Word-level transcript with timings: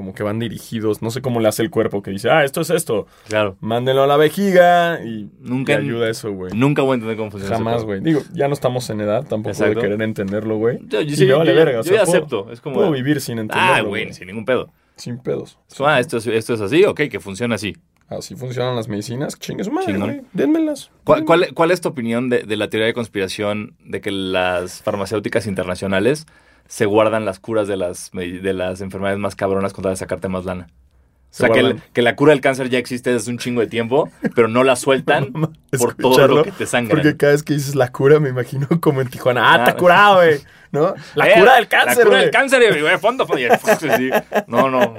como 0.00 0.14
que 0.14 0.22
van 0.22 0.38
dirigidos. 0.38 1.02
No 1.02 1.10
sé 1.10 1.20
cómo 1.20 1.40
le 1.40 1.48
hace 1.48 1.60
el 1.62 1.68
cuerpo 1.68 2.02
que 2.02 2.10
dice, 2.10 2.30
ah, 2.30 2.42
esto 2.42 2.62
es 2.62 2.70
esto. 2.70 3.06
Claro. 3.28 3.58
Mándenlo 3.60 4.02
a 4.04 4.06
la 4.06 4.16
vejiga 4.16 5.04
y 5.04 5.28
Nunca- 5.40 5.76
te 5.76 5.82
ayuda 5.82 6.08
eso, 6.08 6.32
güey. 6.32 6.54
Nunca 6.54 6.80
voy 6.80 6.92
a 6.92 6.94
entender 6.94 7.18
cómo 7.18 7.30
funciona 7.30 7.56
Jamás, 7.56 7.84
güey. 7.84 8.00
Digo, 8.00 8.22
ya 8.32 8.48
no 8.48 8.54
estamos 8.54 8.88
en 8.88 9.02
edad 9.02 9.26
tampoco 9.26 9.50
Exacto. 9.50 9.74
de 9.74 9.80
querer 9.82 10.00
entenderlo, 10.00 10.56
güey. 10.56 10.78
Yo, 10.86 11.02
yo 11.02 11.14
sí, 11.16 11.26
me 11.26 11.34
vale 11.34 11.50
yo- 11.52 11.56
verga. 11.58 11.80
o 11.80 11.82
yo 11.82 11.90
sea, 11.90 11.98
ya 11.98 12.04
puedo- 12.06 12.16
acepto. 12.18 12.50
Es 12.50 12.62
como. 12.62 12.76
Puedo 12.76 12.90
vivir 12.92 13.20
sin 13.20 13.38
entenderlo. 13.38 13.74
ah, 13.74 13.80
güey, 13.82 14.10
sin 14.14 14.26
ningún 14.28 14.46
pedo. 14.46 14.70
Sin 14.96 15.18
pedos. 15.18 15.58
Ah, 15.80 16.00
esto 16.00 16.16
es, 16.16 16.26
esto 16.26 16.54
es 16.54 16.60
así, 16.62 16.82
ok, 16.86 17.02
que 17.10 17.20
funciona 17.20 17.56
así. 17.56 17.76
Así 18.08 18.34
funcionan 18.34 18.74
las 18.74 18.88
medicinas. 18.88 19.38
Chingue 19.38 19.62
su 19.64 19.70
madre, 19.70 19.96
güey. 19.98 20.22
Dénmelas. 20.32 20.90
¿Cuál, 21.04 21.24
cuál, 21.24 21.52
cuál 21.54 21.70
es 21.70 21.80
tu 21.80 21.88
opinión 21.90 22.28
de, 22.28 22.42
de 22.42 22.56
la 22.56 22.68
teoría 22.68 22.86
de 22.86 22.94
conspiración 22.94 23.76
de 23.84 24.00
que 24.00 24.10
las 24.10 24.82
farmacéuticas 24.82 25.46
internacionales 25.46 26.26
se 26.70 26.86
guardan 26.86 27.24
las 27.24 27.40
curas 27.40 27.66
de 27.66 27.76
las, 27.76 28.12
de 28.12 28.52
las 28.54 28.80
enfermedades 28.80 29.18
más 29.18 29.34
cabronas 29.34 29.72
con 29.72 29.82
tal 29.82 29.92
de 29.92 29.96
sacarte 29.96 30.28
más 30.28 30.44
lana? 30.44 30.68
O 30.70 31.32
Se 31.32 31.38
sea, 31.44 31.50
que, 31.50 31.58
el- 31.60 31.66
guardan. 31.72 31.84
que 31.92 32.02
la 32.02 32.14
cura 32.16 32.30
del 32.32 32.40
cáncer 32.40 32.68
ya 32.70 32.78
existe 32.78 33.12
desde 33.12 33.30
un 33.30 33.38
chingo 33.38 33.60
de 33.60 33.66
tiempo, 33.66 34.08
pero 34.36 34.46
no 34.48 34.62
la 34.64 34.76
sueltan 34.76 35.32
por 35.78 35.94
todo 35.94 36.28
lo 36.28 36.44
que 36.44 36.52
te 36.52 36.66
sangran. 36.66 36.96
Porque 36.96 37.16
cada 37.16 37.32
vez 37.32 37.42
que 37.42 37.54
dices 37.54 37.74
la 37.74 37.90
cura, 37.90 38.20
me 38.20 38.28
imagino 38.28 38.68
como 38.80 39.00
en 39.00 39.08
Tijuana. 39.08 39.52
Ah, 39.52 39.64
te 39.64 39.70
Ah, 39.70 39.74
ha 39.74 39.76
curado, 39.76 40.16
güey. 40.16 40.40
¿No? 40.72 40.94
La 41.16 41.28
Eh, 41.28 41.34
cura 41.40 41.56
del 41.56 41.66
cáncer, 41.66 41.98
La 41.98 42.04
cura 42.04 42.18
del 42.18 42.30
cáncer, 42.30 42.62
y, 42.76 42.80
güey, 42.80 42.98
fondo, 42.98 43.26
fondo. 43.26 43.42
y- 43.42 43.48
sí. 43.96 44.10
No, 44.46 44.70
no. 44.70 44.94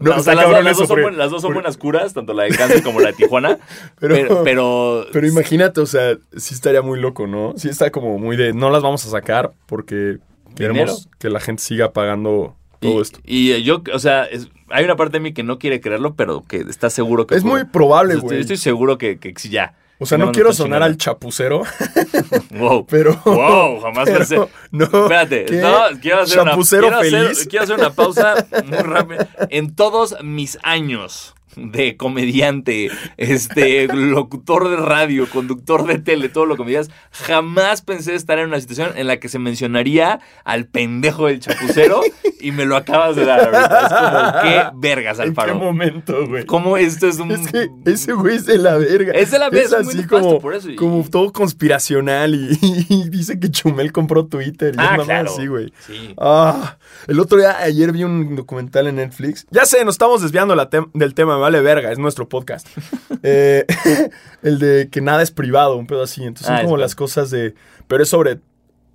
No, 0.00 0.16
o 0.16 0.20
sea, 0.20 0.34
las, 0.34 0.76
dos 0.76 0.86
son, 0.88 1.16
las 1.18 1.30
dos 1.30 1.42
buenas 1.42 1.76
curas, 1.76 2.14
tanto 2.14 2.32
la 2.34 2.44
de 2.44 2.50
cáncer 2.50 2.82
como 2.84 3.00
la 3.00 3.08
de 3.08 3.14
Tijuana. 3.14 3.58
Pero- 3.98 4.14
pero, 4.14 4.44
pero, 4.44 5.06
Pero 5.12 5.26
imagínate, 5.26 5.80
o 5.80 5.86
sea, 5.86 6.16
sí 6.36 6.54
estaría 6.54 6.82
muy 6.82 7.00
loco, 7.00 7.26
¿no? 7.26 7.54
Sí 7.56 7.68
está 7.68 7.90
como 7.90 8.18
muy 8.18 8.36
de, 8.36 8.52
no 8.52 8.70
las 8.70 8.82
vamos 8.82 9.04
a 9.06 9.10
sacar 9.10 9.52
porque 9.66 10.18
queremos 10.54 11.02
Dinero. 11.04 11.16
que 11.18 11.30
la 11.30 11.40
gente 11.40 11.62
siga 11.62 11.92
pagando 11.92 12.54
todo 12.80 12.98
y, 12.98 13.02
esto. 13.02 13.18
y, 13.24 13.52
eh, 13.52 13.62
yo, 13.62 13.82
o 13.92 13.98
sea, 13.98 14.24
es- 14.24 14.48
hay 14.70 14.84
una 14.84 14.96
parte 14.96 15.14
de 15.18 15.20
mí 15.20 15.32
que 15.32 15.42
no 15.42 15.58
quiere 15.58 15.80
creerlo, 15.80 16.14
pero 16.14 16.42
que 16.46 16.58
está 16.58 16.90
seguro 16.90 17.26
que 17.26 17.34
Es 17.36 17.44
muy 17.44 17.64
probable, 17.64 18.14
Estoy, 18.14 18.28
güey. 18.28 18.40
estoy 18.40 18.56
seguro 18.56 18.98
que, 18.98 19.18
que 19.18 19.32
sí, 19.36 19.48
ya. 19.50 19.74
O 20.00 20.06
sea, 20.06 20.18
no, 20.18 20.32
quiero 20.32 20.52
sonar 20.52 20.78
chingando. 20.80 20.84
al 20.86 20.96
chapucero, 20.98 21.62
Wow. 22.50 22.86
pero... 22.86 23.20
Wow, 23.24 23.80
jamás 23.80 24.08
pensé. 24.10 24.36
No, 24.72 24.84
Espérate, 24.84 25.44
¿qué? 25.44 25.56
no, 25.60 25.70
quiero 26.02 26.20
hacer, 26.22 26.40
una, 26.40 26.50
Chapucero 26.52 26.82
quiero, 26.88 26.98
hacer, 26.98 27.10
feliz. 27.22 27.46
quiero 27.48 27.64
hacer 27.64 27.78
una 27.78 27.90
pausa 27.92 28.46
muy 28.66 28.78
rápida. 28.78 29.28
En 29.50 29.74
todos 29.74 30.16
mis 30.22 30.58
años 30.62 31.33
de 31.56 31.96
comediante, 31.96 32.90
este, 33.16 33.86
locutor 33.88 34.68
de 34.68 34.76
radio, 34.76 35.28
conductor 35.28 35.86
de 35.86 35.98
tele, 35.98 36.28
todo 36.28 36.46
lo 36.46 36.56
que 36.56 36.64
me 36.64 36.70
digas, 36.70 36.90
jamás 37.12 37.82
pensé 37.82 38.14
estar 38.14 38.38
en 38.38 38.48
una 38.48 38.60
situación 38.60 38.90
en 38.96 39.06
la 39.06 39.18
que 39.18 39.28
se 39.28 39.38
mencionaría 39.38 40.20
al 40.44 40.66
pendejo 40.66 41.26
del 41.26 41.40
chapucero 41.40 42.00
y 42.40 42.52
me 42.52 42.64
lo 42.64 42.76
acabas 42.76 43.16
de 43.16 43.24
dar 43.24 43.40
ahorita. 43.40 43.80
Es 43.86 43.92
como, 43.92 44.42
qué 44.42 44.70
vergas, 44.88 45.18
¿En 45.18 45.24
qué 45.24 45.28
Alfaro. 45.40 45.54
momento, 45.56 46.26
güey? 46.26 46.44
¿Cómo 46.46 46.76
esto 46.76 47.06
es 47.08 47.18
un... 47.18 47.30
Es 47.32 47.50
que 47.50 47.68
ese 47.86 48.12
güey 48.12 48.36
es 48.36 48.46
de 48.46 48.58
la 48.58 48.76
verga. 48.76 49.12
Es 49.12 49.30
de 49.30 49.38
la 49.38 49.50
verga, 49.50 49.78
es 49.78 49.84
muy 49.86 49.94
así 49.94 50.06
como, 50.06 50.40
por 50.40 50.54
eso, 50.54 50.68
como 50.76 51.04
todo 51.08 51.32
conspiracional 51.32 52.34
y, 52.34 52.58
y 52.88 53.08
dice 53.08 53.38
que 53.38 53.50
Chumel 53.50 53.92
compró 53.92 54.26
Twitter 54.26 54.74
y 54.74 54.78
Ah, 54.80 54.92
una 54.96 55.04
claro. 55.04 55.30
así, 55.32 55.46
güey. 55.46 55.72
Sí. 55.86 56.14
Ah, 56.18 56.76
el 57.06 57.18
otro 57.20 57.38
día, 57.38 57.58
ayer 57.60 57.92
vi 57.92 58.04
un 58.04 58.36
documental 58.36 58.86
en 58.86 58.96
Netflix. 58.96 59.46
Ya 59.50 59.64
sé, 59.64 59.84
nos 59.84 59.94
estamos 59.94 60.22
desviando 60.22 60.54
la 60.54 60.68
tem- 60.68 60.90
del 60.92 61.14
tema, 61.14 61.36
me 61.38 61.43
vale 61.44 61.60
verga, 61.60 61.92
es 61.92 61.98
nuestro 61.98 62.28
podcast. 62.28 62.66
Eh, 63.26 63.64
el 64.42 64.58
de 64.58 64.88
que 64.90 65.00
nada 65.00 65.22
es 65.22 65.30
privado, 65.30 65.76
un 65.76 65.86
pedo 65.86 66.02
así. 66.02 66.22
Entonces 66.22 66.46
Ah, 66.48 66.56
son 66.56 66.58
es 66.58 66.64
como 66.64 66.76
las 66.76 66.94
cosas 66.94 67.30
de... 67.30 67.54
Pero 67.88 68.02
es 68.02 68.10
sobre 68.10 68.40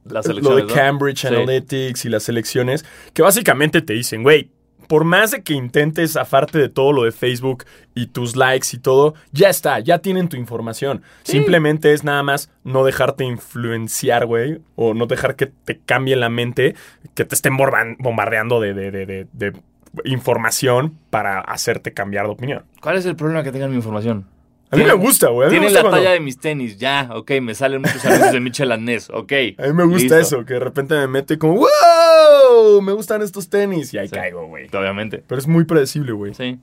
Las 0.06 0.28
lo 0.28 0.56
de. 0.56 0.68
Cambridge 0.68 1.22
Sí. 1.22 1.28
Analytics 1.28 2.06
y 2.06 2.10
las 2.10 2.30
elecciones, 2.30 2.86
que 3.14 3.24
básicamente 3.24 3.82
te 3.82 3.94
dicen, 3.94 4.22
güey, 4.22 4.52
por 4.88 5.04
más 5.04 5.32
de 5.32 5.42
que 5.44 5.54
intentes 5.54 6.14
zafarte 6.14 6.60
de 6.60 6.70
todo 6.70 6.94
lo 6.94 7.04
de 7.06 7.12
Facebook 7.12 7.66
y 7.96 8.06
tus 8.08 8.36
likes 8.36 8.68
y 8.74 8.78
todo, 8.78 9.16
ya 9.32 9.50
está, 9.50 9.80
ya 9.80 9.98
tienen 10.00 10.30
tu 10.30 10.38
información. 10.38 11.02
Sí. 11.24 11.32
Simplemente 11.34 11.94
es 11.94 12.04
nada 12.04 12.22
más 12.22 12.52
no 12.64 12.84
dejarte 12.84 13.24
influenciar, 13.24 14.26
güey, 14.28 14.62
o 14.76 14.94
no 14.94 15.08
dejar 15.08 15.36
que 15.36 15.48
te 15.48 15.80
cambie 15.80 16.16
la 16.16 16.30
mente, 16.30 16.76
que 17.16 17.26
te 17.26 17.34
estén 17.36 17.56
bombardeando 17.58 18.60
de, 18.62 18.74
de- 18.76 18.92
de- 18.92 19.06
de- 19.08 19.28
de 19.34 19.54
información 20.06 20.98
para 21.10 21.40
hacerte 21.40 21.94
cambiar 21.94 22.26
de 22.26 22.32
opinión. 22.32 22.64
¿Cuál 22.82 22.98
es 22.98 23.06
el 23.06 23.16
problema 23.16 23.44
que 23.44 23.52
tengan 23.52 23.70
mi 23.70 23.76
información? 23.78 24.26
A 24.72 24.76
mí 24.76 24.84
me 24.84 24.90
Tiene- 24.90 25.04
gusta, 25.04 25.30
güey. 25.30 25.50
Gusta 25.50 25.74
la 25.74 25.82
cuando- 25.82 25.98
talla 25.98 26.12
de 26.12 26.20
mis 26.20 26.38
tenis, 26.38 26.78
ya, 26.78 27.10
ok, 27.12 27.32
me 27.42 27.56
salen 27.56 27.82
muchos 27.82 28.06
anuncios 28.06 28.32
de 28.34 28.40
Michel 28.40 28.72
Anés, 28.72 29.10
ok. 29.10 29.32
A 29.58 29.64
mí 29.68 29.74
me 29.74 29.84
gusta 29.86 30.18
listo. 30.20 30.38
eso, 30.38 30.46
que 30.46 30.54
de 30.54 30.60
repente 30.60 30.94
me 30.96 31.08
mete 31.08 31.40
como, 31.40 31.56
wow, 31.56 32.82
me 32.82 32.92
gustan 32.94 33.22
estos 33.24 33.50
tenis 33.50 33.92
y 33.94 33.98
ahí 33.98 34.08
Sí. 34.08 34.16
caigo, 34.16 34.46
güey. 34.48 34.68
Obviamente, 34.72 35.24
Pero 35.26 35.40
es 35.40 35.48
muy 35.48 35.64
predecible, 35.64 36.12
güey. 36.12 36.34
sí. 36.36 36.60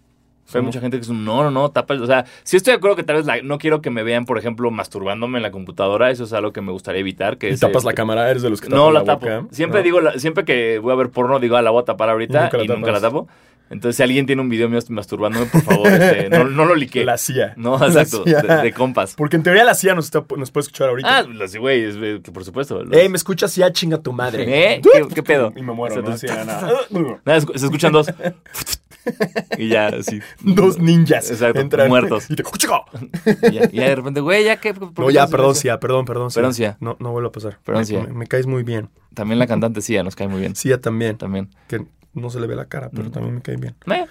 Hay 0.55 0.63
mucha 0.63 0.81
gente 0.81 0.97
que 0.97 1.03
es 1.03 1.09
un 1.09 1.25
no, 1.25 1.43
no, 1.43 1.51
no, 1.51 1.71
tapa. 1.71 1.95
el-". 1.95 2.03
O 2.03 2.07
sea, 2.07 2.25
sí 2.45 2.57
estoy 2.57 2.73
de 2.73 2.77
acuerdo 2.79 2.97
que 2.97 3.03
tal 3.03 3.17
vez 3.17 3.27
la- 3.27 3.43
no 3.43 3.59
quiero 3.59 3.81
que 3.83 3.91
me 3.91 4.03
vean, 4.03 4.25
por 4.25 4.39
ejemplo, 4.39 4.71
masturbándome 4.71 5.39
en 5.39 5.43
la 5.43 5.51
computadora. 5.51 6.11
Eso 6.11 6.25
es 6.25 6.33
algo 6.33 6.53
que 6.53 6.61
me 6.61 6.73
gustaría 6.73 7.01
evitar. 7.01 7.37
Que 7.39 7.51
Y 7.51 7.57
tapas 7.57 7.85
la 7.85 7.91
este, 7.91 7.97
cámara, 7.97 8.31
eres 8.31 8.43
de 8.43 8.51
los 8.51 8.61
que 8.61 8.69
No 8.69 8.77
tapan 8.77 8.95
la, 8.95 9.01
la 9.01 9.05
tapo. 9.07 9.27
boca. 9.27 9.47
Siempre 9.55 9.81
No. 9.81 9.85
digo, 9.85 10.01
la- 10.01 10.19
siempre 10.19 10.45
que 10.45 10.79
voy 10.79 10.93
a 10.93 10.97
ver 10.97 11.11
porno, 11.11 11.39
digo, 11.41 11.57
ah, 11.57 11.63
la 11.63 11.71
voy 11.71 11.83
a 11.83 11.85
tapar 11.85 12.11
ahorita 12.11 12.51
Y 12.61 12.65
y 12.65 12.69
nunca 12.69 12.93
la 12.93 13.01
tapo. 13.01 13.29
Entonces, 13.69 13.97
si 13.97 14.03
alguien 14.05 14.27
tiene 14.27 14.41
un 14.43 14.49
video 14.49 14.69
mío 14.69 14.79
masturbándome, 14.91 15.47
por 15.47 15.61
favor, 15.63 15.89
este, 15.89 16.29
no, 16.31 16.45
no 16.45 16.67
lo 16.67 16.77
lique. 16.77 17.05
La 17.05 17.19
CIA. 17.19 17.55
No, 17.57 17.75
exacto, 17.85 18.23
CIA. 18.23 18.41
de, 18.43 18.63
de 18.63 18.73
compas. 18.73 19.17
Porque 19.17 19.35
en 19.35 19.43
teoría 19.43 19.65
la 19.65 19.75
CIA 19.75 19.97
nos, 19.97 20.05
está, 20.05 20.25
nos 20.37 20.53
puede 20.53 20.63
escuchar 20.63 20.89
ahorita. 20.91 21.19
Ah, 21.19 21.23
los 21.25 21.57
güey, 21.57 21.83
eh, 21.85 22.21
por 22.33 22.45
supuesto. 22.45 22.85
los- 22.85 22.97
Ey, 22.97 23.09
me 23.09 23.17
escuchas 23.17 23.53
CIA, 23.53 23.73
chinga 23.73 23.99
tu 23.99 24.13
madre. 24.13 24.45
¿Eh? 24.75 24.81
¿Qué, 24.81 25.09
qué 25.13 25.23
pedo? 25.25 25.53
Y 25.57 25.63
me 25.63 25.73
muero, 25.73 26.01
¿no? 26.01 26.11
Así, 26.13 26.27
Exacto. 26.27 26.47
nada. 27.25 27.41
Se 27.41 27.67
escuchan 27.67 27.91
dos. 27.91 28.07
y 29.59 29.69
ya, 29.69 29.89
así. 29.89 30.21
Dos 30.41 30.79
ninjas 30.79 31.31
Exacto, 31.31 31.61
entran 31.61 31.89
muertos. 31.89 32.31
Y 32.31 32.37
te. 32.37 32.43
Y 33.51 33.53
ya, 33.55 33.69
y 33.73 33.77
ya 33.77 33.89
de 33.89 33.97
repente, 33.97 34.21
güey, 34.21 34.45
ya 34.45 34.57
que. 34.57 34.73
No, 34.97 35.11
ya, 35.11 35.27
perdón? 35.27 35.55
CIA, 35.55 35.79
perdón, 35.81 36.05
perdón. 36.05 36.29
Perdón, 36.35 36.55
CIA. 36.55 36.77
No, 36.81 36.97
no 37.01 37.13
vuelvo 37.13 37.29
a 37.29 37.33
pasar. 37.33 37.59
Perdón, 37.65 37.83
Me- 37.83 37.87
CIA. 37.87 38.01
Me, 38.03 38.13
me 38.13 38.27
caes 38.27 38.47
muy 38.47 38.63
bien. 38.63 38.89
También 39.15 39.39
la 39.39 39.47
cantante 39.47 39.81
sí, 39.81 39.97
nos 40.03 40.17
cae 40.17 40.29
muy 40.29 40.41
bien. 40.41 40.55
CIA 40.57 40.81
también. 40.81 41.17
También. 41.17 41.51
Que 41.69 41.85
no 42.15 42.31
se 42.31 42.41
le 42.41 42.47
ve 42.47 42.57
la 42.57 42.67
cara, 42.67 42.91
pero 42.95 43.11
también 43.11 43.35
me 43.37 43.43
cae 43.43 43.57
bien. 43.57 43.75
Eh. 43.93 44.07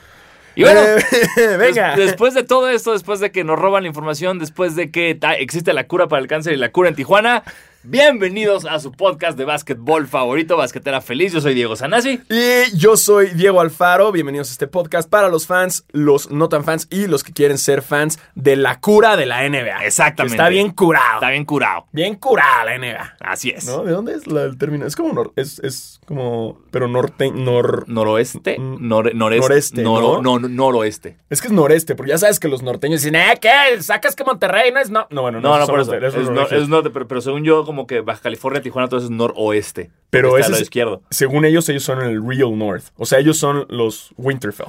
Y 0.55 0.63
bueno. 0.63 0.79
Eh, 0.79 1.57
venga. 1.57 1.95
des- 1.95 2.07
después 2.07 2.33
de 2.33 2.43
todo 2.43 2.69
esto, 2.69 2.93
después 2.93 3.19
de 3.19 3.31
que 3.31 3.43
nos 3.43 3.59
roban 3.59 3.83
la 3.83 3.89
información, 3.89 4.39
después 4.39 4.75
de 4.75 4.91
que 4.91 5.15
ta- 5.15 5.35
existe 5.35 5.73
la 5.73 5.87
cura 5.87 6.07
para 6.07 6.21
el 6.21 6.27
cáncer 6.27 6.53
y 6.53 6.57
la 6.57 6.71
cura 6.71 6.89
en 6.89 6.95
Tijuana, 6.95 7.43
bienvenidos 7.87 8.65
a 8.65 8.79
su 8.79 8.91
podcast 8.91 9.37
de 9.37 9.45
básquetbol 9.45 10.07
favorito, 10.07 10.57
Basquetera 10.57 11.01
Feliz. 11.01 11.33
Yo 11.33 11.41
soy 11.41 11.53
Diego 11.53 11.75
Sanasi. 11.75 12.19
Y 12.29 12.75
yo 12.77 12.97
soy 12.97 13.27
Diego 13.31 13.61
Alfaro. 13.61 14.11
Bienvenidos 14.11 14.49
a 14.49 14.51
este 14.53 14.67
podcast 14.67 15.09
para 15.09 15.29
los 15.29 15.45
fans, 15.45 15.85
los 15.91 16.31
no 16.31 16.49
tan 16.49 16.63
fans 16.63 16.87
y 16.89 17.07
los 17.07 17.23
que 17.23 17.31
quieren 17.33 17.57
ser 17.57 17.81
fans 17.83 18.19
de 18.33 18.55
la 18.55 18.79
cura 18.79 19.17
de 19.17 19.25
la 19.27 19.43
NBA. 19.47 19.85
Exactamente. 19.85 20.35
Que 20.35 20.41
Está 20.43 20.49
bien 20.49 20.71
curado. 20.71 21.15
Está 21.15 21.29
bien 21.29 21.45
curado. 21.45 21.85
bien 21.91 22.15
curada 22.15 22.65
la 22.65 22.75
NBA. 22.77 23.15
Así 23.19 23.49
es. 23.51 23.65
¿No? 23.65 23.83
¿De 23.83 23.91
dónde 23.91 24.13
es 24.13 24.25
la- 24.27 24.43
el 24.43 24.57
término? 24.57 24.85
Es 24.85 24.95
como 24.95 25.13
nor- 25.13 25.33
es, 25.35 25.59
es 25.59 25.99
como 26.05 26.59
pero 26.71 26.87
norte 26.87 27.31
nor 27.31 27.87
Noroeste, 27.87 28.57
Mm, 28.59 28.77
nor- 28.87 29.13
noreste, 29.13 29.47
noreste, 29.47 29.83
noro- 29.83 30.21
¿no? 30.21 30.39
no, 30.39 30.47
noroeste. 30.49 31.17
es 31.29 31.41
que 31.41 31.47
es 31.47 31.53
noreste, 31.53 31.95
porque 31.95 32.11
ya 32.11 32.17
sabes 32.17 32.39
que 32.39 32.47
los 32.47 32.61
norteños 32.63 33.01
dicen, 33.01 33.15
"Eh, 33.15 33.37
¿qué? 33.41 33.81
¿Sacas 33.81 34.15
que 34.15 34.23
Monterrey 34.23 34.71
no 34.71 34.79
es 34.79 34.89
no?" 34.89 35.07
No, 35.09 35.21
bueno, 35.21 35.39
no, 35.41 35.49
No, 35.49 35.59
no, 35.59 35.67
por 35.67 35.79
eso. 35.81 35.93
es 35.95 36.67
norte, 36.69 36.89
pero, 36.89 37.07
pero 37.07 37.21
según 37.21 37.43
yo, 37.43 37.65
como 37.65 37.74
que 37.87 38.01
Baja 38.01 38.21
California, 38.21 38.61
Tijuana, 38.61 38.87
todo 38.87 38.97
eso 38.99 39.07
es 39.07 39.11
noroeste. 39.11 39.91
Pero 40.09 40.37
ese 40.37 40.53
es- 40.53 40.61
izquierdo. 40.61 41.01
Según 41.09 41.45
ellos, 41.45 41.67
ellos 41.69 41.83
son 41.83 42.01
el 42.01 42.25
real 42.25 42.57
north. 42.57 42.85
O 42.97 43.05
sea, 43.05 43.19
ellos 43.19 43.37
son 43.37 43.65
los 43.69 44.13
Winterfell. 44.17 44.67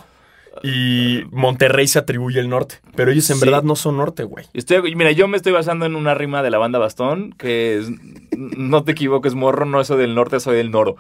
Y 0.63 1.23
Monterrey 1.31 1.87
se 1.87 1.99
atribuye 1.99 2.41
el 2.41 2.49
norte. 2.49 2.77
Pero 2.95 3.11
ellos 3.13 3.29
en 3.31 3.37
Sí. 3.37 3.45
verdad 3.45 3.63
no 3.63 3.77
son 3.77 3.99
norte, 3.99 4.25
güey. 4.25 4.47
Estoy, 4.55 4.95
mira, 4.95 5.13
yo 5.13 5.29
me 5.29 5.37
estoy 5.37 5.53
basando 5.53 5.85
en 5.87 5.95
una 5.97 6.15
rima 6.15 6.43
de 6.43 6.51
la 6.51 6.59
banda 6.59 6.79
Bastón, 6.79 7.33
que 7.33 7.77
es, 7.79 7.89
no 8.37 8.83
te 8.83 8.93
equivoques, 8.93 9.35
morro, 9.35 9.67
no 9.67 9.85
soy 9.85 9.99
del 9.99 10.15
norte, 10.15 10.41
soy 10.41 10.57
del 10.57 10.71
noro. 10.71 10.97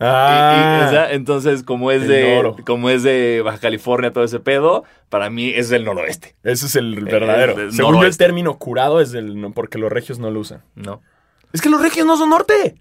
Y- 0.00 0.02
y, 0.02 0.06
Ah, 0.06 0.84
o 0.86 0.90
sea, 0.90 1.12
entonces, 1.12 1.62
como 1.62 1.90
es 1.92 2.08
de 2.08 2.34
noro. 2.34 2.56
como 2.66 2.88
es 2.90 3.02
de 3.02 3.42
Baja 3.44 3.58
California, 3.58 4.12
todo 4.14 4.24
ese 4.24 4.40
pedo, 4.40 4.82
para 5.10 5.28
mí 5.30 5.50
es 5.54 5.68
del 5.68 5.84
noroeste. 5.84 6.34
ese 6.42 6.66
es 6.66 6.74
el 6.74 6.96
verdadero. 7.04 7.52
es 7.52 7.58
del 7.58 7.72
Según 7.72 8.00
yo, 8.00 8.06
el 8.06 8.16
término 8.16 8.56
curado 8.58 9.00
es 9.02 9.12
del. 9.12 9.36
porque 9.54 9.76
los 9.78 9.92
regios 9.92 10.18
no 10.18 10.30
lo 10.30 10.40
usan. 10.40 10.62
¿No? 10.74 11.02
Es 11.52 11.60
que 11.60 11.68
los 11.68 11.80
regios 11.82 12.06
no 12.06 12.16
son 12.16 12.30
norte. 12.30 12.76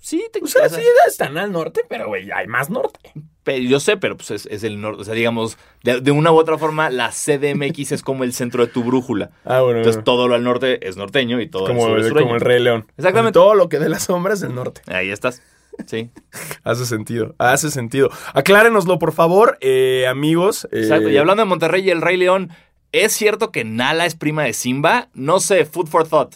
Sí, 0.00 0.24
te 0.32 0.40
O 0.42 0.46
sea, 0.46 0.68
sí 0.68 0.80
están 1.06 1.38
al 1.38 1.52
norte, 1.52 1.82
pero, 1.88 2.08
güey, 2.08 2.30
hay 2.32 2.48
más 2.48 2.70
norte. 2.70 2.98
pe- 3.44 3.64
yo 3.68 3.78
sé, 3.78 3.96
pero 3.96 4.16
pues 4.16 4.32
es, 4.32 4.46
es 4.46 4.64
el 4.64 4.80
norte. 4.80 5.02
O 5.02 5.04
sea, 5.04 5.14
digamos, 5.14 5.58
de, 5.84 6.00
de 6.00 6.10
una 6.10 6.32
u 6.32 6.36
otra 6.36 6.58
forma, 6.58 6.90
la 6.90 7.10
CDMX 7.10 7.92
es 7.92 8.02
como 8.02 8.24
el 8.24 8.32
centro 8.32 8.66
de 8.66 8.72
tu 8.72 8.82
brújula. 8.82 9.30
Ah, 9.44 9.60
bueno. 9.60 9.78
Entonces, 9.78 10.02
todo 10.02 10.26
lo 10.26 10.34
al 10.34 10.42
norte 10.42 10.88
es 10.88 10.96
norteño 10.96 11.40
y 11.40 11.48
todo 11.48 11.66
como, 11.68 11.84
al 11.84 11.90
sur 11.90 11.98
es 12.00 12.04
el, 12.06 12.08
sureño. 12.10 12.26
como 12.26 12.34
el 12.34 12.40
Rey 12.40 12.60
León. 12.60 12.86
Exactamente. 12.96 13.34
Todo 13.34 13.54
lo 13.54 13.68
que 13.68 13.78
dé 13.78 13.88
la 13.88 14.00
sombra 14.00 14.34
es 14.34 14.40
del 14.40 14.54
norte. 14.56 14.80
Ahí 14.86 15.10
estás. 15.10 15.40
Sí. 15.86 16.10
Hace 16.64 16.84
sentido, 16.84 17.34
hace 17.38 17.70
sentido. 17.70 18.10
Aclárenoslo, 18.34 18.98
por 18.98 19.12
favor, 19.12 19.56
eh, 19.60 20.06
amigos. 20.08 20.66
eh, 20.72 20.80
Exacto. 20.80 21.08
Y 21.08 21.16
hablando 21.16 21.42
de 21.44 21.48
Monterrey 21.48 21.82
y 21.86 21.90
el 21.90 22.02
Rey 22.02 22.16
León, 22.16 22.50
¿es 22.92 23.12
cierto 23.12 23.50
que 23.52 23.64
Nala 23.64 24.04
es 24.04 24.14
prima 24.16 24.42
de 24.44 24.52
Simba? 24.52 25.08
No 25.14 25.40
sé, 25.40 25.64
food 25.64 25.86
for 25.86 26.06
thought. 26.06 26.34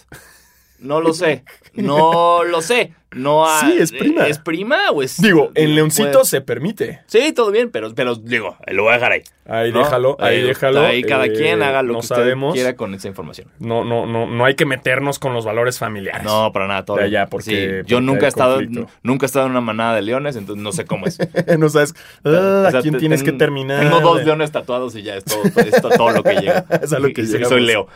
No 0.78 1.00
lo 1.00 1.12
sé. 1.14 1.44
No 1.82 2.44
lo 2.44 2.62
sé. 2.62 2.92
no 3.12 3.46
ha- 3.46 3.60
Sí, 3.60 3.76
es 3.78 3.92
prima. 3.92 4.26
¿Es 4.26 4.38
prima 4.38 4.90
o 4.92 5.02
es.? 5.02 5.20
Digo, 5.22 5.50
en 5.54 5.74
Leoncito 5.74 6.10
puede- 6.12 6.24
se 6.26 6.40
permite. 6.42 7.00
Sí, 7.06 7.32
todo 7.32 7.50
bien, 7.50 7.70
pero, 7.70 7.94
pero 7.94 8.14
digo, 8.16 8.56
lo 8.66 8.82
voy 8.82 8.92
a 8.92 8.94
dejar 8.96 9.12
ahí. 9.12 9.22
Ahí 9.48 9.70
¿no? 9.72 9.78
déjalo, 9.78 10.16
ahí 10.18 10.42
déjalo. 10.42 10.80
Ahí 10.80 11.02
cada 11.04 11.26
eh, 11.26 11.32
quien 11.32 11.62
haga 11.62 11.82
lo 11.82 11.92
no 11.94 12.00
que 12.00 12.04
usted 12.04 12.16
sabemos. 12.16 12.52
quiera 12.52 12.74
con 12.74 12.92
esa 12.94 13.06
información. 13.08 13.48
No, 13.60 13.84
no, 13.84 14.04
no, 14.04 14.26
no 14.26 14.44
hay 14.44 14.54
que 14.54 14.66
meternos 14.66 15.18
con 15.20 15.32
los 15.32 15.44
valores 15.44 15.78
familiares. 15.78 16.24
No, 16.24 16.50
para 16.52 16.66
nada, 16.66 16.84
todo 16.84 16.96
De 16.98 17.04
allá, 17.04 17.26
porque- 17.26 17.44
Sí, 17.44 17.52
porque 17.76 17.84
yo 17.86 18.00
nunca 18.00 18.26
he 18.26 18.28
estado, 18.28 18.60
nunca 19.02 19.24
he 19.24 19.28
estado 19.28 19.46
en 19.46 19.52
una 19.52 19.60
manada 19.60 19.94
de 19.94 20.02
leones, 20.02 20.34
entonces 20.36 20.62
no 20.62 20.72
sé 20.72 20.84
cómo 20.84 21.06
es. 21.06 21.18
no 21.58 21.68
sabes 21.68 21.94
ah, 22.24 22.64
O 22.66 22.70
sea, 22.70 22.80
a 22.80 22.82
quién 22.82 22.94
te- 22.94 23.00
tienes 23.00 23.22
ten- 23.22 23.32
que 23.32 23.38
terminar. 23.38 23.80
Tengo 23.80 24.00
dos 24.00 24.24
leones 24.24 24.50
tatuados 24.52 24.94
y 24.96 25.02
ya 25.02 25.14
es 25.14 25.24
todo, 25.24 25.42
es 25.44 25.80
to- 25.80 25.90
todo 25.90 26.10
lo 26.10 26.22
que 26.22 26.34
llega. 26.34 26.64
Es 26.82 26.92
a 26.92 26.98
lo 26.98 27.08
que 27.14 27.22
Y- 27.22 27.26
llegamos. 27.26 27.48
soy 27.48 27.62
Leo. 27.62 27.86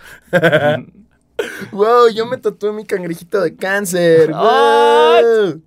Wow, 1.72 2.08
yo 2.14 2.26
me 2.26 2.37
tatué 2.37 2.72
mi 2.72 2.84
cangrejito 2.84 3.40
de 3.40 3.54
cáncer. 3.56 4.31
Wow. 4.31 5.62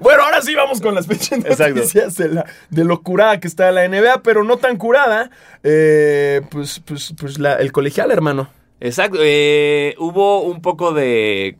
bueno, 0.00 0.22
ahora 0.22 0.42
sí 0.42 0.54
vamos 0.54 0.80
con 0.80 0.94
las 0.94 1.06
pinches 1.06 1.38
noticias 1.58 2.14
de, 2.16 2.28
la, 2.28 2.44
de 2.70 2.84
lo 2.84 3.02
curada 3.02 3.40
que 3.40 3.48
está 3.48 3.70
la 3.72 3.88
NBA, 3.88 4.22
pero 4.22 4.44
no 4.44 4.58
tan 4.58 4.76
curada. 4.76 5.30
Eh, 5.62 6.42
pues, 6.50 6.80
pues, 6.84 7.14
pues 7.18 7.38
la- 7.38 7.54
el 7.54 7.72
colegial, 7.72 8.10
hermano. 8.10 8.50
Exacto. 8.80 9.18
eh, 9.22 9.94
hubo 9.98 10.42
un 10.42 10.60
poco 10.60 10.92
de, 10.92 11.56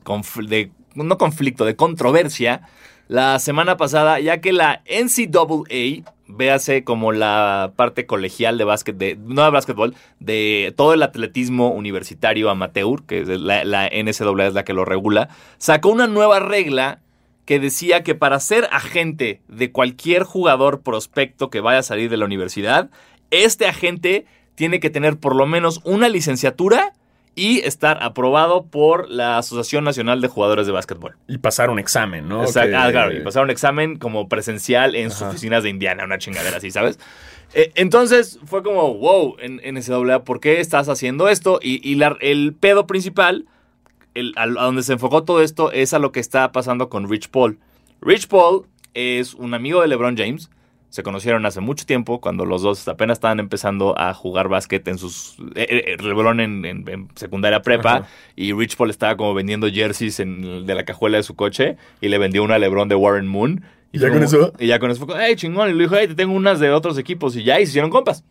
de- 0.48 0.70
no 0.94 1.16
conflicto, 1.18 1.64
de 1.64 1.76
controversia 1.76 2.62
la 3.08 3.38
semana 3.38 3.76
pasada, 3.76 4.18
ya 4.20 4.40
que 4.40 4.52
la 4.52 4.82
NCAA, 4.86 6.02
véase 6.28 6.84
como 6.84 7.12
la 7.12 7.72
parte 7.76 8.06
colegial 8.06 8.58
de 8.58 8.64
básquet, 8.64 8.96
de, 8.96 9.16
no 9.16 9.44
de 9.44 9.50
básquetbol, 9.50 9.94
de 10.20 10.74
todo 10.76 10.94
el 10.94 11.02
atletismo 11.02 11.70
universitario 11.70 12.50
amateur, 12.50 13.02
que 13.06 13.20
es 13.20 13.28
la, 13.28 13.64
la 13.64 13.88
NCAA 13.88 14.46
es 14.46 14.54
la 14.54 14.64
que 14.64 14.72
lo 14.72 14.84
regula, 14.84 15.28
sacó 15.58 15.90
una 15.90 16.06
nueva 16.06 16.40
regla 16.40 17.00
que 17.44 17.60
decía 17.60 18.02
que 18.02 18.14
para 18.14 18.40
ser 18.40 18.68
agente 18.72 19.40
de 19.46 19.70
cualquier 19.70 20.24
jugador 20.24 20.82
prospecto 20.82 21.48
que 21.48 21.60
vaya 21.60 21.78
a 21.78 21.84
salir 21.84 22.10
de 22.10 22.16
la 22.16 22.24
universidad, 22.24 22.90
este 23.30 23.66
agente 23.66 24.26
tiene 24.56 24.80
que 24.80 24.90
tener 24.90 25.16
por 25.18 25.36
lo 25.36 25.46
menos 25.46 25.80
una 25.84 26.08
licenciatura 26.08 26.92
y 27.38 27.58
estar 27.60 28.02
aprobado 28.02 28.64
por 28.64 29.08
la 29.10 29.38
Asociación 29.38 29.84
Nacional 29.84 30.20
de 30.22 30.26
Jugadores 30.28 30.66
de 30.66 30.72
Básquetbol. 30.72 31.16
Y 31.28 31.38
pasar 31.38 31.70
un 31.70 31.78
examen, 31.78 32.28
¿no? 32.28 32.42
Exacto. 32.42 32.70
Que- 32.70 32.76
Ah, 32.76 32.90
claro, 32.90 33.14
y 33.16 33.20
pasar 33.20 33.44
un 33.44 33.50
examen 33.50 33.96
como 33.98 34.28
presencial 34.28 34.94
en 34.96 35.10
sus 35.10 35.20
oficinas 35.22 35.62
de 35.62 35.68
Indiana, 35.68 36.04
una 36.04 36.16
chingadera 36.18 36.56
así, 36.56 36.70
¿sabes? 36.70 36.98
Eh, 37.54 37.70
entonces 37.74 38.40
fue 38.46 38.62
como, 38.62 38.94
wow, 38.94 39.36
en, 39.38 39.60
en 39.62 39.76
¿por 40.24 40.40
qué 40.40 40.60
estás 40.60 40.88
haciendo 40.88 41.28
esto? 41.28 41.60
Y, 41.62 41.86
y 41.88 41.94
la- 41.96 42.16
el 42.20 42.54
pedo 42.58 42.86
principal, 42.86 43.44
el- 44.14 44.32
a, 44.36 44.44
a 44.44 44.46
donde 44.46 44.82
se 44.82 44.94
enfocó 44.94 45.22
todo 45.24 45.42
esto, 45.42 45.70
es 45.72 45.92
a 45.94 45.98
lo 45.98 46.10
que 46.12 46.20
está 46.20 46.50
pasando 46.52 46.88
con 46.88 47.08
Rich 47.08 47.28
Paul. 47.28 47.58
Rich 48.00 48.28
Paul 48.28 48.66
es 48.94 49.34
un 49.34 49.52
amigo 49.52 49.82
de 49.82 49.88
LeBron 49.88 50.16
James. 50.16 50.50
Se 50.96 51.02
conocieron 51.02 51.44
hace 51.44 51.60
mucho 51.60 51.84
tiempo, 51.84 52.22
cuando 52.22 52.46
los 52.46 52.62
dos 52.62 52.88
apenas 52.88 53.16
estaban 53.18 53.38
empezando 53.38 53.94
a 53.98 54.14
jugar 54.14 54.48
básquet 54.48 54.88
en 54.88 54.96
sus... 54.96 55.36
eh, 55.54 55.84
eh, 55.88 55.96
LeBron 56.02 56.40
en, 56.40 56.64
en- 56.64 56.88
en 56.88 57.08
secundaria 57.16 57.60
prepa 57.60 57.96
Ajá. 57.96 58.08
y 58.34 58.54
Rich 58.54 58.78
Paul 58.78 58.88
estaba 58.88 59.14
como 59.14 59.34
vendiendo 59.34 59.68
jerseys 59.70 60.20
en- 60.20 60.64
de 60.64 60.74
la 60.74 60.86
cajuela 60.86 61.18
de 61.18 61.22
su 61.22 61.34
coche 61.36 61.76
y 62.00 62.08
le 62.08 62.16
vendió 62.16 62.42
una 62.42 62.54
a 62.54 62.58
LeBron 62.58 62.88
de 62.88 62.94
Warren 62.94 63.26
Moon. 63.26 63.62
¿Y 63.92 63.98
ya 63.98 64.08
con 64.10 64.22
eso? 64.22 64.54
Y 64.58 64.68
ya 64.68 64.78
con 64.78 64.90
eso 64.90 65.00
fue 65.00 65.08
como, 65.08 65.20
hey, 65.20 65.36
chingón. 65.36 65.68
Y 65.68 65.74
le 65.74 65.82
dijo, 65.82 65.96
hey, 65.98 66.08
te 66.08 66.14
tengo 66.14 66.32
unas 66.34 66.60
de 66.60 66.70
otros 66.70 66.96
equipos 66.96 67.36
y 67.36 67.44
ya, 67.44 67.60
y 67.60 67.66
se 67.66 67.72
hicieron 67.72 67.90
compas. 67.90 68.24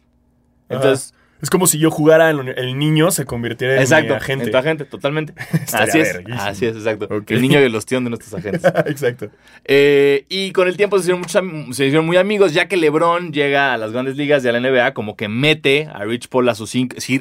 Entonces, 0.67 1.13
Es 1.41 1.49
como 1.49 1.67
si 1.67 1.77
yo 1.77 1.91
jugara, 1.91 2.29
el 2.31 2.77
niño 2.79 3.11
se 3.11 3.25
convirtiera 3.25 3.75
en 3.75 3.81
exacto, 3.81 4.13
mi 4.13 4.17
agente. 4.17 4.45
en 4.45 4.51
tu 4.51 4.57
agente, 4.57 4.85
totalmente. 4.85 5.33
Así 5.73 5.99
es, 5.99 6.13
verguísimo. 6.13 6.41
así 6.41 6.65
es, 6.65 6.75
exacto. 6.75 7.07
El 7.27 7.41
niño 7.41 7.59
y 7.59 7.63
el 7.63 7.75
ostión 7.75 8.03
de 8.05 8.09
nuestros 8.09 8.33
agentes. 8.33 8.63
Exacto. 8.85 9.29
Eh, 9.65 10.25
y 10.29 10.51
con 10.53 10.67
el 10.67 10.77
tiempo 10.77 10.97
se 10.97 11.03
hicieron, 11.03 11.19
muchos 11.21 11.75
se 11.77 11.85
hicieron 11.85 12.05
muy 12.05 12.17
amigos, 12.17 12.53
ya 12.53 12.67
que 12.67 12.77
LeBron 12.77 13.31
llega 13.33 13.73
a 13.73 13.77
las 13.77 13.91
grandes 13.91 14.15
ligas 14.15 14.43
de 14.43 14.51
la 14.53 14.59
NBA, 14.59 14.93
como 14.93 15.15
que 15.17 15.27
mete 15.27 15.87
a 15.93 16.03
Rich 16.05 16.29
Paul 16.29 16.47
a 16.49 16.55
su, 16.55 16.63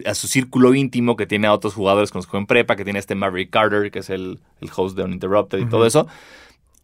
a 0.07 0.15
su 0.15 0.27
círculo 0.29 0.75
íntimo, 0.75 1.17
que 1.17 1.27
tiene 1.27 1.49
a 1.49 1.53
otros 1.53 1.75
jugadores 1.75 2.11
con 2.11 2.21
los 2.21 2.27
que 2.27 2.31
juega 2.31 2.43
en 2.43 2.47
prepa, 2.47 2.77
que 2.77 2.85
tiene 2.85 2.99
a 2.99 3.01
este 3.01 3.15
Maverick 3.17 3.51
Carter, 3.51 3.91
que 3.91 3.99
es 3.99 4.11
el, 4.11 4.39
el 4.61 4.71
host 4.75 4.97
de 4.97 5.03
Uninterrupted 5.03 5.59
y 5.59 5.67
todo 5.67 5.87
eso. 5.87 6.07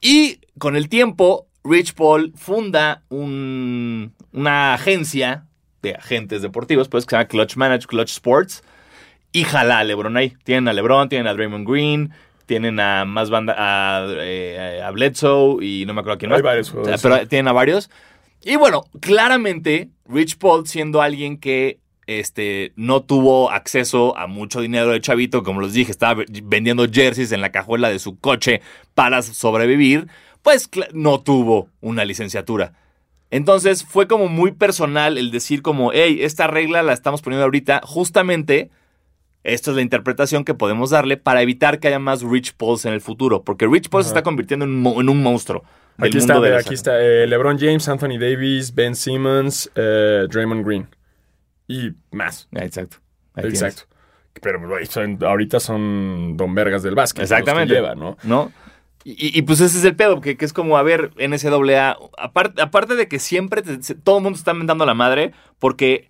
Y 0.00 0.40
con 0.58 0.76
el 0.76 0.88
tiempo, 0.88 1.46
Rich 1.64 1.94
Paul 1.94 2.32
funda 2.36 3.02
un- 3.08 4.12
una 4.32 4.74
agencia 4.74 5.44
de 5.82 5.94
agentes 5.94 6.42
deportivos, 6.42 6.88
pues, 6.88 7.06
que 7.06 7.10
se 7.10 7.16
llama 7.16 7.28
Clutch 7.28 7.56
Manage, 7.56 7.86
Clutch 7.86 8.10
Sports, 8.10 8.62
y 9.32 9.44
jala 9.44 9.78
a 9.78 9.84
LeBron 9.84 10.16
ahí. 10.16 10.34
Tienen 10.44 10.68
a 10.68 10.72
LeBron, 10.72 11.08
tienen 11.08 11.26
a 11.26 11.34
Draymond 11.34 11.68
Green, 11.68 12.12
tienen 12.46 12.80
a 12.80 13.04
más 13.04 13.30
banda, 13.30 13.54
a, 13.56 14.06
eh, 14.08 14.82
a 14.84 14.90
Bledsoe 14.90 15.64
y 15.64 15.84
no 15.86 15.94
me 15.94 16.00
acuerdo 16.00 16.18
quién 16.18 16.30
más. 16.30 16.38
Hay 16.38 16.42
varios 16.42 16.70
Pero 16.70 17.18
sí. 17.18 17.26
tienen 17.26 17.48
a 17.48 17.52
varios. 17.52 17.90
Y 18.42 18.56
bueno, 18.56 18.84
claramente, 19.00 19.90
Rich 20.08 20.38
Paul 20.38 20.66
siendo 20.66 21.00
alguien 21.00 21.38
que 21.38 21.78
este, 22.06 22.72
no 22.74 23.02
tuvo 23.02 23.52
acceso 23.52 24.16
a 24.18 24.26
mucho 24.26 24.60
dinero 24.60 24.90
de 24.90 25.00
chavito, 25.00 25.44
como 25.44 25.60
les 25.60 25.74
dije, 25.74 25.92
estaba 25.92 26.24
vendiendo 26.42 26.86
jerseys 26.90 27.30
en 27.30 27.40
la 27.40 27.52
cajuela 27.52 27.88
de 27.88 28.00
su 28.00 28.18
coche 28.18 28.62
para 28.94 29.22
sobrevivir, 29.22 30.08
pues 30.42 30.68
no 30.92 31.20
tuvo 31.20 31.68
una 31.80 32.04
licenciatura. 32.04 32.72
Entonces 33.30 33.84
fue 33.84 34.06
como 34.08 34.28
muy 34.28 34.52
personal 34.52 35.16
el 35.18 35.30
decir 35.30 35.62
como, 35.62 35.92
hey, 35.92 36.18
esta 36.22 36.46
regla 36.46 36.82
la 36.82 36.92
estamos 36.92 37.22
poniendo 37.22 37.44
ahorita 37.44 37.80
justamente, 37.84 38.70
esta 39.44 39.70
es 39.70 39.76
la 39.76 39.82
interpretación 39.82 40.44
que 40.44 40.54
podemos 40.54 40.90
darle 40.90 41.16
para 41.16 41.40
evitar 41.42 41.78
que 41.78 41.88
haya 41.88 41.98
más 41.98 42.22
Rich 42.22 42.54
Pauls 42.56 42.84
en 42.86 42.92
el 42.92 43.00
futuro, 43.00 43.42
porque 43.44 43.66
Rich 43.66 43.88
Paul 43.88 44.02
se 44.02 44.08
está 44.08 44.22
convirtiendo 44.22 44.64
en, 44.64 44.84
en 44.84 45.08
un 45.08 45.22
monstruo. 45.22 45.62
Aquí 45.98 46.18
está, 46.18 46.38
aquí 46.56 46.74
está 46.74 47.00
eh, 47.00 47.26
LeBron 47.26 47.58
James, 47.58 47.86
Anthony 47.88 48.18
Davis, 48.18 48.74
Ben 48.74 48.94
Simmons, 48.96 49.70
eh, 49.74 50.26
Draymond 50.30 50.66
Green. 50.66 50.88
Y 51.68 51.90
más. 52.10 52.48
Ah, 52.54 52.64
Exacto. 52.64 52.96
Ahí 53.34 53.42
tienes. 53.44 53.62
Exacto. 53.62 53.94
Pero 54.40 54.58
son- 54.86 55.18
ahorita 55.22 55.60
son 55.60 56.36
don 56.36 56.54
vergas 56.54 56.82
del 56.82 56.94
básquet. 56.94 57.22
los 57.22 57.28
que 57.28 57.34
Exactamente. 57.34 57.74
lleva, 57.74 57.94
¿no? 57.94 58.16
¿No? 58.22 58.50
Y, 59.02 59.36
y, 59.38 59.42
pues 59.42 59.60
ese 59.60 59.78
es 59.78 59.84
el 59.84 59.96
pedo, 59.96 60.20
que, 60.20 60.36
que 60.36 60.44
es 60.44 60.52
como, 60.52 60.76
a 60.76 60.82
ver, 60.82 61.12
NCAA, 61.16 61.96
aparte, 62.18 62.60
aparte 62.60 62.96
de 62.96 63.08
que 63.08 63.18
siempre 63.18 63.62
te- 63.62 63.78
todo 63.94 64.18
el 64.18 64.22
mundo 64.24 64.38
está 64.38 64.52
mentando 64.52 64.84
la 64.84 64.92
madre, 64.94 65.32
porque 65.58 66.08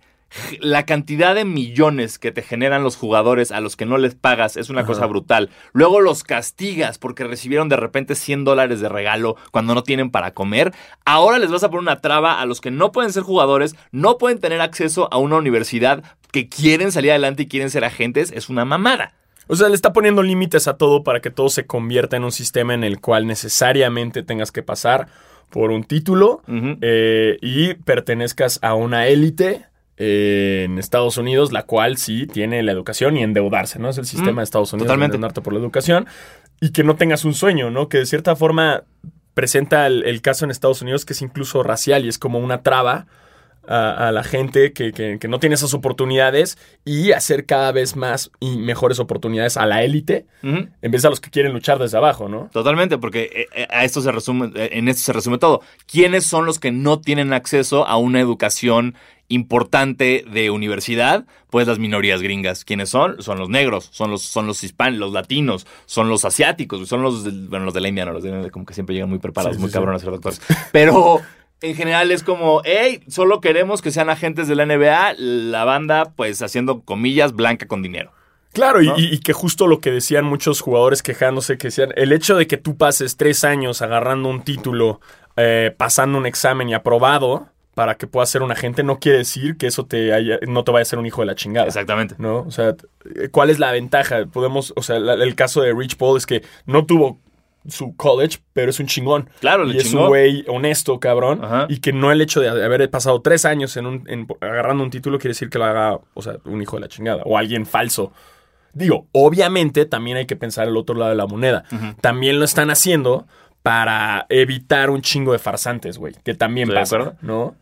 la 0.59 0.85
cantidad 0.85 1.35
de 1.35 1.45
millones 1.45 2.17
que 2.19 2.31
te 2.31 2.41
generan 2.41 2.83
los 2.83 2.95
jugadores 2.97 3.51
a 3.51 3.59
los 3.61 3.75
que 3.75 3.85
no 3.85 3.97
les 3.97 4.15
pagas 4.15 4.55
es 4.57 4.69
una 4.69 4.81
Ajá. 4.81 4.87
cosa 4.87 5.05
brutal. 5.05 5.49
Luego 5.73 5.99
los 6.01 6.23
castigas 6.23 6.97
porque 6.97 7.23
recibieron 7.25 7.67
de 7.69 7.75
repente 7.77 8.15
100 8.15 8.43
dólares 8.45 8.79
de 8.81 8.87
regalo 8.89 9.35
cuando 9.51 9.73
no 9.75 9.83
tienen 9.83 10.09
para 10.09 10.33
comer. 10.33 10.73
Ahora 11.05 11.37
les 11.39 11.51
vas 11.51 11.63
a 11.63 11.69
poner 11.69 11.81
una 11.81 11.99
traba 12.01 12.39
a 12.41 12.45
los 12.45 12.61
que 12.61 12.71
no 12.71 12.91
pueden 12.93 13.11
ser 13.13 13.23
jugadores, 13.23 13.75
no 13.91 14.17
pueden 14.17 14.39
tener 14.39 14.61
acceso 14.61 15.09
a 15.11 15.17
una 15.17 15.35
universidad, 15.37 16.03
que 16.31 16.47
quieren 16.47 16.91
salir 16.93 17.11
adelante 17.11 17.43
y 17.43 17.47
quieren 17.47 17.69
ser 17.69 17.83
agentes. 17.83 18.31
Es 18.33 18.47
una 18.49 18.63
mamada. 18.63 19.13
O 19.51 19.55
sea, 19.57 19.67
le 19.67 19.75
está 19.75 19.91
poniendo 19.91 20.23
límites 20.23 20.69
a 20.69 20.77
todo 20.77 21.03
para 21.03 21.19
que 21.19 21.29
todo 21.29 21.49
se 21.49 21.65
convierta 21.65 22.15
en 22.15 22.23
un 22.23 22.31
sistema 22.31 22.73
en 22.73 22.85
el 22.85 23.01
cual 23.01 23.27
necesariamente 23.27 24.23
tengas 24.23 24.49
que 24.49 24.63
pasar 24.63 25.09
por 25.49 25.71
un 25.71 25.83
título 25.83 26.41
eh, 26.79 27.37
y 27.41 27.73
pertenezcas 27.73 28.59
a 28.61 28.75
una 28.75 29.07
élite 29.07 29.65
eh, 29.97 30.63
en 30.63 30.79
Estados 30.79 31.17
Unidos, 31.17 31.51
la 31.51 31.63
cual 31.63 31.97
sí 31.97 32.27
tiene 32.27 32.63
la 32.63 32.71
educación 32.71 33.17
y 33.17 33.23
endeudarse, 33.23 33.77
¿no? 33.77 33.89
Es 33.89 33.97
el 33.97 34.05
sistema 34.05 34.39
de 34.39 34.45
Estados 34.45 34.71
Unidos 34.71 34.87
totalmente. 34.87 35.11
de 35.11 35.15
endeudarte 35.17 35.41
por 35.41 35.51
la 35.51 35.59
educación 35.59 36.07
y 36.61 36.69
que 36.71 36.85
no 36.85 36.95
tengas 36.95 37.25
un 37.25 37.33
sueño, 37.33 37.71
¿no? 37.71 37.89
Que 37.89 37.97
de 37.97 38.05
cierta 38.05 38.37
forma 38.37 38.85
presenta 39.33 39.85
el, 39.85 40.05
el 40.05 40.21
caso 40.21 40.45
en 40.45 40.51
Estados 40.51 40.81
Unidos 40.81 41.03
que 41.03 41.11
es 41.11 41.21
incluso 41.21 41.61
racial 41.61 42.05
y 42.05 42.07
es 42.07 42.17
como 42.17 42.39
una 42.39 42.61
traba 42.61 43.05
a, 43.67 44.07
a 44.07 44.11
la 44.11 44.23
gente 44.23 44.73
que, 44.73 44.91
que- 44.91 45.17
que 45.19 45.27
no 45.27 45.39
tiene 45.39 45.55
esas 45.55 45.73
oportunidades 45.73 46.57
y 46.83 47.11
hacer 47.11 47.45
cada 47.45 47.71
vez 47.71 47.95
más 47.95 48.31
y 48.39 48.57
mejores 48.57 48.99
oportunidades 48.99 49.57
a 49.57 49.65
la 49.65 49.83
élite 49.83 50.25
Ujú. 50.43 50.67
en 50.81 50.91
vez 50.91 51.01
de 51.03 51.07
a 51.07 51.11
los 51.11 51.19
que 51.21 51.29
quieren 51.29 51.53
luchar 51.53 51.77
desde 51.79 51.97
abajo, 51.97 52.27
¿no? 52.27 52.49
Totalmente, 52.51 52.97
porque 52.97 53.29
eh, 53.33 53.47
eh, 53.55 53.67
a 53.69 53.83
esto 53.85 54.01
se 54.01 54.11
resume, 54.11 54.51
eh, 54.55 54.69
en 54.73 54.87
esto 54.87 55.03
se 55.03 55.13
resume 55.13 55.37
todo. 55.37 55.61
¿Quiénes 55.85 56.25
son 56.25 56.45
los 56.45 56.59
que 56.59 56.71
no 56.71 56.99
tienen 56.99 57.33
acceso 57.33 57.85
a 57.87 57.97
una 57.97 58.19
educación 58.19 58.95
importante 59.41 60.25
de 60.31 60.49
universidad? 60.51 61.25
Pues 61.49 61.67
las 61.67 61.79
minorías 61.79 62.21
gringas. 62.21 62.63
¿Quiénes 62.65 62.89
son? 62.89 63.21
Son 63.21 63.39
los 63.39 63.49
negros, 63.49 63.89
son 63.91 64.11
los, 64.11 64.21
son 64.21 64.47
los 64.47 64.63
hispanos, 64.63 64.99
los 64.99 65.11
latinos, 65.13 65.65
son 65.85 66.09
los 66.09 66.25
asiáticos, 66.25 66.87
son 66.87 67.01
los, 67.01 67.23
del- 67.23 67.47
bueno, 67.47 67.65
los 67.65 67.73
de 67.73 67.81
la 67.81 67.87
India, 67.89 68.05
no, 68.05 68.13
los 68.13 68.23
de 68.23 68.29
la 68.31 68.35
India 68.37 68.51
como 68.51 68.65
que 68.65 68.73
siempre 68.73 68.93
llegan 68.95 69.09
muy 69.09 69.19
preparados, 69.19 69.55
Sí, 69.55 69.57
sí, 69.57 69.61
muy 69.61 69.69
sí. 69.69 69.73
cabrones 69.73 70.01
a 70.01 70.05
ser 70.05 70.11
doctores. 70.13 70.41
Pero 70.71 71.21
en 71.61 71.75
general 71.75 72.11
es 72.11 72.23
como, 72.23 72.61
hey, 72.65 73.01
solo 73.07 73.39
queremos 73.41 73.81
que 73.81 73.91
sean 73.91 74.09
agentes 74.09 74.47
de 74.47 74.55
la 74.55 74.65
NBA, 74.65 75.13
la 75.17 75.63
banda, 75.63 76.13
pues 76.15 76.41
haciendo 76.41 76.81
comillas, 76.81 77.33
blanca 77.33 77.67
con 77.67 77.81
dinero. 77.83 78.11
Claro, 78.53 78.81
y- 78.81 78.87
¿No? 78.87 78.97
y, 78.97 79.05
y 79.13 79.19
que 79.19 79.31
justo 79.33 79.67
lo 79.67 79.79
que 79.79 79.91
decían 79.91 80.25
muchos 80.25 80.59
jugadores 80.61 81.03
quejándose, 81.03 81.57
que 81.57 81.67
decían, 81.67 81.93
el 81.95 82.11
hecho 82.11 82.35
de 82.35 82.47
que 82.47 82.57
tú 82.57 82.75
pases 82.77 83.15
tres 83.15 83.43
años 83.43 83.81
agarrando 83.81 84.27
un 84.27 84.43
título, 84.43 84.99
eh, 85.37 85.73
pasando 85.77 86.17
un 86.17 86.25
examen 86.25 86.67
y 86.67 86.73
aprobado 86.73 87.47
para 87.75 87.95
que 87.95 88.05
puedas 88.07 88.29
ser 88.29 88.41
un 88.41 88.51
agente, 88.51 88.83
no 88.83 88.99
quiere 88.99 89.19
decir 89.19 89.55
que 89.55 89.67
eso 89.67 89.85
te 89.85 90.11
haya- 90.13 90.39
no 90.45 90.65
te 90.65 90.71
vaya 90.71 90.81
a 90.81 90.85
ser 90.85 90.99
un 90.99 91.05
hijo 91.05 91.21
de 91.21 91.27
la 91.27 91.35
chingada. 91.35 91.67
Exactamente. 91.67 92.15
¿No? 92.17 92.39
O 92.41 92.51
sea, 92.51 92.75
¿cuál 93.31 93.49
es 93.49 93.59
la 93.59 93.71
ventaja? 93.71 94.25
Podemos, 94.25 94.73
o 94.75 94.81
sea, 94.83 94.99
la- 94.99 95.13
el 95.13 95.35
caso 95.35 95.61
de 95.61 95.73
Rich 95.73 95.95
Paul 95.95 96.17
es 96.17 96.25
que 96.25 96.43
no 96.65 96.85
tuvo 96.85 97.19
su 97.67 97.95
college, 97.95 98.39
pero 98.53 98.69
es 98.71 98.79
un 98.79 98.87
chingón. 98.87 99.29
Claro, 99.39 99.63
le 99.65 99.75
y 99.75 99.77
es 99.77 99.93
un 99.93 100.07
güey 100.07 100.43
honesto, 100.47 100.99
cabrón. 100.99 101.43
Ajá. 101.43 101.67
Y 101.69 101.79
que 101.79 101.93
no 101.93 102.11
el 102.11 102.21
hecho 102.21 102.41
de 102.41 102.49
haber 102.49 102.89
pasado 102.89 103.21
tres 103.21 103.45
años 103.45 103.77
en 103.77 103.85
un, 103.85 104.03
en- 104.09 104.27
agarrando 104.41 104.83
un 104.83 104.89
título 104.89 105.19
quiere 105.19 105.31
decir 105.31 105.49
que 105.49 105.59
lo 105.59 105.65
haga, 105.65 105.99
o 106.13 106.21
sea, 106.21 106.37
un 106.45 106.61
hijo 106.61 106.77
de 106.77 106.81
la 106.81 106.87
chingada. 106.87 107.21
O 107.25 107.37
alguien 107.37 107.65
falso. 107.65 108.11
Digo, 108.73 109.07
obviamente 109.11 109.85
también 109.85 110.17
hay 110.17 110.25
que 110.25 110.35
pensar 110.35 110.67
el 110.67 110.77
otro 110.77 110.95
lado 110.95 111.11
de 111.11 111.17
la 111.17 111.27
moneda. 111.27 111.65
También 112.01 112.39
lo 112.39 112.45
están 112.45 112.69
haciendo 112.71 113.27
para 113.63 114.25
evitar 114.29 114.89
un 114.89 115.01
chingo 115.01 115.33
de 115.33 115.39
farsantes, 115.39 115.97
güey. 115.97 116.15
Que 116.23 116.33
también 116.33 116.69
de 116.69 116.75
pasa. 116.75 117.13
¿no? 117.21 117.55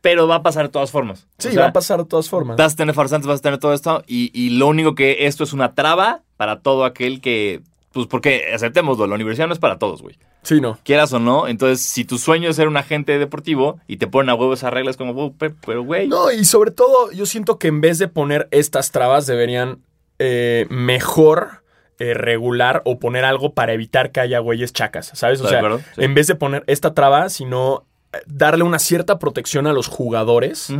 Pero 0.00 0.28
va 0.28 0.36
a 0.36 0.42
pasar 0.42 0.64
de 0.66 0.68
todas 0.70 0.90
formas. 0.90 1.26
Sí, 1.38 1.48
O 1.48 1.50
sea, 1.52 1.62
va 1.62 1.68
a 1.68 1.72
pasar 1.72 1.98
de 2.00 2.04
todas 2.06 2.28
formas. 2.28 2.56
Vas 2.56 2.74
a 2.74 2.76
tener 2.76 2.94
farsantes, 2.94 3.26
vas 3.26 3.40
a 3.40 3.42
tener 3.42 3.58
todo 3.58 3.72
esto. 3.72 4.02
Y, 4.06 4.30
y 4.34 4.50
lo 4.50 4.66
único 4.66 4.94
que 4.94 5.26
esto 5.26 5.44
es 5.44 5.52
una 5.52 5.74
traba 5.74 6.22
para 6.36 6.60
todo 6.60 6.84
aquel 6.84 7.20
que. 7.20 7.62
Pues 7.98 8.06
porque 8.08 8.52
aceptémoslo, 8.54 9.06
la 9.06 9.14
universidad 9.14 9.46
no 9.48 9.52
es 9.52 9.58
para 9.58 9.78
todos, 9.78 10.02
güey. 10.02 10.16
Sí, 10.42 10.60
no. 10.60 10.78
Quieras 10.84 11.12
o 11.12 11.18
no. 11.18 11.48
Entonces, 11.48 11.80
si 11.84 12.04
tu 12.04 12.18
sueño 12.18 12.48
es 12.50 12.56
ser 12.56 12.68
un 12.68 12.76
agente 12.76 13.18
deportivo 13.18 13.80
y 13.86 13.96
te 13.98 14.06
ponen 14.06 14.30
a 14.30 14.34
huevo 14.34 14.54
esas 14.54 14.72
reglas, 14.72 14.96
como, 14.96 15.12
"Oh, 15.12 15.32
pe- 15.32 15.50
pero 15.66 15.82
güey. 15.82 16.08
No, 16.08 16.30
y 16.32 16.44
sobre 16.44 16.70
todo, 16.70 17.10
yo 17.12 17.26
siento 17.26 17.58
que 17.58 17.68
en 17.68 17.80
vez 17.80 17.98
de 17.98 18.08
poner 18.08 18.48
estas 18.50 18.90
trabas, 18.92 19.26
deberían 19.26 19.80
eh, 20.20 20.66
mejor 20.70 21.62
eh, 22.00 22.14
regular 22.14 22.82
o 22.84 22.98
poner 22.98 23.24
algo 23.24 23.54
para 23.54 23.72
evitar 23.72 24.10
que 24.12 24.20
haya 24.20 24.38
güeyes 24.40 24.72
chacas, 24.72 25.10
¿sabes? 25.14 25.40
O 25.40 25.44
¿Estás 25.46 25.62
de 25.62 25.68
sea? 25.78 25.92
Sí. 25.96 26.02
en 26.04 26.14
vez 26.14 26.26
de 26.26 26.34
poner 26.34 26.64
esta 26.66 26.92
traba, 26.94 27.28
sino 27.28 27.84
eh, 28.12 28.18
darle 28.26 28.64
una 28.64 28.78
cierta 28.80 29.18
protección 29.18 29.66
a 29.68 29.72
los 29.72 29.86
jugadores 29.88 30.72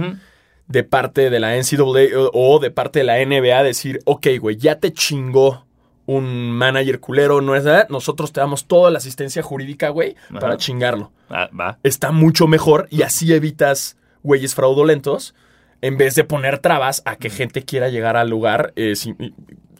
de 0.67 0.85
parte 0.85 1.31
de 1.31 1.39
la 1.41 1.57
NCAA 1.57 2.31
o 2.33 2.59
de 2.59 2.71
parte 2.71 2.99
de 2.99 3.05
la 3.05 3.19
NBA, 3.25 3.63
decir, 3.63 4.01
ok, 4.07 4.27
güey, 4.41 4.57
ya 4.57 4.81
te 4.81 4.93
chingó 4.93 5.67
un 6.09 6.51
manager 6.53 7.01
culero, 7.01 7.43
no 7.43 7.55
es 7.55 7.65
nada, 7.65 7.87
nosotros 7.91 8.33
te 8.33 8.41
damos 8.41 8.65
toda 8.67 8.91
la 8.91 8.97
asistencia 8.97 9.43
jurídica, 9.43 9.91
güey, 9.91 10.17
Ajá. 10.31 10.39
para 10.41 10.57
chingarlo 10.57 11.13
Ah, 11.29 11.51
va. 11.59 11.79
está 11.83 12.13
mucho 12.13 12.47
mejor 12.47 12.89
y 12.91 13.03
así 13.03 13.31
evitas 13.35 13.99
güeyes 14.23 14.55
fraudulentos 14.55 15.35
en 15.83 15.99
vez 15.99 16.15
de 16.15 16.25
poner 16.25 16.61
trabas 16.61 17.03
a 17.05 17.17
que 17.17 17.29
gente 17.29 17.63
quiera 17.63 17.91
llegar 17.91 18.17
al 18.17 18.31
lugar 18.31 18.73
eh, 18.75 18.97
sin- 18.97 19.17
y, 19.21 19.35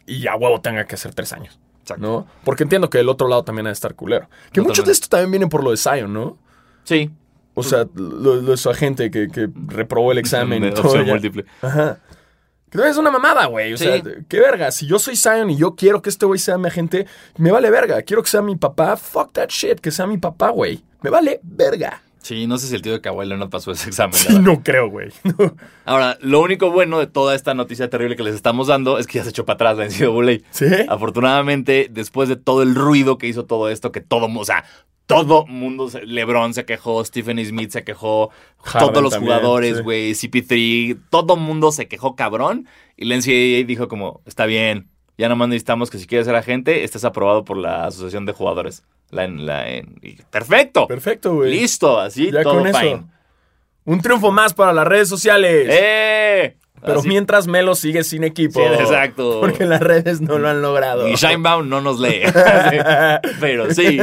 y 0.05 0.27
a 0.27 0.35
huevo 0.35 0.61
tenga 0.61 0.85
que 0.85 0.93
hacer 0.95 1.15
tres 1.15 1.33
años. 1.33 1.59
Exacto. 1.81 2.01
¿No? 2.05 2.27
Porque 2.43 2.61
entiendo 2.61 2.91
que 2.91 2.99
el 2.99 3.09
otro 3.09 3.27
lado 3.27 3.43
también 3.43 3.65
ha 3.65 3.69
de 3.71 3.73
estar 3.73 3.95
culero. 3.95 4.29
Que 4.51 4.61
mucho 4.61 4.83
Totalmente. 4.83 4.85
de 4.89 4.91
esto 4.93 5.07
también 5.09 5.31
viene 5.31 5.47
por 5.47 5.63
lo 5.63 5.71
de 5.71 5.77
Zion, 5.77 6.13
¿no? 6.13 6.37
Sí. 6.83 7.09
O 7.55 7.63
sea, 7.63 7.85
lo, 7.95 8.35
lo 8.35 8.51
de 8.51 8.57
su 8.57 8.69
agente 8.69 9.09
que, 9.11 9.27
que 9.29 9.49
reprobó 9.67 10.11
el 10.11 10.17
examen 10.23 10.63
y 10.63 10.67
De 10.67 10.71
todo. 10.73 10.83
opción 10.89 11.05
ya. 11.05 11.11
múltiple. 11.11 11.45
Ajá. 11.63 11.97
Que 12.69 12.77
también 12.77 12.91
es 12.91 12.97
una 12.97 13.11
mamada, 13.11 13.45
güey. 13.47 13.73
O 13.73 13.77
Sí. 13.77 13.83
sea, 13.85 14.01
qué 14.27 14.39
verga. 14.39 14.71
Si 14.71 14.85
yo 14.87 14.99
soy 14.99 15.15
Zion 15.15 15.49
y 15.49 15.57
yo 15.57 15.75
quiero 15.75 16.01
que 16.01 16.09
este 16.09 16.25
güey 16.25 16.39
sea 16.39 16.57
mi 16.57 16.67
agente, 16.67 17.05
me 17.37 17.51
vale 17.51 17.69
verga. 17.71 18.01
Quiero 18.03 18.21
que 18.23 18.29
sea 18.29 18.41
mi 18.41 18.55
papá. 18.55 18.95
Fuck 18.95 19.33
that 19.33 19.49
shit. 19.49 19.79
Que 19.79 19.91
sea 19.91 20.05
mi 20.07 20.17
papá, 20.17 20.49
güey. 20.49 20.83
Me 21.01 21.09
vale 21.09 21.39
verga. 21.43 22.01
Sí, 22.21 22.45
no 22.47 22.57
sé 22.57 22.67
si 22.67 22.75
el 22.75 22.81
tío 22.81 22.91
de 22.91 22.99
Kawhi 23.01 23.25
Leonard 23.25 23.49
pasó 23.49 23.71
ese 23.71 23.87
examen. 23.89 24.13
Sí, 24.13 24.37
no 24.39 24.61
creo, 24.61 24.89
güey. 24.89 25.09
Ahora, 25.85 26.17
lo 26.21 26.41
único 26.41 26.69
bueno 26.69 26.99
de 26.99 27.07
toda 27.07 27.33
esta 27.33 27.53
noticia 27.53 27.89
terrible 27.89 28.15
que 28.17 28.23
les 28.23 28.35
estamos 28.35 28.67
dando 28.67 28.99
es 28.99 29.07
que 29.07 29.17
ya 29.19 29.23
se 29.23 29.29
echó 29.31 29.45
para 29.45 29.55
atrás 29.71 29.77
la 29.77 29.85
NCAA. 29.85 30.39
¿Sí? 30.51 30.65
Afortunadamente, 30.89 31.87
después 31.89 32.29
de 32.29 32.35
todo 32.35 32.61
el 32.61 32.75
ruido 32.75 33.17
que 33.17 33.27
hizo 33.27 33.45
todo 33.45 33.69
esto, 33.69 33.91
que 33.91 34.01
todo, 34.01 34.27
o 34.37 34.45
sea, 34.45 34.63
todo 35.09 35.47
mundo, 35.47 35.89
LeBron 36.03 36.53
se 36.53 36.65
quejó, 36.65 37.03
Stephen 37.03 37.43
Smith 37.43 37.71
se 37.71 37.83
quejó, 37.83 38.29
Harden 38.59 38.89
todos 38.89 39.01
los 39.01 39.13
también, 39.13 39.33
jugadores, 39.33 39.77
sí. 39.77 39.81
güey, 39.81 40.11
CP3, 40.11 40.99
todo 41.09 41.35
mundo 41.35 41.71
se 41.71 41.87
quejó 41.87 42.15
cabrón. 42.15 42.67
Y 42.95 43.05
la 43.05 43.15
NCAA 43.15 43.65
dijo 43.65 43.87
como, 43.87 44.21
está 44.27 44.45
bien, 44.45 44.87
ya 45.17 45.27
nomás 45.27 45.49
necesitamos 45.49 45.89
que 45.89 45.97
si 45.97 46.05
quieres 46.05 46.27
ser 46.27 46.35
agente, 46.35 46.83
estés 46.83 47.03
aprobado 47.05 47.43
por 47.43 47.57
la 47.57 47.87
Asociación 47.87 48.27
de 48.27 48.33
Jugadores. 48.33 48.83
La, 49.09 49.27
la- 49.27 49.67
y- 49.77 50.17
perfecto. 50.29 50.85
Perfecto, 50.85 51.33
güey. 51.33 51.53
Listo, 51.53 51.99
así 51.99 52.29
Ya 52.31 52.43
todo 52.43 52.59
con 52.61 52.65
fine. 52.71 52.91
eso. 52.91 53.03
Un 53.85 54.01
triunfo 54.01 54.29
más 54.31 54.53
para 54.53 54.73
las 54.73 54.85
redes 54.87 55.09
sociales. 55.09 55.67
¡Eh! 55.71 56.55
Pero 56.85 56.99
Así- 56.99 57.07
mientras 57.07 57.47
Melo 57.47 57.75
sigue 57.75 58.03
sin 58.03 58.23
equipo. 58.23 58.59
Sí, 58.59 58.65
exacto. 58.81 59.39
Porque 59.41 59.65
las 59.65 59.81
redes 59.81 60.21
no 60.21 60.37
lo 60.39 60.49
han 60.49 60.61
logrado. 60.61 61.07
Y 61.07 61.15
Shinebound 61.15 61.69
no 61.69 61.81
nos 61.81 61.99
lee. 61.99 62.21
Pero 63.39 63.73
sí. 63.73 63.99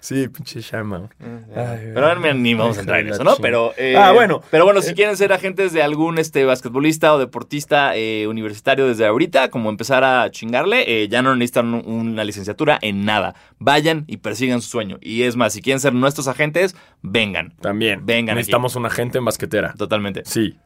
Sí, 0.00 0.28
pinche. 0.28 0.60
Ay, 0.76 1.90
Pero 1.94 2.06
ahora 2.06 2.32
ni 2.34 2.54
vamos 2.54 2.76
a 2.76 2.80
entrar 2.80 3.00
en 3.00 3.08
eso, 3.08 3.24
¿no? 3.24 3.36
Pero, 3.36 3.72
eh, 3.76 3.96
Ah, 3.96 4.12
bueno. 4.12 4.40
Pero 4.50 4.64
bueno, 4.64 4.80
si 4.80 4.94
quieren 4.94 5.16
ser 5.16 5.32
agentes 5.32 5.72
de 5.72 5.82
algún 5.82 6.18
este, 6.18 6.44
basquetbolista 6.44 7.12
o 7.14 7.18
deportista 7.18 7.96
eh, 7.96 8.26
universitario 8.28 8.86
desde 8.86 9.04
ahorita, 9.06 9.50
como 9.50 9.68
empezar 9.68 10.04
a 10.04 10.30
chingarle, 10.30 10.84
eh, 11.02 11.08
ya 11.08 11.22
no 11.22 11.34
necesitan 11.34 11.74
un- 11.74 11.84
una 11.86 12.22
licenciatura 12.24 12.78
en 12.82 13.04
nada. 13.04 13.34
Vayan 13.58 14.04
y 14.06 14.18
persigan 14.18 14.62
su 14.62 14.68
sueño. 14.68 14.98
Y 15.00 15.22
es 15.22 15.34
más, 15.34 15.52
si 15.54 15.62
quieren 15.62 15.80
ser 15.80 15.92
nuestros 15.92 16.28
agentes, 16.28 16.76
vengan. 17.02 17.54
También. 17.60 18.06
Vengan 18.06 18.34
aquí. 18.34 18.38
Necesitamos 18.42 18.76
un 18.76 18.86
agente 18.86 19.18
en 19.18 19.24
basquetera. 19.24 19.74
Totalmente. 19.76 20.22
Sí. 20.24 20.56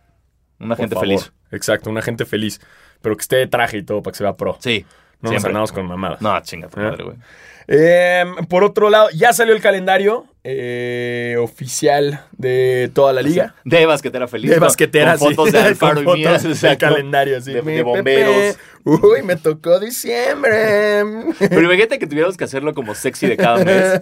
Un 0.60 0.68
por 0.68 0.72
agente 0.74 0.94
favor. 0.94 1.08
feliz. 1.08 1.32
Exacto, 1.50 1.90
un 1.90 1.98
agente 1.98 2.24
feliz. 2.24 2.60
Pero 3.02 3.16
que 3.16 3.22
esté 3.22 3.36
de 3.36 3.46
traje 3.46 3.78
y 3.78 3.82
todo 3.82 4.02
para 4.02 4.12
que 4.12 4.18
se 4.18 4.24
vea 4.24 4.34
pro. 4.34 4.56
Sí. 4.60 4.84
No 5.22 5.32
nos 5.32 5.44
andamos 5.44 5.72
con 5.72 5.86
mamadas. 5.86 6.20
No, 6.22 6.38
chinga 6.40 6.68
tu 6.68 6.80
¿Eh? 6.80 6.82
madre, 6.84 7.04
güey. 7.04 7.16
Eh, 7.68 8.24
por 8.48 8.64
otro 8.64 8.90
lado, 8.90 9.08
ya 9.14 9.32
salió 9.32 9.54
el 9.54 9.60
calendario 9.60 10.26
eh, 10.44 11.36
oficial 11.38 12.24
de 12.32 12.90
toda 12.94 13.12
la 13.12 13.22
liga. 13.22 13.54
De 13.64 13.86
basquetera 13.86 14.26
feliz. 14.26 14.50
De 14.50 14.58
basquetera, 14.58 15.16
Con 15.18 15.34
fotos 15.34 15.50
sí. 15.52 15.56
de 15.56 15.62
Alfaro 15.68 16.02
y 16.02 16.06
mías. 16.18 16.60
del 16.60 16.78
calendario, 16.78 17.40
sí. 17.40 17.52
De, 17.52 17.82
bomberos. 17.82 18.56
Uy, 18.84 19.22
me 19.24 19.36
tocó 19.36 19.78
diciembre. 19.80 21.12
Pero 21.38 21.62
imagínate 21.62 21.98
que 21.98 22.06
tuviéramos 22.06 22.36
que 22.36 22.44
hacerlo 22.44 22.74
como 22.74 22.94
sexy 22.94 23.26
de 23.26 23.36
cada 23.36 23.64
mes. 23.64 24.00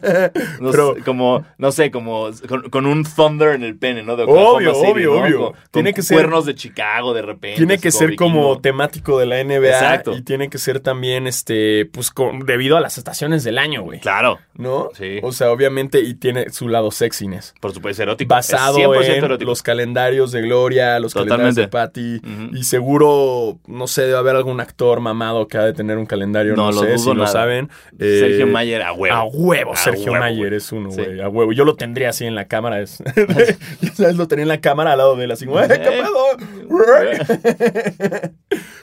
No 0.61 0.70
Pero- 0.70 0.94
sé, 0.94 1.02
como, 1.02 1.44
no 1.58 1.73
sé, 1.73 1.90
como 1.90 2.30
con, 2.49 2.70
con 2.70 2.87
un 2.87 3.04
thunder 3.04 3.54
en 3.54 3.62
el 3.64 3.76
pene, 3.76 4.02
¿no? 4.02 4.16
De 4.16 4.25
Obvio, 4.25 4.75
City, 4.75 4.90
obvio, 4.90 5.14
¿no? 5.14 5.20
obvio. 5.23 5.38
Con, 5.52 5.54
Tiene 5.70 5.90
con 5.92 5.97
que 5.97 6.02
ser- 6.02 6.16
cuernos 6.16 6.47
de 6.47 6.54
Chicago 6.54 7.14
de 7.14 7.23
repente. 7.23 7.56
Tiene 7.58 7.78
que 7.78 7.90
ser 7.90 8.16
como 8.16 8.40
vikingo. 8.40 8.61
temático 8.61 9.18
de 9.18 9.26
la 9.26 9.40
NBA. 9.42 9.68
Exacto. 9.68 10.12
Y 10.16 10.23
tiene 10.23 10.49
que 10.49 10.58
ser 10.58 10.80
también, 10.80 11.26
este, 11.26 11.87
pues, 11.87 12.11
con- 12.11 12.40
debido 12.40 12.76
a 12.76 12.80
las 12.80 12.99
estaciones 12.99 13.44
del 13.44 13.58
año, 13.58 13.82
güey. 13.82 14.00
Claro, 14.00 14.38
¿No? 14.54 14.88
Sí. 14.99 15.20
O 15.23 15.30
sea, 15.30 15.52
obviamente, 15.52 16.00
y 16.00 16.14
tiene 16.14 16.50
su 16.50 16.68
lado 16.68 16.90
sexiness. 16.90 17.54
por 17.61 17.73
supuesto, 17.73 18.02
erótico. 18.02 18.28
Basado 18.35 18.76
Es 18.76 19.06
100% 19.06 19.18
en 19.18 19.25
erótico. 19.25 19.49
los 19.50 19.62
calendarios 19.62 20.32
de 20.32 20.42
Gloria, 20.42 20.99
los 20.99 21.14
calendarios 21.14 21.54
de. 21.54 21.68
Patty. 21.68 22.20
Y 22.52 22.64
seguro, 22.64 23.58
no 23.66 23.87
sé, 23.87 24.02
debe 24.02 24.16
haber 24.18 24.35
algún 24.37 24.61
actor 24.68 25.00
mamado 25.00 25.48
que 25.48 25.56
ha 25.58 25.64
de 25.64 25.72
tener 25.72 25.96
un 25.98 26.06
calendario, 26.06 26.54
no, 26.54 26.66
No, 26.66 26.72
lo 26.72 26.80
sé 26.82 26.87
dudo 26.92 26.98
si 26.98 27.14
lo 27.14 27.26
saben. 27.26 27.68
Sergio 27.98 28.44
Eh, 28.46 28.50
Mayer 28.50 28.82
a 28.82 28.92
huevo. 28.92 29.14
A 29.16 29.25
huevo, 29.25 29.72
A 29.72 29.76
Sergio 29.76 30.12
huevo, 30.12 30.18
Mayer 30.25 30.46
güey. 30.48 30.56
es 30.56 30.72
uno, 30.72 30.90
Sí. 30.90 31.02
güey. 31.02 31.20
A 31.20 31.28
huevo. 31.28 31.52
Yo 31.52 31.64
lo 31.64 31.75
tendría 31.75 32.10
así 32.10 32.25
en 32.26 32.34
la 32.34 32.46
cámara. 32.46 32.80
Es... 32.80 33.02
sabes, 33.94 34.16
lo 34.16 34.28
tenía 34.28 34.42
en 34.42 34.48
la 34.48 34.60
cámara 34.60 34.92
al 34.92 34.98
lado 34.98 35.16
de 35.16 35.25
él, 35.25 35.30
así, 35.32 35.46
güey, 35.46 35.66
¿qué 35.68 35.75
Eh. 35.75 36.02
pedo? 36.02 36.37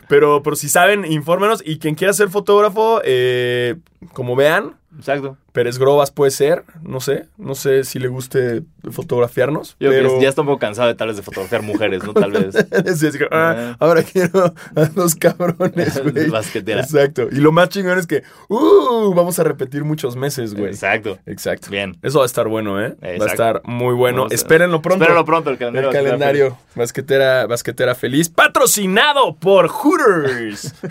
pero, 0.08 0.42
pero 0.44 0.56
si 0.56 0.70
saben, 0.70 1.06
infórmenos. 1.06 1.62
Y 1.66 1.80
quien 1.80 1.96
quiera 1.96 2.14
ser 2.14 2.30
fotógrafo, 2.30 3.02
eh, 3.04 3.76
como 4.14 4.36
vean, 4.36 4.76
Exacto. 4.98 5.38
Pérez 5.52 5.78
Grobas 5.78 6.12
puede 6.12 6.32
ser. 6.32 6.64
No 6.82 7.00
sé. 7.00 7.26
No 7.38 7.56
sé 7.56 7.84
si 7.84 8.00
le 8.00 8.08
guste 8.08 8.64
fotografiarnos. 8.92 9.76
Yo 9.80 9.90
pero... 9.90 10.16
que 10.18 10.24
ya 10.24 10.30
está 10.30 10.42
un 10.42 10.48
poco 10.48 10.60
cansado 10.60 10.88
de 10.88 10.96
tal 10.96 11.08
vez 11.08 11.18
de 11.18 11.24
fotografiar 11.24 11.62
mujeres, 11.62 12.04
¿no? 12.04 12.14
Tal 12.14 12.32
vez. 12.32 12.56
Sí, 12.96 13.08
así 13.08 13.18
que, 13.18 13.28
ah, 13.32 13.76
ahora 13.80 14.04
quiero 14.04 14.54
a 14.76 14.86
dos 14.86 15.16
cabrones, 15.16 16.02
güey. 16.14 16.30
Basquetera. 16.30 16.82
Exacto. 16.82 17.28
Y 17.32 17.36
lo 17.36 17.52
más 17.52 17.70
chingón 17.70 17.98
es 17.98 18.08
que, 18.08 18.24
uh, 18.50 19.14
vamos 19.14 19.40
a 19.40 19.44
repetir 19.44 19.84
muchos 19.84 20.16
meses, 20.16 20.54
güey. 20.54 20.68
Exacto. 20.72 21.18
Exacto. 21.26 21.70
Bien. 21.70 21.98
Eso 22.02 22.20
va 22.20 22.26
a 22.26 22.28
estar 22.28 22.48
bueno, 22.48 22.82
¿eh? 22.84 22.96
Va 23.20 23.26
a 23.26 23.28
estar 23.30 23.62
muy 23.66 23.94
bueno. 23.96 24.26
A- 24.26 24.34
Espérenlo 24.34 24.82
pronto. 24.82 25.04
Espérenlo 25.04 25.26
pronto 25.26 25.50
el 25.50 25.58
calendario. 25.58 25.90
El 25.90 25.96
calendario 25.96 26.58
basquetera, 26.76 27.48
basquetera 27.48 27.96
feliz, 27.96 28.30
patrocinado 28.30 29.36
por 29.36 29.68
Hooters. 29.68 30.74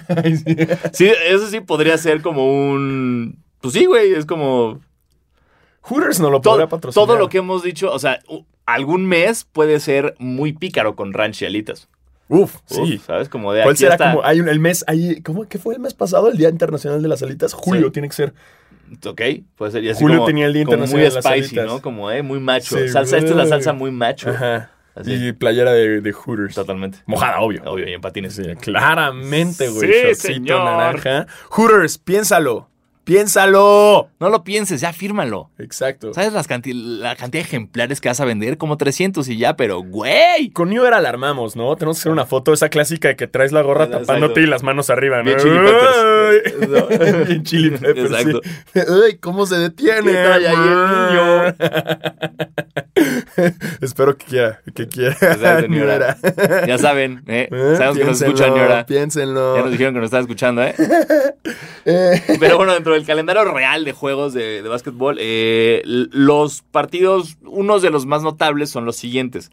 Sí, 0.92 1.11
eso 1.26 1.49
sí 1.49 1.61
podría 1.61 1.96
ser 1.99 2.23
como 2.23 2.46
un. 2.46 3.38
Pues 3.64 3.75
sí, 3.75 3.87
güey, 3.87 4.12
es 4.12 4.26
como. 4.26 4.80
Hooters 5.83 6.21
no 6.21 6.30
lo 6.30 6.40
podrá 6.40 6.64
Todo, 6.64 6.68
patrocinar. 6.68 7.06
todo 7.06 7.18
lo 7.18 7.28
que 7.28 7.38
hemos 7.38 7.62
dicho, 7.62 7.92
o 7.92 7.99
sea, 7.99 8.21
algún 8.66 9.06
mes 9.06 9.44
puede 9.50 9.80
ser 9.80 10.14
muy 10.18 10.52
pícaro 10.52 10.97
con 10.97 11.12
ranch 11.12 11.42
y 11.42 11.47
alitas. 11.47 11.88
Uf, 12.28 12.56
Uf, 12.56 12.61
sí. 12.66 12.99
¿Sabes? 13.06 13.28
Como 13.28 13.52
de 13.52 13.62
¿Cuál 13.62 13.73
aquí 13.73 13.80
será 13.80 13.94
hasta- 13.94 14.12
como 14.12 14.25
hay 14.25 14.40
un- 14.40 14.49
el 14.49 14.61
mes 14.61 14.83
ahí, 14.87 15.21
¿cómo 15.23 15.47
que 15.47 15.59
fue 15.59 15.75
el 15.75 15.80
mes 15.80 15.92
pasado? 15.92 16.28
El 16.30 16.38
Día 16.38 16.49
Internacional 16.49 17.02
de 17.02 17.09
las 17.09 17.23
Alitas, 17.23 17.52
julio 17.52 17.87
Sí. 17.87 17.92
tiene 17.92 18.09
que 18.09 18.14
ser. 18.14 18.33
Ok, 19.06 19.21
puede 19.56 19.73
ser. 19.73 19.85
Y 19.85 19.90
así 19.90 20.00
Julio 20.02 20.18
como- 20.18 20.26
tenía 20.26 20.47
el 20.47 20.52
Día 20.54 20.64
como 20.64 20.75
Internacional 20.75 21.02
muy 21.04 21.11
de 21.11 21.14
las 21.14 21.25
spicy, 21.25 21.59
alitas. 21.59 21.66
¿no? 21.76 21.83
Como, 21.83 22.11
eh, 22.11 22.23
muy 22.23 22.40
macho. 22.40 22.78
Sí, 22.78 22.88
salsa, 22.88 23.18
esta 23.18 23.30
es 23.30 23.37
la 23.37 23.47
salsa 23.47 23.73
muy 23.73 23.90
macho. 23.90 24.30
Ajá. 24.30 24.71
Así. 24.94 25.12
Y 25.12 25.33
playera 25.33 25.73
de, 25.73 26.00
de 26.00 26.12
Hooters. 26.12 26.54
Totalmente. 26.54 26.99
Mojada, 27.06 27.40
obvio. 27.40 27.62
Obvio, 27.66 27.88
y 27.88 27.92
en 27.92 28.00
patines. 28.00 28.35
Sí, 28.37 28.42
claramente, 28.61 29.68
güey. 29.68 29.80
Sí, 29.92 29.99
Shortcito 30.04 30.33
señor. 30.35 30.64
naranja. 30.64 31.26
Hooters, 31.50 31.99
piénsalo. 31.99 32.68
Piénsalo. 33.04 34.08
No 34.18 34.28
lo 34.30 34.44
pienses, 34.44 34.80
ya 34.80 34.92
fírmalo. 34.92 35.50
Exacto. 35.58 36.12
¿Sabes 36.14 36.32
las 36.32 36.49
canti- 36.49 36.73
la 36.75 37.16
cantidad 37.16 37.42
de 37.42 37.46
ejemplares 37.49 38.00
que 38.00 38.08
vas 38.08 38.18
a 38.20 38.25
vender? 38.25 38.56
Como 38.58 38.76
300 38.76 39.28
y 39.28 39.37
ya, 39.37 39.56
pero 39.56 39.80
güey. 39.82 40.50
Con 40.50 40.70
New 40.70 40.84
Era 40.84 40.96
alarmamos, 40.99 41.54
¿no? 41.56 41.76
Tenemos 41.76 41.99
que 41.99 42.00
hacer 42.00 42.12
una 42.12 42.26
foto, 42.26 42.52
esa 42.52 42.68
clásica 42.70 43.08
de 43.08 43.16
que 43.16 43.26
traes 43.26 43.52
la 43.52 43.62
gorra 43.62 43.84
Exacto. 43.84 44.06
tapándote 44.06 44.40
y 44.40 44.46
las 44.46 44.62
manos 44.62 44.88
arriba, 44.90 45.18
¿no? 45.18 45.25
Bien 45.25 45.38
Chili 45.38 45.58
Peppers. 45.58 45.94
Bien 47.28 47.42
chili 47.44 47.70
peppers, 47.70 48.11
Exacto. 48.11 48.40
sí. 48.73 48.80
Ay, 49.06 49.16
¿cómo 49.18 49.44
se 49.46 49.56
detiene? 49.56 50.00
¿Qué 50.11 50.12
trae 50.12 50.49
ahí 50.49 50.56
el 50.56 51.54
Espero 53.80 54.16
que 54.16 54.25
quiera, 54.26 54.61
que 54.75 54.88
quiera. 54.88 55.12
Exacto, 55.12 55.68
New 55.68 55.80
New 55.80 55.88
Era. 55.88 56.16
Era. 56.23 56.66
Ya 56.66 56.78
saben, 56.78 57.23
¿eh? 57.26 57.49
Eh, 57.54 57.75
Sabemos 57.76 57.99
que 57.99 58.04
nos 58.04 58.18
piénsenlo, 58.18 58.34
escuchan 58.34 58.50
ahora. 58.58 58.87
Piénsenlo. 58.87 59.56
Ya 59.56 59.62
nos 59.62 59.70
dijeron 59.70 59.94
que 59.94 60.00
nos 60.00 60.06
están 60.06 60.20
escuchando, 60.23 60.62
¿eh? 60.62 60.75
Eh, 61.84 62.23
Pero 62.40 62.56
bueno, 62.56 62.73
dentro 62.73 62.93
del 62.94 63.04
calendario 63.04 63.44
real 63.44 63.84
de 63.84 63.92
juegos 63.92 64.32
de, 64.32 64.62
básquetbol, 64.62 65.18
eh, 65.20 65.82
los 65.84 66.62
partidos, 66.62 67.36
unos 67.42 67.82
de 67.82 67.90
los 67.90 68.06
más 68.06 68.22
notables 68.22 68.70
son 68.70 68.84
los 68.84 68.96
siguientes. 68.96 69.52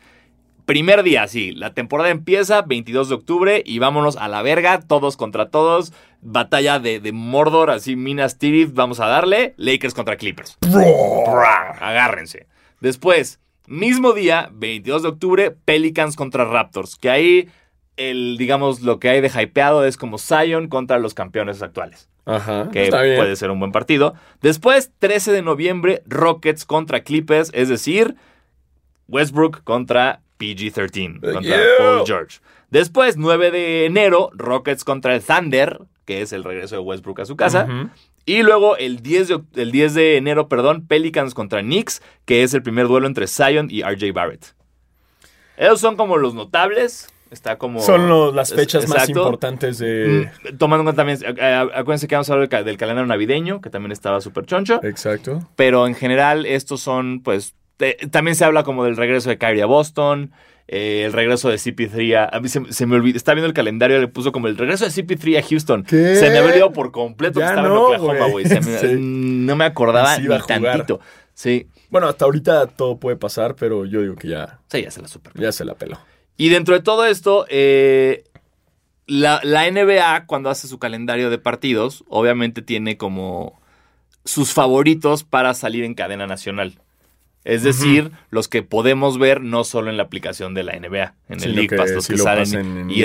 Primer 0.65 1.03
día, 1.03 1.27
sí, 1.27 1.51
la 1.51 1.73
temporada 1.73 2.09
empieza 2.09 2.61
22 2.61 3.09
de 3.09 3.15
octubre 3.15 3.63
y 3.65 3.79
vámonos 3.79 4.15
a 4.15 4.27
la 4.27 4.41
verga, 4.41 4.79
todos 4.79 5.17
contra 5.17 5.49
todos. 5.49 5.91
Batalla 6.21 6.79
de, 6.79 6.99
de 6.99 7.11
Mordor, 7.11 7.71
así 7.71 7.95
Minas 7.95 8.37
Tirith, 8.37 8.73
vamos 8.73 8.99
a 8.99 9.07
darle. 9.07 9.53
Lakers 9.57 9.93
contra 9.93 10.17
Clippers. 10.17 10.57
Agárrense. 11.79 12.47
Después, 12.79 13.39
mismo 13.67 14.13
día, 14.13 14.49
22 14.53 15.03
de 15.03 15.09
octubre, 15.09 15.51
Pelicans 15.51 16.15
contra 16.15 16.45
Raptors. 16.45 16.95
Que 16.95 17.09
ahí, 17.09 17.49
el, 17.97 18.37
digamos, 18.37 18.81
lo 18.81 18.99
que 18.99 19.09
hay 19.09 19.19
de 19.19 19.29
hypeado 19.29 19.83
es 19.83 19.97
como 19.97 20.19
Zion 20.19 20.67
contra 20.67 20.99
los 20.99 21.13
campeones 21.13 21.61
actuales 21.61 22.10
Ajá, 22.25 22.69
que 22.71 22.83
está 22.83 23.01
bien. 23.01 23.17
puede 23.17 23.35
ser 23.35 23.51
un 23.51 23.59
buen 23.59 23.71
partido. 23.71 24.13
Después, 24.41 24.91
13 24.99 25.31
de 25.31 25.41
noviembre, 25.41 26.03
Rockets 26.05 26.65
contra 26.65 27.01
Clippers, 27.03 27.49
es 27.53 27.69
decir, 27.69 28.15
Westbrook 29.07 29.63
contra 29.63 30.21
PG-13, 30.39 31.19
contra 31.19 31.41
Yeah. 31.41 31.59
Paul 31.77 32.03
George. 32.05 32.39
Después, 32.69 33.17
9 33.17 33.51
de 33.51 33.85
enero, 33.85 34.29
Rockets 34.33 34.83
contra 34.83 35.15
el 35.15 35.21
Thunder, 35.21 35.81
que 36.05 36.21
es 36.21 36.31
el 36.31 36.43
regreso 36.43 36.75
de 36.75 36.81
Westbrook 36.81 37.19
a 37.21 37.25
su 37.25 37.35
casa. 37.35 37.67
Y 38.25 38.43
luego 38.43 38.77
el 38.77 39.01
10, 39.01 39.27
de, 39.27 39.41
el 39.55 39.71
10 39.71 39.93
de 39.95 40.17
enero, 40.17 40.47
perdón, 40.47 40.85
Pelicans 40.87 41.33
contra 41.33 41.61
Knicks, 41.61 42.01
que 42.25 42.43
es 42.43 42.53
el 42.53 42.61
primer 42.63 42.87
duelo 42.87 43.07
entre 43.07 43.27
Zion 43.27 43.67
y 43.69 43.81
RJ 43.83 44.13
Barrett. 44.13 44.53
Esos 45.57 45.79
son 45.79 45.97
como 45.97 46.17
los 46.17 46.33
notables. 46.33 47.11
Está 47.31 47.57
como. 47.57 47.79
Son 47.81 48.07
lo- 48.09 48.31
las 48.33 48.51
es- 48.51 48.57
fechas 48.57 48.87
más 48.89 48.99
exacto. 49.03 49.21
importantes 49.21 49.77
de... 49.79 50.29
Mm, 50.51 50.57
Tomando 50.57 50.81
en 50.81 50.85
cuenta 50.95 50.99
también, 51.01 51.17
eh, 51.23 51.33
eh, 51.39 51.69
acuérdense 51.73 52.07
que 52.07 52.15
vamos 52.15 52.29
a 52.29 52.33
hablar 52.33 52.49
del, 52.49 52.59
ca- 52.59 52.63
del 52.63 52.77
calendario 52.77 53.07
navideño, 53.07 53.61
que 53.61 53.69
también 53.69 53.91
estaba 53.93 54.19
súper 54.21 54.45
choncho. 54.45 54.81
Exacto. 54.83 55.39
Pero 55.55 55.87
en 55.87 55.95
general, 55.95 56.45
estos 56.45 56.81
son, 56.81 57.21
pues, 57.23 57.55
te- 57.77 57.97
también 58.11 58.35
se 58.35 58.43
habla 58.43 58.63
como 58.63 58.83
del 58.83 58.97
regreso 58.97 59.29
de 59.29 59.37
Kyrie 59.37 59.63
a 59.63 59.65
Boston, 59.65 60.31
eh, 60.67 61.03
el 61.05 61.13
regreso 61.13 61.49
de 61.49 61.55
CP3 61.57 62.15
a... 62.17 62.35
A 62.35 62.39
mí 62.41 62.49
se, 62.49 62.61
se 62.71 62.85
me 62.85 62.95
olvidó, 62.97 63.15
estaba 63.17 63.35
viendo 63.35 63.47
el 63.47 63.53
calendario 63.53 63.99
le 63.99 64.07
puso 64.09 64.31
como 64.33 64.47
el 64.47 64.57
regreso 64.57 64.83
de 64.85 64.91
CP3 64.91 65.39
a 65.39 65.43
Houston. 65.47 65.83
¿Qué? 65.83 66.15
Se 66.17 66.29
me 66.29 66.37
había 66.37 66.49
olvidado 66.51 66.73
por 66.73 66.91
completo 66.91 67.39
Ya 67.39 67.45
que 67.47 67.49
estaba 67.53 67.67
no, 67.69 67.93
en 67.93 68.01
Oklahoma, 68.01 68.27
güey. 68.29 68.45
Sí. 68.79 68.95
No 68.99 69.55
me 69.55 69.63
acordaba 69.65 70.17
ni 70.17 70.27
tantito. 70.45 70.99
Sí, 71.33 71.67
Bueno, 71.89 72.07
hasta 72.07 72.25
ahorita 72.25 72.67
todo 72.67 72.99
puede 72.99 73.15
pasar, 73.15 73.55
pero 73.55 73.85
yo 73.85 74.01
digo 74.01 74.15
que 74.15 74.27
ya, 74.27 74.59
sí, 74.69 74.83
ya 74.83 74.91
se 74.91 75.01
la 75.01 75.07
super. 75.07 75.31
ya 75.35 75.51
se 75.53 75.63
la 75.65 75.75
peló. 75.75 75.97
Y 76.37 76.49
dentro 76.49 76.73
de 76.75 76.81
todo 76.81 77.05
esto, 77.05 77.45
eh, 77.49 78.23
la, 79.07 79.41
la 79.43 79.69
NBA, 79.69 80.25
cuando 80.25 80.49
hace 80.49 80.67
su 80.67 80.79
calendario 80.79 81.29
de 81.29 81.37
partidos, 81.37 82.03
obviamente 82.07 82.61
tiene 82.61 82.97
como 82.97 83.59
sus 84.25 84.53
favoritos 84.53 85.23
para 85.23 85.53
salir 85.53 85.83
en 85.83 85.93
cadena 85.93 86.27
nacional. 86.27 86.79
Es 87.43 87.63
decir, 87.63 88.11
los 88.29 88.47
que 88.47 88.61
podemos 88.61 89.17
ver 89.17 89.41
no 89.41 89.63
solo 89.63 89.89
en 89.89 89.97
la 89.97 90.03
aplicación 90.03 90.53
de 90.53 90.61
la 90.63 90.73
NBA, 90.79 91.15
en 91.27 91.41
el 91.43 91.55
League 91.55 91.75
Pass, 91.75 91.89
los 91.89 92.07
que 92.07 92.15
lo 92.15 92.23
salen 92.23 92.53
en 92.53 92.91
ESPN 92.91 92.99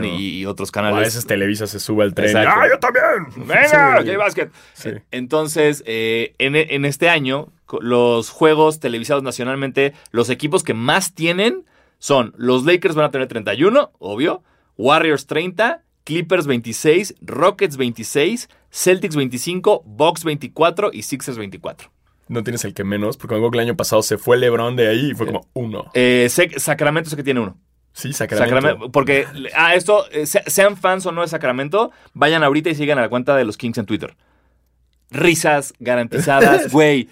ESPN 0.00 0.04
y, 0.06 0.38
y 0.38 0.46
otros 0.46 0.70
O 0.70 0.72
a 0.72 0.72
canales. 0.72 1.00
veces 1.08 1.26
Televisa 1.26 1.66
se 1.66 1.78
sube 1.78 2.02
al 2.02 2.14
tren. 2.14 2.28
Exacto. 2.28 2.50
¡Ah, 2.56 2.66
yo 2.66 2.78
también! 2.78 3.46
¡Venga! 3.46 4.30
Sí. 4.30 4.40
Sí. 4.72 4.90
Entonces, 5.10 5.82
eh, 5.86 6.34
en, 6.38 6.56
en 6.56 6.86
este 6.86 7.10
año, 7.10 7.52
los 7.82 8.30
juegos 8.30 8.80
televisados 8.80 9.22
nacionalmente, 9.22 9.92
los 10.12 10.30
equipos 10.30 10.64
que 10.64 10.72
más 10.72 11.12
tienen 11.12 11.66
son 11.98 12.32
los 12.36 12.64
Lakers 12.64 12.94
van 12.94 13.06
a 13.06 13.10
tener 13.10 13.28
31, 13.28 13.92
obvio, 13.98 14.42
Warriors 14.76 15.26
30, 15.26 15.82
Clippers 16.04 16.46
26, 16.46 17.16
Rockets 17.20 17.76
26, 17.76 18.48
Celtics 18.70 19.16
25, 19.16 19.82
Bucks 19.84 20.24
24 20.24 20.90
y 20.92 21.02
Sixers 21.02 21.36
24. 21.38 21.90
No 22.28 22.42
tienes 22.44 22.64
el 22.64 22.74
que 22.74 22.84
menos, 22.84 23.16
porque 23.16 23.34
me 23.34 23.38
acuerdo 23.38 23.52
que 23.52 23.58
el 23.58 23.64
año 23.68 23.76
pasado 23.76 24.02
se 24.02 24.18
fue 24.18 24.36
LeBron 24.36 24.76
de 24.76 24.88
ahí 24.88 25.10
y 25.10 25.14
fue 25.14 25.26
Sí. 25.26 25.32
como 25.32 25.48
uno. 25.54 25.90
Eh, 25.94 26.28
Sacramento 26.56 27.08
sé 27.10 27.16
que 27.16 27.22
tiene 27.24 27.40
uno. 27.40 27.58
Sí, 27.92 28.12
Sacramento. 28.12 28.54
Sacramento, 28.54 28.92
porque, 28.92 29.26
ah, 29.56 29.74
esto, 29.74 30.04
eh, 30.12 30.26
se- 30.26 30.42
sean 30.48 30.76
fans 30.76 31.04
o 31.06 31.12
no 31.12 31.22
de 31.22 31.28
Sacramento, 31.28 31.90
vayan 32.14 32.42
ahorita 32.44 32.70
y 32.70 32.74
sigan 32.74 32.98
a 32.98 33.02
la 33.02 33.08
cuenta 33.08 33.34
de 33.34 33.44
los 33.44 33.56
Kings 33.56 33.78
en 33.78 33.86
Twitter. 33.86 34.14
Risas 35.10 35.72
garantizadas, 35.78 36.70
güey. 36.72 37.08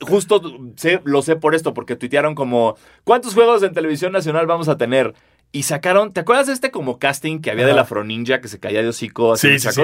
Justo 0.00 0.42
sé- 0.76 1.00
lo 1.04 1.22
sé 1.22 1.36
por 1.36 1.54
esto, 1.54 1.72
porque 1.74 1.96
tuitearon 1.96 2.34
como, 2.34 2.76
¿cuántos 3.04 3.34
juegos 3.34 3.62
en 3.62 3.72
televisión 3.72 4.12
nacional 4.12 4.46
vamos 4.46 4.68
a 4.68 4.76
tener? 4.76 5.14
Y 5.50 5.64
sacaron, 5.64 6.12
¿te 6.12 6.20
acuerdas 6.20 6.46
de 6.46 6.52
este 6.54 6.70
como 6.70 6.98
casting 6.98 7.40
que 7.40 7.50
había 7.50 7.66
de 7.66 7.74
la 7.74 7.82
Afro 7.82 8.04
Ninja 8.04 8.40
que 8.40 8.48
se 8.48 8.58
caía 8.58 8.82
de 8.82 8.88
hocico 8.88 9.32
así 9.34 9.58
Sí, 9.58 9.70
sí. 9.70 9.82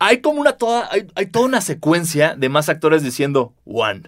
Hay 0.00 0.20
como 0.20 0.40
una 0.40 0.52
toda, 0.52 0.88
hay, 0.92 1.06
hay 1.16 1.26
toda 1.26 1.46
una 1.46 1.60
secuencia 1.60 2.34
de 2.36 2.48
más 2.48 2.68
actores 2.68 3.02
diciendo 3.02 3.52
one, 3.64 4.02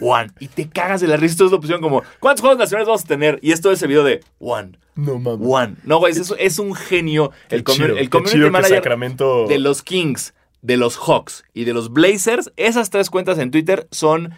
one. 0.00 0.28
Y 0.38 0.46
te 0.46 0.68
cagas 0.68 1.00
de 1.00 1.08
la 1.08 1.16
risa. 1.16 1.32
Esto 1.32 1.44
es 1.46 1.50
la 1.50 1.56
opción 1.58 1.80
como, 1.80 2.02
¿cuántos 2.20 2.40
juegos 2.42 2.58
nacionales 2.58 2.86
vamos 2.86 3.02
a 3.04 3.06
tener? 3.08 3.38
Y 3.42 3.50
esto 3.52 3.72
es 3.72 3.82
el 3.82 3.88
video 3.88 4.04
de 4.04 4.20
one. 4.38 4.78
No 4.94 5.18
mames. 5.18 5.46
One. 5.48 5.74
No, 5.84 5.98
güey, 5.98 6.12
es, 6.12 6.32
es 6.38 6.58
un 6.60 6.74
genio. 6.74 7.32
El, 7.48 7.64
Qué 7.64 7.72
chido, 7.72 7.96
el 7.96 8.10
community 8.10 8.38
manager 8.50 8.76
Sacramento. 8.78 9.46
de 9.48 9.58
los 9.58 9.82
Kings, 9.82 10.34
de 10.62 10.76
los 10.76 10.96
Hawks 10.96 11.44
y 11.54 11.64
de 11.64 11.72
los 11.74 11.92
Blazers, 11.92 12.52
esas 12.56 12.90
tres 12.90 13.10
cuentas 13.10 13.38
en 13.38 13.50
Twitter 13.50 13.86
son 13.90 14.32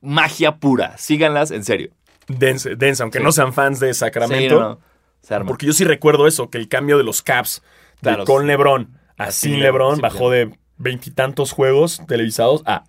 magia 0.00 0.56
pura. 0.56 0.96
Síganlas, 0.98 1.50
en 1.50 1.64
serio. 1.64 1.90
Dense, 2.28 2.76
dense, 2.76 3.02
aunque 3.02 3.18
Sí. 3.18 3.24
no 3.24 3.32
sean 3.32 3.52
fans 3.52 3.80
de 3.80 3.92
Sí, 3.92 4.00
Sacramento. 4.00 4.60
no, 4.60 4.68
no. 4.70 4.80
Se 5.22 5.34
arma. 5.34 5.48
Porque 5.48 5.66
yo 5.66 5.72
sí 5.72 5.84
recuerdo 5.84 6.26
eso, 6.26 6.48
que 6.48 6.56
el 6.58 6.68
cambio 6.68 6.96
de 6.96 7.04
los 7.04 7.22
Caps 7.22 7.62
de 8.00 8.10
Claro, 8.10 8.24
con 8.24 8.42
sí. 8.42 8.46
LeBron 8.46 8.98
a 9.18 9.30
sin 9.32 9.60
LeBron, 9.60 10.00
bajó 10.00 10.30
de 10.30 10.56
veintitantos 10.78 11.52
juegos 11.52 12.00
televisados 12.08 12.62
a 12.64 12.84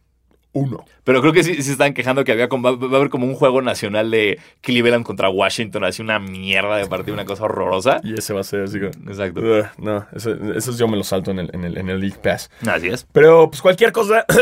uno. 0.53 0.85
Pero 1.03 1.21
creo 1.21 1.33
que 1.33 1.43
sí, 1.43 1.55
sí 1.55 1.63
se 1.63 1.71
están 1.71 1.93
quejando 1.93 2.23
que 2.23 2.31
había 2.31 2.47
como, 2.47 2.63
va, 2.77 2.87
va 2.87 2.93
a 2.93 2.97
haber 2.99 3.09
como 3.09 3.25
un 3.25 3.33
juego 3.35 3.61
nacional 3.61 4.11
de 4.11 4.39
Cleveland 4.61 5.05
contra 5.05 5.29
Washington, 5.29 5.83
así 5.83 6.01
una 6.01 6.19
mierda 6.19 6.77
de 6.77 6.85
partido, 6.85 7.13
una 7.15 7.25
cosa 7.25 7.45
horrorosa. 7.45 7.99
Y 8.03 8.13
ese 8.13 8.33
va 8.33 8.41
a 8.41 8.43
ser 8.43 8.63
así. 8.63 8.77
Exacto. 8.77 9.41
"Ugh, 9.41 9.65
no, 9.77 10.05
eso, 10.15 10.31
esos 10.55 10.77
yo 10.77 10.87
me 10.87 10.97
los 10.97 11.07
salto 11.07 11.31
en 11.31 11.39
el, 11.39 11.49
en 11.53 11.63
el, 11.63 11.77
en 11.77 11.89
el 11.89 11.99
League 11.99 12.17
Pass. 12.21 12.49
Así 12.67 12.87
es. 12.87 13.07
Pero 13.11 13.49
pues 13.49 13.61
cualquier 13.61 13.91
cosa. 13.91 14.25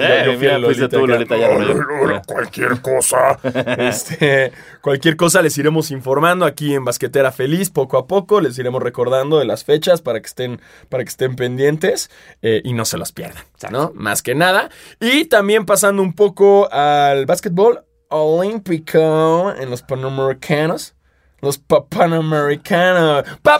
Eh, 0.00 0.22
Yo 0.26 0.38
mira, 0.38 0.88
tú. 0.88 1.06
Lolita, 1.06 1.36
ya 1.36 2.22
Cualquier 2.26 2.80
cosa. 2.80 3.38
Este, 3.78 4.52
cualquier 4.82 5.16
cosa 5.16 5.42
les 5.42 5.56
iremos 5.58 5.90
informando 5.90 6.44
aquí 6.44 6.74
en 6.74 6.84
Basquetera 6.84 7.32
Feliz 7.32 7.70
poco 7.70 7.98
a 7.98 8.06
poco. 8.06 8.40
Les 8.40 8.58
iremos 8.58 8.82
recordando 8.82 9.38
de 9.38 9.44
las 9.44 9.64
fechas 9.64 10.02
para 10.02 10.20
que 10.20 10.26
estén, 10.26 10.60
para 10.88 11.04
que 11.04 11.08
estén 11.10 11.36
pendientes 11.36 12.10
eh, 12.42 12.60
y 12.64 12.72
no 12.74 12.84
se 12.84 12.98
los 12.98 13.12
pierdan, 13.12 13.42
¿no? 13.70 13.92
Más 13.94 14.22
que 14.22 14.34
nada. 14.34 14.70
Y 15.00 15.24
también 15.26 15.66
pasando 15.66 16.02
un 16.02 16.12
poco 16.14 16.72
al 16.72 17.26
básquetbol 17.26 17.84
olímpico 18.08 19.52
en 19.58 19.70
los 19.70 19.82
Panamericanos. 19.82 20.94
Los 21.40 21.58
pa- 21.58 21.86
Panamericanos. 21.86 23.24
Pa- 23.42 23.58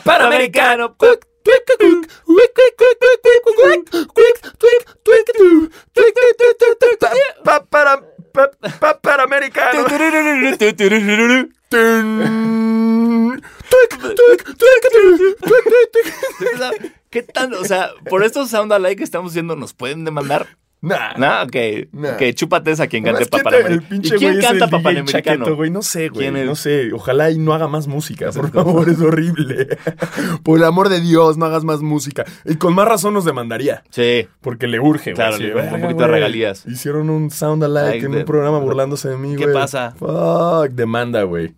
¿Qué? 17.46 17.54
O 17.56 17.64
sea, 17.64 17.90
por 18.08 18.22
estos 18.24 18.50
sound 18.50 18.72
alike 18.72 18.96
que 18.96 19.04
estamos 19.04 19.32
haciendo, 19.32 19.56
¿nos 19.56 19.74
pueden 19.74 20.04
demandar? 20.04 20.46
Nah. 20.80 21.14
No, 21.16 21.48
que, 21.48 21.88
Nah. 21.90 22.16
chúpate 22.34 22.70
esa 22.70 22.86
quien 22.86 23.02
cante 23.02 23.24
Además, 23.24 23.28
¿quién 23.30 23.42
Papá 23.42 23.56
te- 23.66 23.72
el 23.72 23.82
pinche 23.82 24.14
¿Y 24.14 24.18
quién 24.18 24.32
güey 24.34 24.44
canta 24.44 25.04
Chaqueto, 25.06 25.56
güey? 25.56 25.70
No 25.70 25.82
sé, 25.82 26.08
güey. 26.08 26.30
No 26.30 26.54
sé. 26.54 26.92
Ojalá 26.92 27.32
y 27.32 27.38
no 27.38 27.52
haga 27.52 27.66
más 27.66 27.88
música, 27.88 28.30
por 28.30 28.52
favor. 28.52 28.88
Es 28.88 29.00
horrible. 29.00 29.76
Por 30.44 30.58
el 30.58 30.64
amor 30.64 30.88
de 30.88 31.00
Dios, 31.00 31.36
no 31.36 31.46
hagas 31.46 31.64
más 31.64 31.80
música. 31.80 32.24
Y 32.44 32.54
con 32.56 32.74
más 32.76 32.86
razón 32.86 33.12
nos 33.12 33.24
demandaría. 33.24 33.82
Sí. 33.90 34.28
Porque 34.40 34.68
le 34.68 34.78
urge, 34.78 35.10
güey. 35.10 35.16
Claro, 35.16 35.34
así, 35.34 35.42
le 35.42 35.54
urge 35.54 35.64
un 35.66 35.70
"Verga, 35.72 35.86
poquito 35.88 36.02
de 36.04 36.08
regalías". 36.08 36.64
Hicieron 36.66 37.10
un 37.10 37.30
sound 37.32 37.64
alike 37.64 38.04
en 38.06 38.12
de- 38.12 38.18
un 38.18 38.24
programa 38.24 38.58
burlándose 38.60 39.08
de 39.08 39.16
mí, 39.16 39.34
¿Qué 39.34 39.44
güey. 39.46 39.54
pasa? 39.54 39.94
Fuck, 39.98 40.68
demanda, 40.70 41.24
güey. 41.24 41.56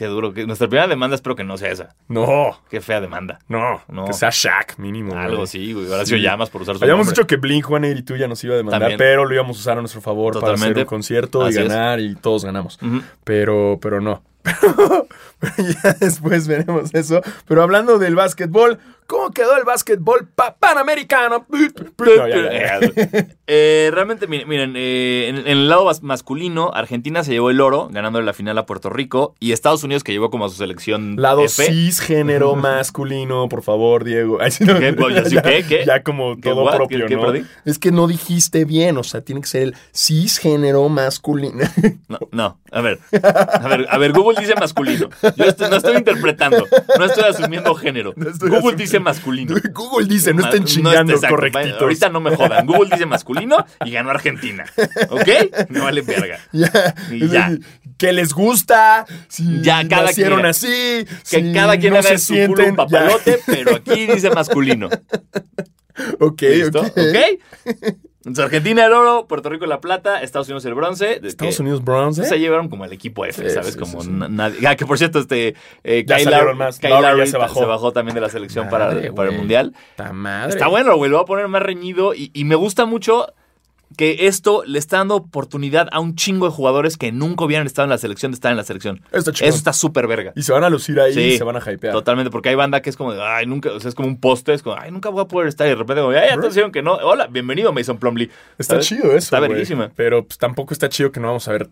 Qué 0.00 0.06
duro. 0.06 0.32
Que 0.32 0.46
nuestra 0.46 0.66
primera 0.66 0.88
demanda 0.88 1.14
espero 1.14 1.36
que 1.36 1.44
no 1.44 1.58
sea 1.58 1.70
esa. 1.72 1.94
No, 2.08 2.58
Qué 2.70 2.80
fea 2.80 3.02
demanda. 3.02 3.38
no, 3.48 3.82
No. 3.86 4.06
que 4.06 4.14
sea 4.14 4.30
Shaq 4.32 4.78
mínimo. 4.78 5.10
güey. 5.12 5.22
Algo 5.22 5.46
sí, 5.46 5.74
güey. 5.74 5.88
Horacio 5.90 6.16
Sí. 6.16 6.22
llamas 6.22 6.48
por 6.48 6.62
usar 6.62 6.78
su 6.78 6.82
Habíamos 6.84 7.08
nombre. 7.08 7.20
dicho 7.20 7.26
que 7.26 7.36
Blink 7.36 7.66
182 7.66 8.18
ya 8.18 8.26
nos 8.26 8.42
iba 8.42 8.54
a 8.54 8.56
demandar, 8.56 8.80
También. 8.80 8.96
pero 8.96 9.26
lo 9.26 9.34
íbamos 9.34 9.58
a 9.58 9.60
usar 9.60 9.76
a 9.76 9.80
nuestro 9.82 10.00
favor 10.00 10.32
para 10.32 10.54
Totalmente. 10.54 10.70
hacer 10.80 10.82
un 10.84 10.88
concierto 10.88 11.42
Así 11.44 11.58
y 11.58 11.62
es. 11.62 11.68
ganar 11.68 12.00
y 12.00 12.14
todos 12.14 12.46
ganamos. 12.46 12.78
Pero, 13.24 13.78
pero 13.82 14.00
no. 14.00 14.22
Ya 15.82 15.92
después 16.00 16.46
veremos 16.48 16.90
eso. 16.94 17.20
Pero 17.46 17.62
hablando 17.62 17.98
del 17.98 18.14
básquetbol, 18.14 18.78
¿cómo 19.06 19.30
quedó 19.30 19.56
el 19.56 19.64
básquetbol 19.64 20.28
pa- 20.34 20.56
panamericano? 20.56 21.46
No, 22.00 22.26
ya, 22.28 22.50
ya, 22.52 22.80
ya. 22.80 23.26
Eh, 23.52 23.90
realmente, 23.92 24.28
miren, 24.28 24.48
miren, 24.48 24.74
eh, 24.76 25.26
en, 25.28 25.38
en 25.38 25.46
el 25.48 25.68
lado 25.68 25.84
mas- 25.84 26.02
masculino, 26.04 26.70
Argentina 26.72 27.24
se 27.24 27.32
llevó 27.32 27.50
el 27.50 27.60
oro, 27.60 27.88
ganándole 27.90 28.24
la 28.24 28.32
final 28.32 28.56
a 28.58 28.64
Puerto 28.64 28.90
Rico, 28.90 29.34
y 29.40 29.50
Estados 29.52 29.82
Unidos, 29.82 30.04
que 30.04 30.12
llegó 30.12 30.30
como 30.30 30.44
a 30.44 30.48
su 30.48 30.54
selección 30.54 31.16
Lado 31.18 31.44
F. 31.44 31.64
cisgénero 31.66 32.54
masculino, 32.54 33.48
por 33.48 33.62
favor, 33.62 34.04
Diego. 34.04 34.38
Ay, 34.40 34.52
no, 34.60 34.78
¿Qué? 34.78 34.92
Pues, 34.92 35.16
¿yo 35.16 35.24
sí 35.24 35.34
ya, 35.34 35.42
qué? 35.42 35.64
¿Qué? 35.68 35.84
ya 35.84 36.02
como 36.04 36.36
¿Qué, 36.36 36.42
todo 36.42 36.62
what? 36.62 36.76
propio, 36.76 37.00
¿Qué- 37.00 37.06
qué 37.06 37.16
¿no? 37.16 37.32
Es 37.64 37.78
que 37.80 37.90
no 37.90 38.06
dijiste 38.06 38.64
bien, 38.64 38.96
o 38.96 39.02
sea, 39.02 39.20
tiene 39.22 39.40
que 39.40 39.48
ser 39.48 39.62
el 39.62 39.74
cisgénero 39.92 40.88
masculino. 40.88 41.64
No, 42.08 42.18
no, 42.30 42.60
a 42.70 42.80
ver, 42.82 43.00
a 43.22 43.66
ver, 43.68 43.86
a 43.90 43.98
ver, 43.98 44.12
Google 44.12 44.40
dice 44.40 44.54
masculino. 44.54 45.08
Yo 45.36 45.44
estoy- 45.44 45.70
no 45.70 45.76
estoy 45.76 45.96
interpretando, 45.96 46.66
no 46.98 47.04
estoy 47.04 47.24
asumiendo 47.24 47.74
género. 47.74 48.12
No 48.16 48.28
estoy 48.30 48.48
Google 48.48 48.58
asumiendo- 48.58 48.76
dice 48.82 49.00
masculino. 49.00 49.54
Google 49.72 50.06
dice, 50.06 50.34
no 50.34 50.44
estén 50.44 50.64
chingando 50.64 51.12
exacto, 51.12 51.36
correctitos. 51.36 51.80
Ahorita 51.82 52.08
no 52.08 52.20
me 52.20 52.34
jodan. 52.36 52.66
Google 52.66 52.90
dice 52.92 53.06
masculino 53.06 53.64
y 53.84 53.90
ganó 53.90 54.10
Argentina. 54.10 54.64
¿Ok? 55.10 55.28
No 55.68 55.84
vale 55.84 56.02
verga. 56.02 56.38
Ya. 56.52 56.94
Y 57.10 57.28
ya. 57.28 57.52
Que 57.96 58.12
les 58.12 58.32
gusta, 58.32 59.04
si 59.28 59.60
Ya, 59.62 59.86
cada 59.88 60.04
nacieron 60.06 60.38
quien- 60.40 60.46
así, 60.46 60.66
Que 61.30 61.40
si 61.42 61.52
cada 61.52 61.76
quien 61.78 61.92
no 61.92 61.98
haga 61.98 62.16
su 62.18 62.34
culo 62.46 62.66
un 62.66 62.76
papalote, 62.76 63.38
pero 63.46 63.76
aquí 63.76 64.06
dice 64.06 64.30
masculino. 64.30 64.88
Ok, 66.18 66.40
¿Listo? 66.42 66.80
ok. 66.80 66.96
¿Ok? 66.96 67.76
Entonces, 68.20 68.44
Argentina 68.44 68.84
el 68.84 68.92
oro, 68.92 69.26
Puerto 69.26 69.48
Rico 69.48 69.64
la 69.66 69.80
plata, 69.80 70.22
Estados 70.22 70.46
Unidos 70.48 70.64
el 70.66 70.74
bronce. 70.74 71.20
Estados 71.22 71.56
que 71.56 71.62
Unidos 71.62 71.82
bronce. 71.82 72.24
Se 72.24 72.38
llevaron 72.38 72.68
como 72.68 72.84
el 72.84 72.92
equipo 72.92 73.24
F, 73.24 73.48
Sí, 73.48 73.54
¿sabes? 73.54 73.72
sí, 73.74 73.78
como 73.78 74.02
sí, 74.02 74.10
nadie. 74.10 74.66
Ah, 74.66 74.76
que 74.76 74.84
por 74.84 74.98
cierto, 74.98 75.18
este. 75.20 75.54
Eh, 75.84 76.04
Ya 76.06 76.16
Kyle 76.16 76.24
salieron 76.24 76.54
Lowry- 76.54 76.58
más. 76.58 76.78
Kyle 76.78 76.90
ya 76.90 77.00
Lowry 77.00 77.26
se 77.28 77.38
bajó. 77.38 77.92
también 77.92 78.14
de 78.14 78.20
la 78.20 78.28
selección 78.28 78.66
Madre, 78.70 79.00
para, 79.00 79.14
para 79.14 79.30
el 79.30 79.36
mundial. 79.38 79.72
Está 79.92 80.12
madre. 80.12 80.50
Está 80.50 80.68
bueno, 80.68 80.96
güey, 80.96 81.10
lo 81.10 81.16
va 81.16 81.22
a 81.22 81.26
poner 81.26 81.48
más 81.48 81.62
reñido 81.62 82.14
y, 82.14 82.30
y 82.34 82.44
me 82.44 82.56
gusta 82.56 82.84
mucho 82.84 83.26
que 83.96 84.26
esto 84.28 84.62
le 84.66 84.78
está 84.78 84.98
dando 84.98 85.16
oportunidad 85.16 85.88
a 85.92 86.00
un 86.00 86.14
chingo 86.14 86.46
de 86.46 86.52
jugadores 86.52 86.96
que 86.96 87.10
nunca 87.12 87.44
hubieran 87.44 87.66
estado 87.66 87.84
en 87.84 87.90
la 87.90 87.98
selección 87.98 88.30
de 88.32 88.34
estar 88.36 88.50
en 88.50 88.56
la 88.56 88.62
selección. 88.64 89.02
Está. 89.12 89.30
Eso 89.32 89.44
está 89.44 89.72
súper 89.72 90.06
verga. 90.06 90.32
Y 90.36 90.42
se 90.42 90.52
van 90.52 90.64
a 90.64 90.70
lucir 90.70 90.98
ahí 91.00 91.12
Sí, 91.12 91.20
y 91.20 91.38
se 91.38 91.44
van 91.44 91.56
a 91.56 91.60
hypear. 91.60 91.92
Totalmente, 91.92 92.30
porque 92.30 92.48
hay 92.50 92.54
banda 92.54 92.80
que 92.82 92.88
es 92.90 92.96
como 92.96 93.12
de, 93.12 93.22
ay, 93.22 93.46
nunca, 93.46 93.72
o 93.72 93.80
sea, 93.80 93.88
es 93.88 93.94
como 93.94 94.08
un 94.08 94.18
poste, 94.20 94.54
es 94.54 94.62
como, 94.62 94.76
ay, 94.78 94.90
nunca 94.92 95.08
voy 95.10 95.22
a 95.22 95.24
poder 95.26 95.48
estar. 95.48 95.66
Y 95.66 95.70
de 95.70 95.76
repente, 95.76 96.02
como, 96.02 96.14
ay, 96.16 96.28
dijeron 96.48 96.70
que 96.72 96.82
no. 96.82 96.94
Hola, 96.94 97.26
bienvenido, 97.26 97.72
Mason 97.72 97.98
Plumley. 97.98 98.30
Está 98.58 98.74
¿Sabes? 98.74 98.86
chido 98.86 99.04
eso. 99.08 99.16
Está 99.18 99.40
verguísima. 99.40 99.90
Pero 99.96 100.24
pues, 100.24 100.38
tampoco 100.38 100.72
está 100.72 100.88
chido 100.88 101.10
que 101.10 101.20
no 101.20 101.26
vamos 101.26 101.46
a 101.48 101.52
ver 101.52 101.68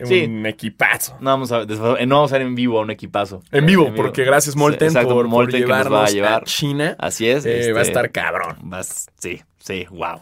un 0.00 0.44
equipazo. 0.46 1.16
No 1.20 1.30
vamos, 1.30 1.52
a, 1.52 1.64
después- 1.64 2.06
no 2.06 2.16
vamos 2.16 2.32
a 2.32 2.38
ver 2.38 2.46
en 2.46 2.54
vivo 2.54 2.78
a 2.78 2.82
un 2.82 2.90
equipazo. 2.90 3.42
En 3.52 3.64
vivo, 3.64 3.92
porque 3.94 4.24
gracias 4.24 4.56
Molten 4.56 4.88
exacto, 4.88 5.10
por, 5.14 5.24
por 5.24 5.28
Molten 5.28 5.62
que 5.62 5.68
nos 5.68 5.92
va 5.92 6.04
a 6.04 6.10
llevar. 6.10 6.44
China. 6.44 6.96
Así 6.98 7.28
es. 7.28 7.46
Eh, 7.46 7.72
Va 7.72 7.78
a 7.78 7.82
este, 7.82 7.92
estar 7.92 8.10
cabrón. 8.10 8.56
vas- 8.62 9.06
sí, 9.18 9.40
sí, 9.58 9.86
wow. 9.90 10.20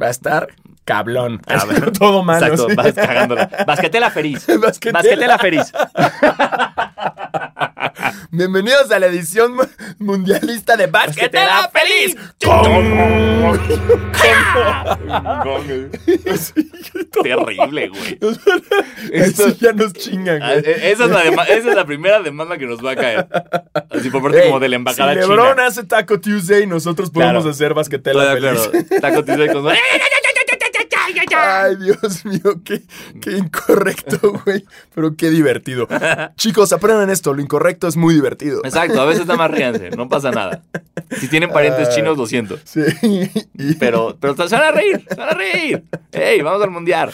Va 0.00 0.06
a 0.06 0.10
estar 0.10 0.48
cablón. 0.84 1.38
Cabrón. 1.38 1.92
Todo 1.98 2.22
malo. 2.22 2.46
Exacto, 2.46 2.68
sí. 2.70 2.76
vas 2.76 2.92
cagándola. 2.94 3.50
Basquetela 3.66 4.10
feliz. 4.10 4.46
Basquetela. 4.60 4.98
Basquetela 4.98 5.38
feliz. 5.38 5.72
Bienvenidos 8.32 8.90
a 8.92 8.98
la 9.00 9.06
edición 9.06 9.54
mu- 9.56 9.62
mundialista 9.98 10.76
de 10.76 10.86
Basquetera 10.86 11.68
Basquetera 11.68 11.70
Feliz. 11.72 12.16
Terrible, 17.22 17.88
güey. 17.88 18.18
Eso 19.12 19.48
ya 19.60 19.72
nos 19.72 19.92
chingan, 19.92 20.42
Ah, 20.42 20.52
güey. 20.54 20.64
eh, 20.64 20.90
Esa 20.92 21.04
es, 21.04 21.10
la 21.10 21.22
esa 21.44 21.68
es 21.70 21.74
la 21.74 21.84
primera 21.84 22.20
demanda 22.22 22.56
que 22.58 22.66
nos 22.66 22.84
va 22.84 22.92
a 22.92 22.96
caer. 22.96 23.26
Así 23.90 24.10
por 24.10 24.22
parte 24.22 24.38
Ey, 24.42 24.46
como 24.48 24.60
de 24.60 24.68
la 24.68 24.76
embajada 24.76 25.14
si 25.14 25.20
china. 25.20 25.34
LeBron 25.34 25.60
hace 25.60 25.84
Taco 25.84 26.20
Tuesday, 26.20 26.66
nosotros 26.66 27.10
podemos 27.10 27.42
Claro. 27.42 27.50
hacer 27.50 27.74
basquetela 27.74 28.32
feliz. 28.34 28.70
Taco 29.00 29.24
Tuesday 29.24 29.48
con- 29.52 29.64
Ay, 31.36 31.76
Dios 31.76 32.24
mío, 32.24 32.60
qué, 32.64 32.82
qué 33.20 33.38
incorrecto, 33.38 34.18
güey. 34.44 34.64
Pero 34.94 35.16
qué 35.16 35.30
divertido. 35.30 35.86
Chicos, 36.36 36.72
aprendan 36.72 37.10
esto. 37.10 37.34
Lo 37.34 37.42
incorrecto 37.42 37.88
es 37.88 37.96
muy 37.96 38.14
divertido. 38.14 38.60
Exacto, 38.64 39.00
a 39.00 39.04
veces 39.06 39.26
nada 39.26 39.38
más 39.38 39.50
ríanse, 39.50 39.90
no 39.90 40.08
pasa 40.08 40.30
nada. 40.30 40.62
Si 41.18 41.28
tienen 41.28 41.50
parientes 41.50 41.90
chinos, 41.94 42.16
lo 42.16 42.26
siento. 42.26 42.58
Sí. 42.64 42.80
Pero, 43.78 44.16
pero 44.20 44.34
se 44.48 44.54
van 44.54 44.64
a 44.64 44.72
reír, 44.72 45.04
se 45.08 45.14
van 45.14 45.28
a 45.28 45.32
reír. 45.32 45.84
¡Ey, 46.12 46.40
vamos 46.42 46.62
al 46.62 46.70
mundial! 46.70 47.12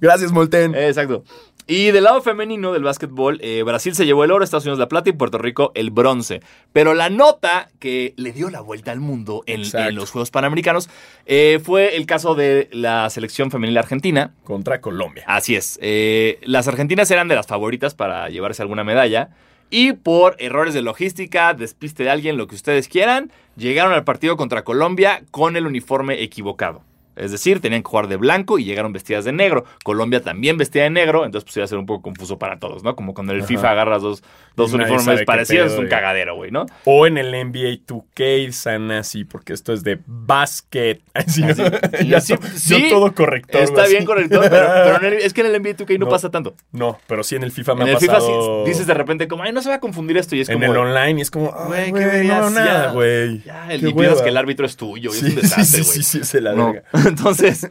Gracias, 0.00 0.32
Molten. 0.32 0.74
Eh, 0.74 0.88
Exacto. 0.88 1.24
Y 1.66 1.90
del 1.92 2.04
lado 2.04 2.22
femenino 2.22 2.72
del 2.72 2.82
básquetbol, 2.82 3.38
eh, 3.42 3.62
Brasil 3.62 3.94
se 3.94 4.04
llevó 4.04 4.24
el 4.24 4.32
oro, 4.32 4.42
Estados 4.42 4.64
Unidos 4.64 4.78
la 4.78 4.88
plata 4.88 5.10
y 5.10 5.12
Puerto 5.12 5.38
Rico 5.38 5.72
el 5.74 5.90
bronce. 5.90 6.40
Pero 6.72 6.94
la 6.94 7.08
nota 7.08 7.70
que 7.78 8.14
le 8.16 8.32
dio 8.32 8.50
la 8.50 8.60
vuelta 8.60 8.90
al 8.90 9.00
mundo 9.00 9.42
en, 9.46 9.62
los 9.94 10.10
Juegos 10.10 10.30
Panamericanos 10.30 10.90
eh, 11.26 11.60
fue 11.62 11.96
el 11.96 12.06
caso 12.06 12.34
de 12.34 12.68
la 12.72 13.08
selección 13.10 13.50
femenil 13.50 13.78
argentina. 13.78 14.34
Contra 14.44 14.80
Colombia. 14.80 15.24
Así 15.26 15.54
es. 15.54 15.78
eh, 15.82 16.38
las 16.42 16.66
argentinas 16.68 17.10
eran 17.10 17.28
de 17.28 17.36
las 17.36 17.46
favoritas 17.46 17.94
para 17.94 18.28
llevarse 18.28 18.62
alguna 18.62 18.84
medalla. 18.84 19.30
Y 19.70 19.94
por 19.94 20.36
errores 20.38 20.74
de 20.74 20.82
logística, 20.82 21.54
despiste 21.54 22.02
de 22.04 22.10
alguien, 22.10 22.36
lo 22.36 22.46
que 22.46 22.54
ustedes 22.54 22.88
quieran, 22.88 23.32
llegaron 23.56 23.94
al 23.94 24.04
partido 24.04 24.36
contra 24.36 24.64
Colombia 24.64 25.22
con 25.30 25.56
el 25.56 25.66
uniforme 25.66 26.22
equivocado. 26.22 26.82
Es 27.16 27.30
decir, 27.30 27.60
tenían 27.60 27.82
que 27.82 27.88
jugar 27.88 28.08
de 28.08 28.16
blanco 28.16 28.58
y 28.58 28.64
llegaron 28.64 28.92
vestidas 28.92 29.24
de 29.24 29.32
negro. 29.32 29.64
Colombia 29.84 30.22
también 30.22 30.56
vestida 30.56 30.84
de 30.84 30.90
negro, 30.90 31.24
entonces 31.24 31.44
pues 31.44 31.56
iba 31.56 31.64
a 31.64 31.68
ser 31.68 31.78
un 31.78 31.86
poco 31.86 32.02
confuso 32.02 32.38
para 32.38 32.58
todos, 32.58 32.82
¿no? 32.82 32.96
Como 32.96 33.14
cuando 33.14 33.32
en 33.32 33.38
el 33.38 33.42
Ajá. 33.44 33.48
FIFA 33.48 33.70
agarras 33.70 34.02
dos, 34.02 34.22
dos 34.56 34.72
Y 34.72 34.76
uniformes 34.76 35.22
parecidos, 35.24 35.66
pedo, 35.66 35.74
es 35.74 35.78
un 35.80 35.86
y- 35.86 35.88
cagadero, 35.90 36.36
güey, 36.36 36.50
¿no? 36.50 36.66
O 36.84 37.06
en 37.06 37.18
el 37.18 37.32
NBA 37.34 37.78
2K, 37.86 38.48
están 38.48 38.90
así, 38.92 39.24
porque 39.24 39.52
esto 39.52 39.72
es 39.72 39.82
de 39.84 39.98
básquet. 40.06 41.00
Así, 41.14 41.42
¿no? 41.42 41.48
Así. 41.50 41.62
Y 42.00 42.08
Ya 42.08 42.18
así- 42.18 42.34
sí, 42.56 42.88
yo 42.88 42.88
todo 42.88 43.14
correcto. 43.14 43.58
Está 43.58 43.86
bien 43.86 44.04
correcto, 44.04 44.40
pero, 44.42 44.50
pero 44.84 44.96
en 44.98 45.04
el- 45.04 45.12
es 45.22 45.32
que 45.32 45.42
en 45.42 45.48
el 45.48 45.52
NBA 45.62 45.76
2K 45.76 45.98
no, 45.98 46.06
No. 46.06 46.10
pasa 46.10 46.30
tanto. 46.30 46.54
No, 46.72 46.98
pero 47.06 47.22
sí 47.22 47.36
en 47.36 47.42
el 47.42 47.52
FIFA 47.52 47.74
me 47.74 47.82
En 47.82 47.88
ha 47.88 47.92
el 47.92 47.98
FIFA 47.98 48.14
pasado. 48.14 48.64
sí 48.64 48.70
dices 48.70 48.86
de 48.86 48.94
repente 48.94 49.28
como, 49.28 49.42
ay, 49.42 49.52
no 49.52 49.60
se 49.62 49.68
va 49.68 49.76
a 49.76 49.80
confundir 49.80 50.16
esto 50.16 50.34
y 50.36 50.40
es 50.40 50.48
en 50.48 50.58
como... 50.60 50.72
el 50.72 50.78
online 50.78 51.18
y 51.18 51.22
es 51.22 51.30
como, 51.30 51.52
Güey, 51.66 51.84
¿qué 51.86 51.90
güey, 51.90 52.26
no 52.28 52.50
Ya, 52.50 52.90
güey. 52.92 53.42
Ya, 53.42 53.72
el 53.72 53.86
y 53.86 53.92
que 53.94 54.28
el 54.28 54.36
árbitro 54.36 54.66
es 54.66 54.76
tuyo, 54.76 55.10
y 55.12 55.14
es 55.14 55.20
Sí, 55.20 55.24
un 55.26 55.30
sí, 55.32 55.36
desastre, 55.42 55.82
sí, 55.82 55.90
güey. 55.90 56.02
sí, 56.02 56.18
sí, 56.18 56.24
se 56.24 56.40
la 56.40 56.52
verga. 56.54 56.82
Entonces, 57.06 57.70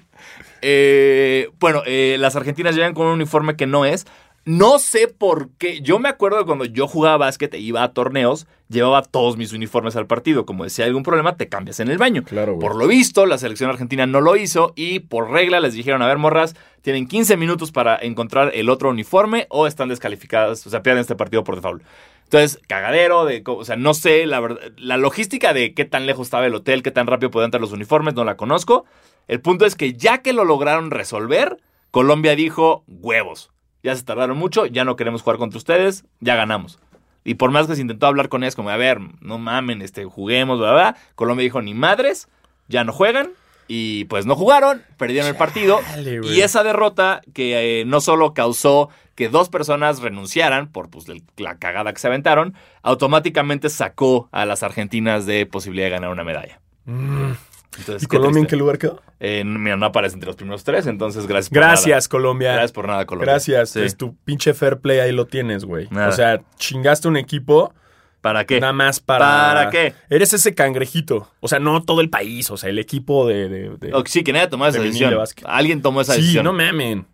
eh, 0.62 1.50
bueno, 1.60 1.84
eh, 1.86 2.18
las 2.20 2.36
argentinas 2.36 2.76
llegan 2.76 2.94
con 2.94 3.08
un 3.08 3.14
uniforme 3.14 3.56
que 3.56 3.68
no 3.68 3.86
es. 3.86 4.06
No 4.44 4.80
sé 4.80 5.08
por 5.08 5.50
qué. 5.60 5.82
Yo 5.82 6.00
me 6.00 6.10
acuerdo 6.10 6.44
cuando 6.48 6.66
yo 6.66 6.88
jugaba 6.88 7.18
básquet 7.18 7.54
e 7.54 7.60
iba 7.60 7.84
a 7.84 7.94
torneos, 7.94 8.48
llevaba 8.70 9.04
todos 9.04 9.38
mis 9.38 9.54
uniformes 9.54 9.96
al 9.96 10.08
partido. 10.08 10.48
Como 10.48 10.64
decía, 10.64 10.86
algún 10.86 11.04
problema, 11.04 11.38
te 11.38 11.48
cambias 11.48 11.80
en 11.80 11.90
el 11.90 12.00
baño. 12.00 12.24
Claro. 12.24 12.58
Por 12.58 12.76
lo 12.76 12.88
visto, 12.88 13.28
la 13.28 13.38
selección 13.38 13.70
argentina 13.70 14.08
no 14.08 14.20
lo 14.20 14.36
hizo 14.36 14.74
y 14.76 15.02
por 15.02 15.30
regla 15.30 15.60
les 15.60 15.76
dijeron, 15.76 16.02
a 16.02 16.08
ver, 16.08 16.18
morras, 16.18 16.56
tienen 16.82 17.08
15 17.08 17.38
minutos 17.38 17.72
para 17.72 17.96
encontrar 17.98 18.52
el 18.56 18.70
otro 18.70 18.90
uniforme 18.90 19.46
o 19.50 19.68
están 19.68 19.90
descalificadas, 19.90 20.66
o 20.66 20.72
sea, 20.72 20.82
pierden 20.82 21.02
este 21.02 21.16
partido 21.16 21.44
por 21.44 21.56
default. 21.56 21.84
Entonces, 22.24 22.60
cagadero, 22.68 23.26
de, 23.26 23.44
o 23.46 23.64
sea, 23.64 23.76
no 23.76 23.94
sé, 23.94 24.26
la 24.26 24.40
verdad, 24.40 24.72
la 24.78 24.98
logística 24.98 25.54
de 25.54 25.76
qué 25.76 25.86
tan 25.86 26.08
lejos 26.08 26.28
estaba 26.28 26.48
el 26.48 26.56
hotel, 26.56 26.82
qué 26.82 26.90
tan 26.90 27.06
rápido 27.06 27.30
podían 27.30 27.48
entrar 27.48 27.62
los 27.62 27.74
uniformes, 27.74 28.16
no 28.16 28.24
la 28.24 28.38
conozco. 28.38 28.86
El 29.28 29.42
punto 29.42 29.66
es 29.66 29.76
que 29.76 29.94
ya 29.94 30.20
que 30.20 30.34
lo 30.34 30.46
lograron 30.46 30.92
resolver, 30.92 31.58
Colombia 31.92 32.36
dijo, 32.36 32.84
huevos, 32.88 33.52
ya 33.84 33.96
se 33.96 34.04
tardaron 34.04 34.38
mucho, 34.38 34.66
ya 34.66 34.86
no 34.86 34.96
queremos 34.96 35.22
jugar 35.22 35.38
contra 35.38 35.58
ustedes, 35.58 36.06
ya 36.20 36.36
ganamos. 36.36 36.80
Y 37.24 37.36
por 37.36 37.52
más 37.52 37.68
que 37.68 37.76
se 37.76 37.82
intentó 37.82 38.08
hablar 38.08 38.30
con 38.30 38.44
ellas, 38.44 38.56
como, 38.56 38.70
a 38.70 38.78
ver, 38.78 39.00
no 39.22 39.38
mamen, 39.38 39.82
este, 39.82 40.06
juguemos, 40.06 40.60
bla, 40.60 40.72
bla, 40.74 40.96
Colombia 41.16 41.44
dijo, 41.44 41.62
ni 41.62 41.74
madres, 41.74 42.28
ya 42.68 42.84
no 42.84 42.94
juegan. 42.94 43.32
Y 43.74 44.04
pues 44.06 44.26
no 44.26 44.36
jugaron, 44.36 44.84
perdieron 44.98 45.30
el 45.30 45.36
partido. 45.38 45.80
Y 46.24 46.42
esa 46.42 46.62
derrota 46.62 47.22
que 47.34 47.82
eh, 47.82 47.86
no 47.86 48.02
solo 48.02 48.34
causó 48.34 48.90
que 49.16 49.30
dos 49.30 49.48
personas 49.48 50.02
renunciaran 50.02 50.68
por 50.68 50.90
pues, 50.90 51.06
la 51.38 51.58
cagada 51.58 51.94
que 51.94 52.00
se 52.00 52.08
aventaron, 52.08 52.54
automáticamente 52.82 53.70
sacó 53.70 54.28
a 54.34 54.46
las 54.46 54.64
argentinas 54.64 55.26
de 55.26 55.46
posibilidad 55.46 55.86
de 55.86 55.92
ganar 55.92 56.10
una 56.10 56.26
medalla. 56.26 56.60
Mm. 56.86 57.32
Entonces, 57.78 58.04
¿Y 58.04 58.06
Colombia 58.08 58.42
en 58.42 58.48
qué 58.48 58.56
lugar 58.58 58.78
quedó? 58.78 59.02
Eh, 59.20 59.44
mira, 59.46 59.78
no 59.78 59.86
aparece 59.86 60.16
entre 60.16 60.28
los 60.28 60.36
primeros 60.36 60.64
tres, 60.64 60.88
entonces 60.88 61.26
gracias 61.26 61.50
por 61.50 61.58
Gracias, 61.60 61.88
nada. 62.06 62.10
Colombia. 62.10 62.52
Gracias 62.54 62.72
por 62.74 62.88
nada, 62.88 63.06
Colombia. 63.06 63.32
Gracias. 63.34 63.70
Sí. 63.70 63.82
Es 63.82 63.96
tu 63.96 64.16
pinche 64.26 64.54
fair 64.54 64.80
play, 64.80 65.00
ahí 65.00 65.12
lo 65.14 65.26
tienes, 65.28 65.64
güey. 65.64 65.88
Nada. 65.90 66.10
O 66.10 66.12
sea, 66.12 66.42
chingaste 66.58 67.08
un 67.08 67.16
equipo 67.18 67.74
¿Para 68.20 68.46
qué? 68.46 68.60
nada 68.60 68.74
más 68.74 69.00
para. 69.00 69.26
¿Para 69.26 69.70
qué? 69.70 69.94
Eres 70.10 70.34
ese 70.34 70.54
cangrejito. 70.54 71.32
O 71.40 71.48
sea, 71.48 71.60
no 71.60 71.82
todo 71.82 72.02
el 72.02 72.10
país, 72.10 72.52
o 72.52 72.58
sea, 72.58 72.70
el 72.70 72.78
equipo 72.78 73.26
de. 73.28 73.48
de- 73.50 73.70
de- 73.78 73.94
Oh, 73.94 74.04
sí, 74.06 74.24
que 74.24 74.34
nadie 74.34 74.48
tomó 74.48 74.68
esa 74.68 74.80
decisión. 74.80 75.14
Alguien 75.46 75.82
tomó 75.82 76.02
esa 76.02 76.14
sí, 76.14 76.20
decisión. 76.22 76.44
no 76.46 76.54
mamen. 76.54 77.08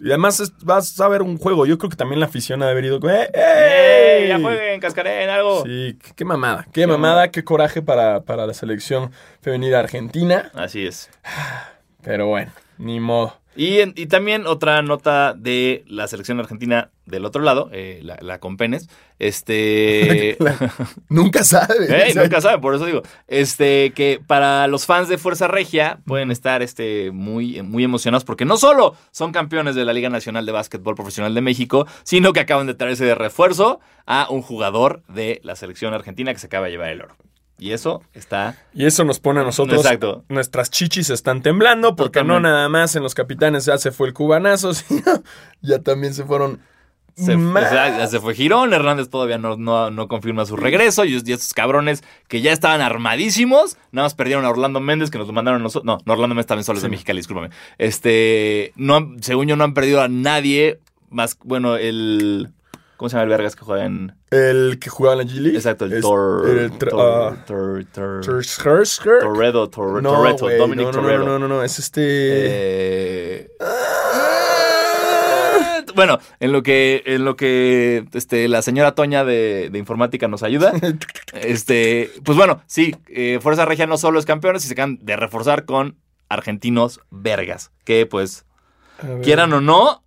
Y 0.00 0.08
además 0.08 0.40
es- 0.40 0.52
vas 0.64 0.98
a 1.00 1.08
ver 1.08 1.22
un 1.22 1.38
juego. 1.38 1.66
Yo 1.66 1.78
creo 1.78 1.90
que 1.90 1.96
también 1.96 2.20
la 2.20 2.26
afición 2.26 2.62
ha 2.62 2.66
de 2.66 2.72
haber 2.72 2.84
ido. 2.84 2.98
¡Eh, 3.08 3.30
ey! 4.22 4.28
Ya 4.28 4.40
jueguen, 4.40 4.80
cascarén, 4.80 5.28
algo. 5.30 5.62
Sí, 5.64 5.98
qué, 6.02 6.12
qué 6.16 6.24
mamada. 6.24 6.66
Qué, 6.72 6.86
mamada, 6.86 7.30
qué 7.30 7.44
coraje 7.44 7.80
para, 7.82 8.22
para 8.22 8.46
la 8.46 8.54
selección 8.54 9.12
femenina 9.40 9.78
argentina. 9.78 10.50
Así 10.54 10.86
es. 10.86 11.10
Pero 12.02 12.26
bueno, 12.26 12.52
ni 12.78 13.00
modo. 13.00 13.38
Y, 13.56 13.78
en- 13.80 13.92
y 13.96 14.06
también 14.06 14.46
otra 14.46 14.82
nota 14.82 15.34
de 15.34 15.84
la 15.86 16.08
selección 16.08 16.40
argentina 16.40 16.90
del 17.06 17.24
otro 17.24 17.42
lado, 17.42 17.68
eh, 17.72 18.00
la, 18.02 18.16
la 18.20 18.40
con 18.40 18.56
penes. 18.56 18.88
Este. 19.18 20.36
Nunca 21.08 21.44
sabes. 21.44 21.88
Ey, 21.90 22.14
nunca 22.14 22.40
sabe, 22.40 22.58
por 22.60 22.74
eso 22.74 22.86
digo. 22.86 23.02
Este, 23.28 23.92
que 23.94 24.20
para 24.26 24.66
los 24.66 24.86
fans 24.86 25.08
de 25.08 25.18
Fuerza 25.18 25.48
Regia 25.48 26.00
pueden 26.06 26.30
estar 26.30 26.62
este, 26.62 27.10
muy, 27.10 27.62
muy 27.62 27.84
emocionados 27.84 28.24
porque 28.24 28.44
no 28.44 28.56
solo 28.56 28.94
son 29.10 29.32
campeones 29.32 29.74
de 29.74 29.84
la 29.84 29.92
Liga 29.92 30.08
Nacional 30.10 30.46
de 30.46 30.52
Básquetbol 30.52 30.94
Profesional 30.94 31.34
de 31.34 31.40
México, 31.40 31.86
sino 32.04 32.32
que 32.32 32.40
acaban 32.40 32.66
de 32.66 32.74
traerse 32.74 33.04
de 33.04 33.14
refuerzo 33.14 33.80
a 34.06 34.28
un 34.30 34.42
jugador 34.42 35.02
de 35.08 35.40
la 35.44 35.56
selección 35.56 35.94
argentina 35.94 36.32
que 36.32 36.40
se 36.40 36.46
acaba 36.46 36.66
de 36.66 36.72
llevar 36.72 36.88
el 36.90 37.02
oro. 37.02 37.16
Y 37.58 37.70
eso 37.70 38.02
está. 38.12 38.56
Y 38.74 38.84
eso 38.84 39.04
nos 39.04 39.20
pone 39.20 39.40
a 39.40 39.44
nosotros. 39.44 39.84
Exacto. 39.84 40.24
Nuestras 40.28 40.70
chichis 40.70 41.10
están 41.10 41.40
temblando 41.40 41.94
porque 41.94 42.20
Totalmente. 42.20 42.42
no 42.42 42.54
nada 42.54 42.68
más 42.68 42.96
en 42.96 43.02
los 43.02 43.14
capitanes 43.14 43.64
ya 43.66 43.78
se 43.78 43.92
fue 43.92 44.08
el 44.08 44.14
cubanazo, 44.14 44.74
sino 44.74 45.22
ya 45.62 45.78
también 45.80 46.14
se 46.14 46.24
fueron. 46.24 46.60
Se, 47.16 47.36
más. 47.36 47.66
o 47.66 47.68
sea, 47.68 47.96
ya 47.96 48.08
se 48.08 48.18
fue 48.18 48.34
Girón, 48.34 48.74
Hernández 48.74 49.08
todavía 49.08 49.38
no, 49.38 49.56
no, 49.56 49.88
no 49.92 50.08
confirma 50.08 50.46
su 50.46 50.56
regreso. 50.56 51.04
Y, 51.04 51.14
estos 51.14 51.54
cabrones 51.54 52.02
que 52.26 52.40
ya 52.40 52.50
estaban 52.50 52.80
armadísimos, 52.80 53.76
nada 53.92 54.06
más 54.06 54.14
perdieron 54.14 54.44
a 54.44 54.50
Orlando 54.50 54.80
Méndez, 54.80 55.10
que 55.10 55.18
nos 55.18 55.28
lo 55.28 55.32
mandaron 55.32 55.60
a 55.60 55.62
nosotros. 55.62 55.86
No, 55.86 55.98
no, 56.04 56.12
Orlando 56.12 56.34
Méndez 56.34 56.46
también 56.46 56.64
solo 56.64 56.78
es 56.78 56.82
de 56.82 56.88
Mexicali, 56.88 57.20
discúlpame. 57.20 57.50
Este, 57.78 58.72
no, 58.74 59.14
según 59.20 59.46
yo, 59.46 59.54
no 59.54 59.62
han 59.62 59.74
perdido 59.74 60.02
a 60.02 60.08
nadie 60.08 60.80
más. 61.08 61.38
Bueno, 61.44 61.76
el. 61.76 62.50
¿Cómo 62.96 63.08
se 63.08 63.14
llama 63.14 63.24
el 63.24 63.28
Vergas 63.30 63.56
que 63.56 63.64
juega 63.64 63.84
en. 63.84 64.14
El 64.30 64.78
que 64.80 64.88
jugaba 64.88 65.20
en 65.20 65.26
la 65.26 65.32
G 65.32 65.38
League. 65.40 65.56
Exacto, 65.56 65.84
el 65.84 66.00
Tor. 66.00 66.46
Torredo, 69.20 69.68
Torreto, 69.70 70.48
Dominic 70.48 70.86
no, 70.86 70.92
no, 70.92 71.00
Torredo. 71.00 71.18
No, 71.18 71.24
no, 71.24 71.38
no, 71.40 71.48
no, 71.48 71.62
es 71.62 71.78
este. 71.78 72.02
Eh, 72.04 73.50
Bueno, 75.94 76.18
en 76.40 76.52
lo 76.52 76.62
que, 76.62 77.02
en 77.06 77.24
lo 77.24 77.36
que 77.36 78.04
este, 78.12 78.48
la 78.48 78.62
señora 78.62 78.94
Toña 78.94 79.24
de, 79.24 79.70
de 79.70 79.78
informática 79.78 80.28
nos 80.28 80.42
ayuda, 80.42 80.72
este, 81.34 82.10
pues 82.24 82.36
bueno, 82.36 82.62
sí, 82.66 82.96
eh, 83.08 83.38
Fuerza 83.40 83.64
Regia 83.64 83.86
no 83.86 83.96
solo 83.96 84.18
es 84.18 84.26
campeones 84.26 84.64
y 84.64 84.68
se 84.68 84.74
acaban 84.74 84.98
de 85.02 85.16
reforzar 85.16 85.64
con 85.64 85.96
argentinos 86.28 87.00
vergas, 87.10 87.70
que 87.84 88.06
pues, 88.06 88.44
quieran 89.22 89.52
o 89.52 89.60
no, 89.60 90.03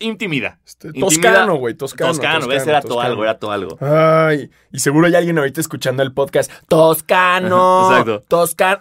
intimida. 0.00 0.58
Este, 0.64 0.92
Toscano, 0.92 1.56
güey, 1.56 1.74
toscano. 1.74 2.10
Toscano, 2.12 2.46
¿ves? 2.46 2.66
Era 2.66 2.80
todo 2.80 3.00
algo, 3.00 3.22
era 3.22 3.38
todo 3.38 3.52
algo. 3.52 3.78
Ay, 3.80 4.50
y 4.72 4.78
seguro 4.80 5.06
hay 5.06 5.14
alguien 5.14 5.38
ahorita 5.38 5.60
escuchando 5.60 6.02
el 6.02 6.12
podcast. 6.12 6.50
Toscano. 6.68 7.90
Exacto. 7.90 8.24
Toscano. 8.28 8.80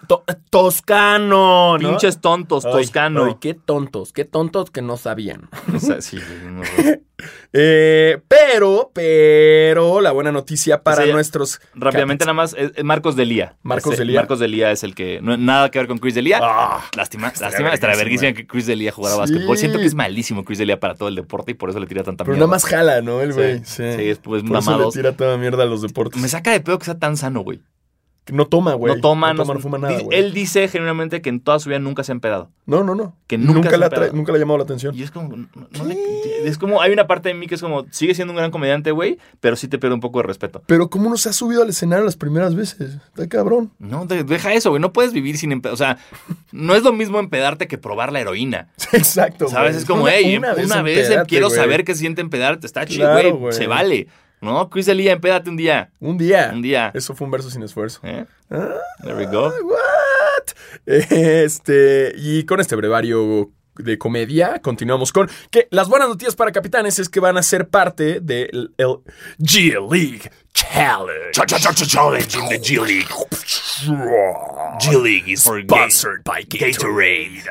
toscano, 0.49 1.77
¿no? 1.77 1.89
Pinches 1.89 2.19
tontos, 2.19 2.63
toscano. 2.63 3.25
ay, 3.25 3.35
qué 3.39 3.53
tontos, 3.53 4.13
qué 4.13 4.25
tontos 4.25 4.71
que 4.71 4.81
no 4.81 4.97
sabían. 4.97 5.49
O 5.75 5.79
sea, 5.79 6.01
sí, 6.01 6.17
horror. 6.17 7.01
Eh, 7.53 8.19
pero, 8.27 8.91
pero, 8.93 10.01
la 10.01 10.11
buena 10.11 10.31
noticia 10.31 10.83
para 10.83 11.03
Sí, 11.03 11.11
nuestros. 11.11 11.59
Rápidamente 11.75 12.25
nada 12.25 12.33
más, 12.33 12.53
es- 12.57 12.71
es 12.75 12.83
Marcos 12.83 13.15
Delía. 13.15 13.55
Marcos 13.63 13.93
Ese- 13.93 14.01
Delía. 14.03 14.19
Marcos 14.19 14.39
Delía 14.39 14.71
es 14.71 14.83
el 14.83 14.93
que, 14.95 15.19
no, 15.21 15.37
nada 15.37 15.69
que 15.71 15.79
ver 15.79 15.87
con 15.87 15.97
Chris 15.97 16.15
Delía. 16.15 16.39
Ah, 16.41 16.83
Lástima, 16.95 17.27
Estaría 17.27 17.49
lástima, 17.49 17.73
estaría 17.73 17.95
verguísima. 17.95 18.33
que 18.33 18.45
Chris 18.47 18.65
Delia 18.65 18.91
jugara 18.91 19.15
Sí. 19.15 19.19
básquetbol. 19.21 19.57
Siento 19.57 19.79
que 19.79 19.85
es 19.85 19.95
malísimo 19.95 20.43
Chris 20.43 20.59
Delia 20.59 20.79
para 20.79 20.95
todo 20.95 21.09
el 21.09 21.15
deporte 21.15 21.51
y 21.51 21.53
por 21.55 21.69
eso 21.69 21.79
le 21.79 21.87
tira 21.87 22.03
tanta 22.03 22.23
pero 22.23 22.33
mierda. 22.35 22.45
nada 22.47 22.55
más 22.55 22.65
jala, 22.65 23.01
¿no? 23.01 23.21
El 23.21 23.33
güey. 23.33 23.59
sí, 23.59 23.83
Sí, 23.97 24.09
es 24.09 24.19
pues 24.19 24.43
Por 24.43 24.57
eso 24.57 24.69
mamado. 24.71 24.85
le 24.89 24.91
tira 24.91 25.11
toda 25.13 25.37
mierda 25.37 25.63
a 25.63 25.65
los 25.65 25.81
deportes. 25.81 26.21
Me 26.21 26.27
saca 26.27 26.51
de 26.51 26.59
pedo 26.59 26.77
que 26.79 26.85
sea 26.85 26.99
tan 26.99 27.17
sano, 27.17 27.41
güey. 27.41 27.59
No 28.31 28.47
toma, 28.47 28.73
güey. 28.73 28.95
No 28.95 29.01
toma, 29.01 29.33
no, 29.33 29.43
toma, 29.43 29.53
no 29.55 29.59
fuma 29.59 29.77
nada, 29.77 29.99
güey. 30.01 30.17
Él 30.17 30.33
dice 30.33 30.67
genuinamente 30.67 31.21
que 31.21 31.29
en 31.29 31.39
toda 31.39 31.59
su 31.59 31.69
vida 31.69 31.79
nunca 31.79 32.03
se 32.03 32.11
ha 32.11 32.13
empedado. 32.13 32.49
No, 32.65 32.83
no, 32.83 32.95
no. 32.95 33.15
Que 33.27 33.37
nunca 33.37 33.69
se 33.69 33.77
tra- 33.77 34.11
nunca 34.11 34.31
le 34.31 34.37
ha 34.37 34.39
llamado 34.39 34.57
la 34.57 34.63
atención. 34.65 34.95
Y 34.95 35.03
es 35.03 35.11
como, 35.11 35.35
no- 35.35 35.47
no 35.71 35.85
le- 35.85 36.47
es 36.47 36.57
como, 36.57 36.81
hay 36.81 36.91
una 36.91 37.07
parte 37.07 37.29
de 37.29 37.35
mí 37.35 37.47
que 37.47 37.55
es 37.55 37.61
como, 37.61 37.85
sigue 37.91 38.13
siendo 38.15 38.33
un 38.33 38.37
gran 38.37 38.51
comediante, 38.51 38.91
güey, 38.91 39.17
pero 39.39 39.55
sí 39.55 39.67
te 39.67 39.77
pierde 39.79 39.93
un 39.93 40.01
poco 40.01 40.19
de 40.19 40.23
respeto. 40.27 40.61
Pero 40.65 40.89
¿cómo 40.89 41.09
no 41.09 41.17
se 41.17 41.29
ha 41.29 41.33
subido 41.33 41.61
al 41.63 41.69
escenario 41.69 42.03
las 42.05 42.17
primeras 42.17 42.55
veces? 42.55 42.95
Está 43.07 43.27
cabrón. 43.27 43.71
No, 43.79 44.05
de- 44.05 44.23
deja 44.23 44.53
eso, 44.53 44.69
güey, 44.69 44.81
no 44.81 44.91
puedes 44.93 45.13
vivir 45.13 45.37
sin 45.37 45.51
empedar. 45.51 45.73
O 45.73 45.77
sea, 45.77 45.97
no 46.51 46.75
es 46.75 46.83
lo 46.83 46.91
mismo 46.93 47.19
empedarte 47.19 47.67
que 47.67 47.77
probar 47.77 48.11
la 48.11 48.19
heroína. 48.19 48.69
Exacto, 48.93 49.47
¿Sabes? 49.47 49.71
güey. 49.73 49.81
Es 49.83 49.85
como, 49.85 50.07
hey, 50.07 50.35
una 50.37 50.53
una, 50.53 50.81
vez 50.81 51.09
quiero 51.27 51.47
güey. 51.47 51.59
saber 51.59 51.83
qué 51.85 51.95
siente 51.95 52.21
empedarte. 52.21 52.67
Está 52.67 52.85
chido, 52.85 53.09
Claro, 53.09 53.37
güey. 53.37 53.53
Se 53.53 53.67
vale. 53.67 54.07
¿No? 54.41 54.69
Chris 54.69 54.85
Delia, 54.85 55.13
empédate 55.13 55.49
un 55.49 55.57
día. 55.57 55.89
Un 55.99 56.17
día. 56.17 56.51
Un 56.53 56.61
día. 56.61 56.91
Eso 56.93 57.15
fue 57.15 57.25
un 57.25 57.31
verso 57.31 57.49
sin 57.49 57.63
esfuerzo. 57.63 57.99
¿Eh? 58.03 58.25
Ah, 58.51 58.75
There 59.01 59.15
we 59.15 59.25
go. 59.25 59.51
what? 59.63 60.53
Este, 60.85 62.13
y 62.15 62.43
con 62.45 62.59
este 62.59 62.75
brevario 62.75 63.51
de 63.75 63.97
comedia, 63.97 64.59
continuamos 64.61 65.11
con 65.11 65.29
que 65.51 65.67
las 65.71 65.87
buenas 65.87 66.07
noticias 66.07 66.35
para 66.35 66.51
capitanes 66.51 66.97
es 66.99 67.09
que 67.09 67.19
van 67.19 67.37
a 67.37 67.43
ser 67.43 67.67
parte 67.69 68.19
del 68.21 68.73
el 68.77 68.97
G 69.39 69.73
League 69.91 70.31
Challenge. 70.53 71.31
Challenge 71.33 72.35
in 72.37 72.49
the 72.49 72.59
G 72.59 72.79
League. 72.79 73.07
G 74.79 75.01
League 75.03 75.27
is 75.31 75.41
Sponsored 75.43 76.23
by 76.23 76.43
Gatorade. 76.45 77.43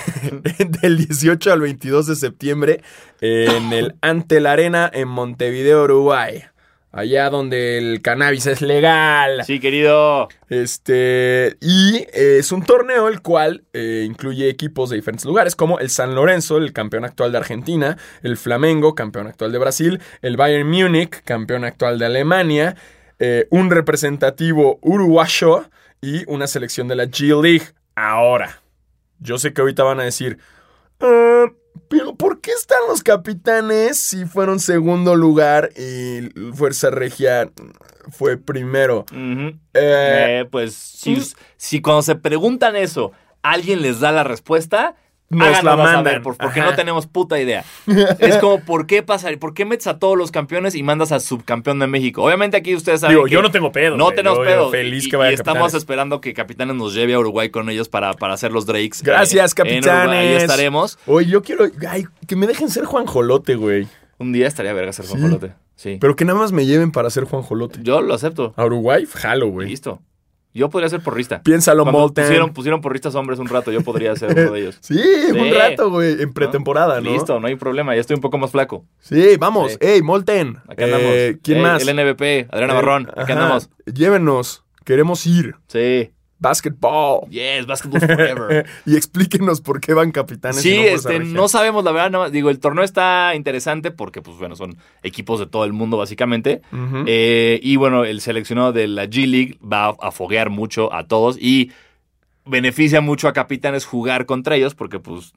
Del 0.82 0.96
18 0.96 1.52
al 1.52 1.60
22 1.60 2.06
de 2.06 2.16
septiembre 2.16 2.82
en 3.20 3.72
el 3.72 3.94
Ante 4.00 4.40
la 4.40 4.52
Arena 4.52 4.90
en 4.92 5.08
Montevideo, 5.08 5.84
Uruguay. 5.84 6.44
Allá 6.94 7.30
donde 7.30 7.78
el 7.78 8.02
cannabis 8.02 8.46
es 8.46 8.60
legal. 8.60 9.42
Sí, 9.46 9.60
querido. 9.60 10.28
Este, 10.50 11.56
y 11.58 12.04
eh, 12.12 12.36
es 12.38 12.52
un 12.52 12.62
torneo 12.64 13.08
el 13.08 13.22
cual 13.22 13.64
eh, 13.72 14.04
incluye 14.06 14.50
equipos 14.50 14.90
de 14.90 14.96
diferentes 14.96 15.24
lugares, 15.24 15.56
como 15.56 15.78
el 15.78 15.88
San 15.88 16.14
Lorenzo, 16.14 16.58
el 16.58 16.74
campeón 16.74 17.06
actual 17.06 17.32
de 17.32 17.38
Argentina, 17.38 17.96
el 18.22 18.36
Flamengo, 18.36 18.94
campeón 18.94 19.26
actual 19.26 19.52
de 19.52 19.58
Brasil, 19.58 20.00
el 20.20 20.36
Bayern 20.36 20.68
Múnich, 20.68 21.22
campeón 21.24 21.64
actual 21.64 21.98
de 21.98 22.04
Alemania, 22.04 22.76
eh, 23.18 23.46
un 23.48 23.70
representativo 23.70 24.78
uruguayo 24.82 25.64
y 26.02 26.30
una 26.30 26.46
selección 26.46 26.88
de 26.88 26.96
la 26.96 27.04
G 27.04 27.42
League. 27.42 27.68
Ahora, 27.94 28.61
yo 29.22 29.38
sé 29.38 29.52
que 29.52 29.60
ahorita 29.60 29.82
van 29.84 30.00
a 30.00 30.04
decir, 30.04 30.38
"Ah, 31.00 31.46
pero 31.88 32.14
¿por 32.14 32.40
qué 32.40 32.50
están 32.52 32.78
los 32.88 33.02
capitanes 33.02 33.98
si 33.98 34.24
fueron 34.26 34.60
segundo 34.60 35.14
lugar 35.16 35.70
y 35.76 36.28
Fuerza 36.54 36.90
Regia 36.90 37.50
fue 38.10 38.36
primero? 38.36 39.04
Eh, 39.12 40.40
Eh, 40.40 40.48
pues 40.50 40.74
si, 40.74 41.14
si 41.56 41.80
cuando 41.80 42.02
se 42.02 42.14
preguntan 42.16 42.76
eso, 42.76 43.12
alguien 43.42 43.80
les 43.82 44.00
da 44.00 44.12
la 44.12 44.24
respuesta, 44.24 44.96
Nos 45.36 45.62
la 45.64 45.76
mandan. 45.76 46.04
saber, 46.04 46.22
por- 46.22 46.36
porque 46.36 46.60
Ajá. 46.60 46.70
no 46.70 46.76
tenemos 46.76 47.06
puta 47.06 47.40
idea. 47.40 47.64
es 48.18 48.36
como, 48.38 48.60
¿por 48.60 48.86
qué 48.86 49.02
pasar? 49.02 49.38
¿Por 49.38 49.54
qué 49.54 49.64
metes 49.64 49.86
a 49.86 49.98
todos 49.98 50.16
los 50.16 50.30
campeones 50.30 50.74
y 50.74 50.82
mandas 50.82 51.10
al 51.12 51.20
subcampeón 51.20 51.78
de 51.78 51.86
México? 51.86 52.22
Obviamente 52.22 52.56
aquí 52.56 52.74
ustedes 52.74 53.00
saben 53.00 53.16
Digo, 53.16 53.24
que 53.26 53.32
yo 53.32 53.42
no 53.42 53.50
tengo 53.50 53.72
pedo. 53.72 53.96
no 53.96 54.10
tenemos 54.12 54.38
pedo. 54.40 54.70
Feliz 54.70 55.06
y, 55.06 55.10
que 55.10 55.16
vaya 55.16 55.30
y 55.30 55.34
estamos 55.34 55.74
esperando 55.74 56.20
que 56.20 56.34
Capitanes 56.34 56.76
nos 56.76 56.94
lleve 56.94 57.14
a 57.14 57.18
Uruguay 57.18 57.50
con 57.50 57.68
ellos 57.70 57.88
para, 57.88 58.12
para 58.12 58.34
hacer 58.34 58.52
los 58.52 58.66
Drakes. 58.66 59.00
eh, 59.00 59.04
Gracias, 59.04 59.54
Uruguay. 59.58 59.80
Capitanes. 59.80 60.18
Ahí 60.18 60.32
estaremos. 60.34 60.98
Oye, 61.06 61.26
yo 61.30 61.42
quiero. 61.42 61.64
Ay, 61.88 62.04
que 62.26 62.36
me 62.36 62.46
dejen 62.46 62.68
ser 62.70 62.84
Juan 62.84 63.06
Jolote, 63.06 63.54
güey. 63.56 63.86
Un 64.18 64.32
día 64.32 64.46
estaría 64.46 64.72
verga 64.72 64.92
ser 64.92 65.04
Sí. 65.06 65.12
Juanjolote. 65.12 65.52
Sí. 65.74 65.96
Pero 66.00 66.14
que 66.14 66.24
nada 66.24 66.38
más 66.38 66.52
me 66.52 66.64
lleven 66.66 66.92
para 66.92 67.10
ser 67.10 67.24
Juan 67.24 67.42
Jolote. 67.42 67.80
Yo 67.82 68.00
lo 68.02 68.14
acepto. 68.14 68.52
A 68.56 68.64
Uruguay, 68.64 69.04
jalo, 69.12 69.48
güey. 69.48 69.68
Listo. 69.68 70.00
Yo 70.54 70.68
podría 70.68 70.88
ser 70.90 71.00
porrista. 71.00 71.42
Piénsalo, 71.42 71.84
Cuando 71.84 72.00
Molten. 72.00 72.24
pusieron, 72.24 72.52
pusieron 72.52 72.80
porristas 72.82 73.14
hombres 73.14 73.38
un 73.38 73.48
rato, 73.48 73.72
yo 73.72 73.80
podría 73.80 74.14
ser 74.16 74.32
uno 74.38 74.52
de 74.52 74.60
ellos. 74.60 74.78
Sí, 74.82 75.00
un 75.30 75.54
rato, 75.54 75.90
güey. 75.90 76.20
En 76.20 76.32
pretemporada, 76.32 77.00
¿no? 77.00 77.10
Listo, 77.10 77.40
no 77.40 77.46
hay 77.46 77.56
problema. 77.56 77.94
Ya 77.94 78.00
estoy 78.02 78.14
un 78.16 78.20
poco 78.20 78.36
más 78.38 78.50
flaco. 78.50 78.84
Sí, 79.00 79.36
vamos. 79.38 79.72
Sí. 79.72 79.78
Ey, 79.80 80.02
Molten. 80.02 80.58
Acá 80.68 80.84
andamos. 80.84 81.06
Eh, 81.10 81.38
¿Quién 81.42 81.58
Ey, 81.58 81.62
más? 81.64 81.82
El 81.86 81.96
NBP, 81.96 82.48
Adriana 82.52 82.72
Eh, 82.74 82.76
Barrón. 82.76 83.08
Acá 83.16 83.32
andamos. 83.32 83.70
Llévenos. 83.86 84.64
Queremos 84.84 85.26
ir. 85.26 85.54
Sí. 85.68 86.10
Basketball. 86.42 87.28
Yes, 87.30 87.66
basketball 87.66 88.00
forever. 88.00 88.66
y 88.86 88.96
explíquenos 88.96 89.60
por 89.60 89.80
qué 89.80 89.94
van 89.94 90.10
capitanes. 90.10 90.60
Sí, 90.60 90.76
no 90.76 90.82
este, 90.82 91.18
no 91.20 91.48
sabemos 91.48 91.84
la 91.84 91.92
verdad. 91.92 92.10
más- 92.10 92.32
digo, 92.32 92.50
el 92.50 92.58
torneo 92.58 92.84
está 92.84 93.32
interesante 93.34 93.92
porque, 93.92 94.20
pues 94.20 94.36
bueno, 94.36 94.56
son 94.56 94.76
equipos 95.02 95.38
de 95.40 95.46
todo 95.46 95.64
el 95.64 95.72
mundo 95.72 95.96
básicamente. 95.96 96.60
Eh, 97.06 97.60
y 97.62 97.76
bueno, 97.76 98.04
el 98.04 98.20
seleccionado 98.20 98.72
de 98.72 98.88
la 98.88 99.06
G 99.06 99.26
League 99.26 99.58
va 99.62 99.94
a 100.00 100.10
foguear 100.10 100.50
mucho 100.50 100.92
a 100.92 101.06
todos 101.06 101.38
y 101.40 101.70
beneficia 102.44 103.00
mucho 103.00 103.28
a 103.28 103.32
capitanes 103.32 103.86
jugar 103.86 104.26
contra 104.26 104.56
ellos 104.56 104.74
porque, 104.74 104.98
pues, 104.98 105.32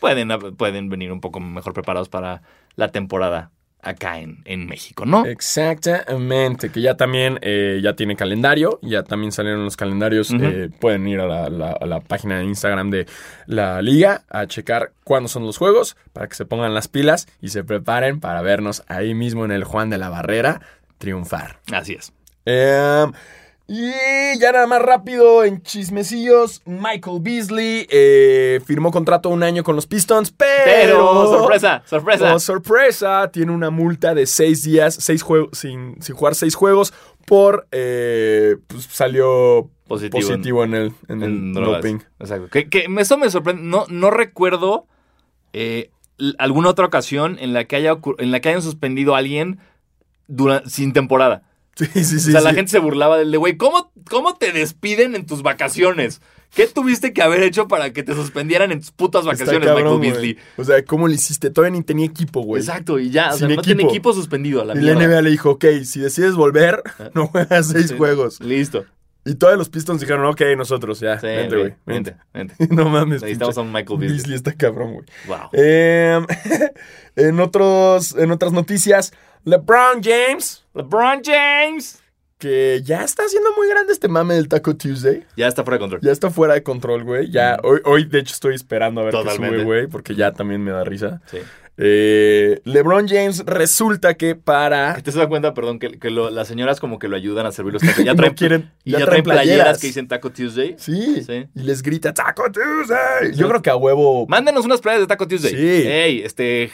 pueden, 0.00 0.28
pueden 0.56 0.88
venir 0.88 1.12
un 1.12 1.20
poco 1.20 1.38
mejor 1.38 1.74
preparados 1.74 2.08
para 2.08 2.42
la 2.76 2.88
temporada 2.88 3.50
acá 3.86 4.18
en, 4.18 4.42
en 4.44 4.66
México, 4.66 5.06
¿no? 5.06 5.24
Exactamente, 5.24 6.70
que 6.70 6.80
ya 6.80 6.96
también 6.96 7.38
eh, 7.42 7.80
ya 7.82 7.94
tiene 7.94 8.16
calendario, 8.16 8.78
ya 8.82 9.02
también 9.02 9.32
salieron 9.32 9.64
los 9.64 9.76
calendarios, 9.76 10.30
eh, 10.32 10.70
pueden 10.80 11.06
ir 11.06 11.20
a 11.20 11.26
la, 11.26 11.48
la- 11.48 11.72
a 11.80 11.86
la 11.86 12.00
página 12.00 12.38
de 12.38 12.44
Instagram 12.44 12.90
de 12.90 13.06
la 13.46 13.80
liga 13.82 14.22
a 14.28 14.46
checar 14.46 14.92
cuándo 15.04 15.28
son 15.28 15.44
los 15.44 15.58
juegos, 15.58 15.96
para 16.12 16.28
que 16.28 16.34
se 16.34 16.44
pongan 16.46 16.74
las 16.74 16.88
pilas 16.88 17.28
y 17.40 17.48
se 17.48 17.64
preparen 17.64 18.20
para 18.20 18.42
vernos 18.42 18.82
ahí 18.88 19.14
mismo 19.14 19.44
en 19.44 19.50
el 19.52 19.64
Juan 19.64 19.90
de 19.90 19.98
la 19.98 20.08
Barrera 20.08 20.60
triunfar. 20.98 21.60
Así 21.72 21.94
es. 21.94 22.12
Em, 22.44 23.12
y 23.68 23.90
ya 24.38 24.52
nada 24.52 24.66
más 24.66 24.80
rápido 24.80 25.42
en 25.44 25.60
chismecillos, 25.62 26.62
Michael 26.66 27.18
Beasley 27.20 27.86
eh, 27.90 28.60
firmó 28.64 28.90
contrato 28.92 29.28
un 29.28 29.42
año 29.42 29.64
con 29.64 29.74
los 29.74 29.86
Pistons, 29.86 30.30
pero... 30.30 30.62
Pero, 30.64 31.26
sorpresa, 31.38 31.82
sorpresa. 31.86 32.34
Oh, 32.34 32.38
sorpresa, 32.38 33.28
tiene 33.32 33.50
una 33.52 33.70
multa 33.70 34.14
de 34.14 34.26
seis 34.26 34.62
días, 34.62 34.94
seis 35.00 35.22
juegos, 35.22 35.50
sin, 35.58 36.00
sin 36.00 36.14
jugar 36.14 36.34
seis 36.36 36.54
juegos, 36.54 36.94
por 37.24 37.66
eh, 37.72 38.56
pues 38.68 38.84
salió 38.84 39.68
Positivo 39.88 40.20
en- 40.20 40.26
positivo, 40.28 40.64
en, 40.64 40.74
el, 40.74 40.92
en 41.08 41.22
el 41.22 41.28
en 41.30 41.52
drogas. 41.52 41.82
doping. 41.82 41.98
Exacto. 42.20 42.48
Que, 42.50 42.68
que 42.68 42.86
eso 42.98 43.18
me 43.18 43.30
sorprende. 43.30 43.62
No, 43.62 43.84
no 43.88 44.10
recuerdo 44.10 44.86
eh, 45.52 45.90
alguna 46.38 46.70
otra 46.70 46.86
ocasión 46.86 47.36
en 47.40 47.52
la 47.52 47.64
que 47.64 47.76
haya 47.76 47.96
en 48.18 48.30
la 48.32 48.40
que 48.40 48.48
hayan 48.50 48.62
suspendido 48.62 49.14
a 49.14 49.18
alguien 49.18 49.58
sin 50.66 50.92
temporada. 50.92 51.42
Sí, 51.92 52.04
sí, 52.04 52.20
sí. 52.20 52.28
o 52.30 52.32
sea, 52.32 52.40
la 52.40 52.54
gente 52.54 52.70
se 52.70 52.78
burlaba 52.78 53.18
del 53.18 53.30
de, 53.30 53.36
güey, 53.36 53.56
¿cómo, 53.58 53.92
¿cómo 54.08 54.34
te 54.36 54.50
despiden 54.52 55.14
en 55.14 55.26
tus 55.26 55.42
vacaciones? 55.42 56.22
¿Qué 56.54 56.66
tuviste 56.66 57.12
que 57.12 57.20
haber 57.20 57.42
hecho 57.42 57.68
para 57.68 57.92
que 57.92 58.02
te 58.02 58.14
suspendieran 58.14 58.72
en 58.72 58.80
tus 58.80 58.92
putas 58.92 59.26
vacaciones, 59.26 59.68
cabrón, 59.68 60.00
Michael. 60.00 60.12
Beasley? 60.12 60.38
O 60.56 60.64
sea, 60.64 60.82
¿cómo 60.86 61.06
le 61.06 61.16
hiciste? 61.16 61.50
Todavía 61.50 61.76
ni 61.76 61.84
tenía 61.84 62.06
equipo, 62.06 62.40
güey. 62.40 62.62
Exacto, 62.62 62.98
y 62.98 63.10
ya, 63.10 63.34
o 63.34 63.36
sea, 63.36 63.48
no 63.48 63.60
tiene 63.60 63.82
equipo. 63.82 64.14
suspendido 64.14 64.62
a 64.62 64.64
la 64.64 64.74
Y 64.74 64.80
la. 64.80 64.94
NBA 64.94 65.20
le 65.20 65.30
dijo, 65.30 65.50
ok, 65.50 65.64
si 65.84 66.00
decides 66.00 66.34
volver, 66.34 66.82
no 67.14 67.26
juegas 67.26 67.68
seis 67.68 67.88
Sí. 67.88 67.96
juegos. 67.98 68.40
Listo. 68.40 68.86
Y 69.26 69.34
todos 69.34 69.58
los 69.58 69.68
Pistons 69.68 70.00
dijeron, 70.00 70.24
ok, 70.24 70.40
nosotros, 70.56 71.00
ya, 71.00 71.18
Sí, 71.20 71.26
vente, 71.26 71.56
güey. 71.58 71.74
vente, 71.84 72.16
vente. 72.32 72.54
no 72.70 72.88
mames, 72.88 73.20
Necesitamos 73.22 73.58
a 73.58 73.60
un 73.62 73.72
Michael 73.72 73.98
Beasley. 73.98 74.16
Beasley 74.18 74.36
está 74.36 74.52
cabrón, 74.54 74.94
güey. 74.94 75.06
Wow. 75.26 75.50
Em, 75.52 76.26
en, 77.16 77.40
otros, 77.40 78.14
en 78.16 78.30
otras 78.30 78.52
noticias, 78.52 79.12
LeBron 79.46 80.02
James, 80.02 80.64
LeBron 80.74 81.22
James. 81.24 82.02
que 82.38 82.82
ya 82.84 83.02
está 83.04 83.22
haciendo 83.22 83.50
muy 83.56 83.68
grande 83.68 83.92
este 83.92 84.08
mame 84.08 84.34
del 84.34 84.48
Taco 84.48 84.76
Tuesday. 84.76 85.24
Ya 85.36 85.46
está 85.46 85.62
fuera 85.62 85.76
de 85.76 85.80
control. 85.80 86.00
Ya 86.02 86.10
está 86.12 86.30
fuera 86.30 86.54
de 86.54 86.62
control, 86.64 87.04
güey. 87.04 87.30
Ya, 87.30 87.56
hoy, 87.62 87.80
hoy, 87.84 88.04
de 88.04 88.18
hecho, 88.18 88.34
estoy 88.34 88.54
esperando 88.56 89.00
a 89.00 89.04
ver 89.04 89.12
qué 89.14 89.18
Totalmente. 89.18 89.56
sube, 89.56 89.64
güey, 89.64 89.86
porque 89.86 90.14
ya 90.16 90.32
también 90.32 90.62
me 90.64 90.72
da 90.72 90.82
risa. 90.84 91.22
Sí. 91.30 91.38
Eh, 91.78 92.60
LeBron 92.64 93.06
James 93.06 93.44
resulta 93.46 94.14
que 94.14 94.34
para... 94.34 94.96
¿Te 95.00 95.10
has 95.10 95.14
dado 95.16 95.28
cuenta, 95.28 95.54
perdón, 95.54 95.78
que, 95.78 95.98
que 95.98 96.10
lo- 96.10 96.30
las 96.30 96.48
señoras 96.48 96.80
como 96.80 96.98
que 96.98 97.06
lo 97.06 97.14
ayudan 97.16 97.46
a 97.46 97.52
servir 97.52 97.74
los 97.74 97.82
tacos? 97.82 98.04
Ya 98.04 98.14
traen, 98.16 98.32
no 98.32 98.36
quieren, 98.36 98.72
y 98.82 98.92
ya, 98.92 99.04
traen 99.04 99.22
playeras. 99.22 99.78
que 99.78 99.86
dicen 99.86 100.08
Taco 100.08 100.30
Tuesday. 100.32 100.74
Sí, 100.78 101.22
Sí. 101.22 101.46
y 101.54 101.62
les 101.62 101.82
grita 101.82 102.12
Taco 102.12 102.50
Tuesday. 102.50 103.32
Yo 103.34 103.48
creo 103.48 103.62
que 103.62 103.70
a 103.70 103.76
huevo... 103.76 104.26
Mándenos 104.26 104.64
unas 104.64 104.80
playeras 104.80 105.02
de 105.02 105.06
Taco 105.06 105.28
Tuesday. 105.28 105.52
Sí. 105.52 105.88
Ey, 105.88 106.22
este, 106.22 106.70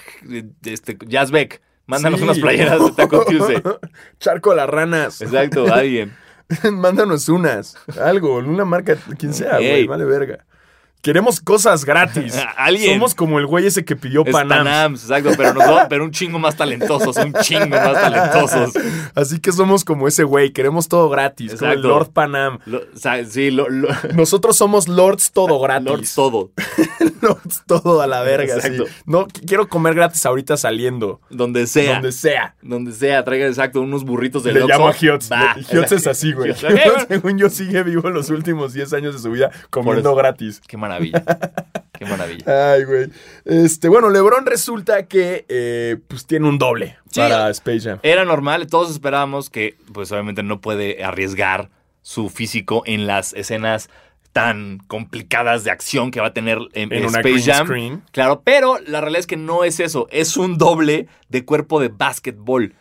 este, 0.65 0.97
Jazz 1.07 1.31
Beck, 1.33 1.61
mándanos 1.87 2.21
Sí. 2.21 2.25
unas 2.25 2.39
playeras 2.39 2.85
de 2.85 2.93
Taco 2.93 3.25
Tuesday. 3.25 3.63
Charco 4.19 4.55
las 4.55 4.69
ranas. 4.69 5.21
Exacto, 5.21 5.73
alguien. 5.73 6.15
Mándanos 6.73 7.29
unas. 7.29 7.77
Algo, 8.01 8.37
una 8.37 8.65
marca, 8.65 8.97
quien 9.19 9.33
sea, 9.33 9.55
güey. 9.57 9.71
Ey. 9.71 9.87
Vale 9.87 10.05
verga. 10.05 10.45
Queremos 11.03 11.41
cosas 11.41 11.85
gratis. 11.85 12.35
Alguien. 12.57 12.95
Somos 12.95 13.15
como 13.17 13.39
el 13.41 13.47
güey 13.47 13.67
ese 13.67 13.85
que 13.85 13.97
pidió 13.97 14.25
Es 14.25 14.33
Panam. 14.33 14.59
Panams, 14.65 15.03
exacto, 15.03 15.31
pero, 15.37 15.53
nosotros- 15.55 15.87
pero 15.91 16.05
un 16.05 16.13
chingo 16.13 16.39
más 16.39 16.57
talentosos, 16.57 17.17
un 17.17 17.33
chingo 17.43 17.67
más 17.67 17.93
talentosos. 17.95 18.73
Así 19.17 19.41
que 19.41 19.51
somos 19.51 19.85
como 19.85 20.07
ese 20.07 20.23
güey. 20.23 20.53
Queremos 20.53 20.87
todo 20.89 21.09
gratis. 21.09 21.55
Como 21.57 21.73
el 21.73 21.79
Exacto. 21.79 21.89
Lord 21.89 22.11
Panam. 22.13 22.59
Lo- 22.67 22.79
o 22.79 22.97
sea, 22.97 23.25
sí, 23.25 23.51
lo, 23.51 23.69
lo, 23.69 23.89
Nosotros 24.15 24.57
somos 24.57 24.87
Lords 24.87 25.33
todo 25.33 25.59
gratis. 25.61 25.87
Lord 25.89 26.05
todo. 26.15 26.51
Lords 27.21 27.63
todo 27.67 28.01
a 28.01 28.07
la 28.07 28.23
verga. 28.23 28.55
Exacto. 28.55 28.87
sí. 28.87 28.93
No, 29.05 29.27
qu- 29.27 29.45
quiero 29.47 29.69
comer 29.69 29.95
gratis 29.95 30.25
ahorita 30.25 30.57
saliendo. 30.57 31.21
Donde 31.31 31.67
sea. 31.67 31.95
Donde 31.95 32.13
sea. 32.13 32.55
Donde 32.63 32.93
sea, 32.93 33.25
traiga 33.25 33.49
exacto 33.49 33.81
unos 33.81 34.05
burritos 34.05 34.45
de 34.45 34.53
Le 34.53 34.61
llamo 34.67 34.87
a 34.87 34.95
Hiots. 34.95 35.29
Hiots 35.73 35.91
es 35.91 36.07
así, 36.07 36.33
güey. 36.33 36.55
Según 37.09 37.39
yo, 37.39 37.51
sigue 37.51 37.83
vivo 37.83 38.09
los 38.11 38.31
últimos 38.31 38.73
10 38.73 38.93
años 38.93 39.15
de 39.15 39.21
su 39.21 39.33
vida 39.33 39.51
comiendo 39.71 40.15
gratis. 40.15 40.61
Qué 40.65 40.77
maravilla. 40.77 40.92
Qué 41.99 42.07
maravilla. 42.07 42.73
Ay, 42.75 42.85
güey. 42.85 43.11
Este, 43.45 43.89
bueno, 43.89 44.11
LeBron 44.11 44.45
resulta 44.47 45.07
que 45.07 45.45
eh, 45.49 45.99
pues 46.09 46.27
tiene 46.27 46.49
un 46.49 46.59
doble 46.59 46.97
Sí. 47.11 47.21
para 47.21 47.49
Space 47.51 47.81
Jam. 47.81 47.99
Era 48.03 48.25
normal, 48.25 48.67
todos 48.67 48.91
esperábamos 48.91 49.51
que, 49.51 49.77
pues 49.93 50.11
obviamente 50.13 50.43
no 50.43 50.61
puede 50.61 51.05
arriesgar 51.05 51.71
su 52.01 52.29
físico 52.31 52.83
en 52.87 53.07
las 53.07 53.33
escenas 53.35 53.89
tan 54.33 54.79
complicadas 54.87 55.63
de 55.63 55.71
acción 55.71 56.11
que 56.11 56.21
va 56.21 56.29
a 56.29 56.33
tener 56.33 56.59
en, 56.73 56.93
En 56.93 57.05
Space 57.05 57.43
Jam. 57.53 57.67
screen. 57.67 58.03
Claro, 58.13 58.41
pero 58.43 58.79
la 58.87 59.01
realidad 59.03 59.21
es 59.21 59.27
que 59.27 59.37
no 59.37 59.63
es 59.63 59.79
eso, 59.79 60.09
es 60.11 60.37
un 60.37 60.57
doble 60.59 61.07
de 61.29 61.45
cuerpo 61.45 61.79
de 61.81 61.89
básquetbol. 61.89 62.75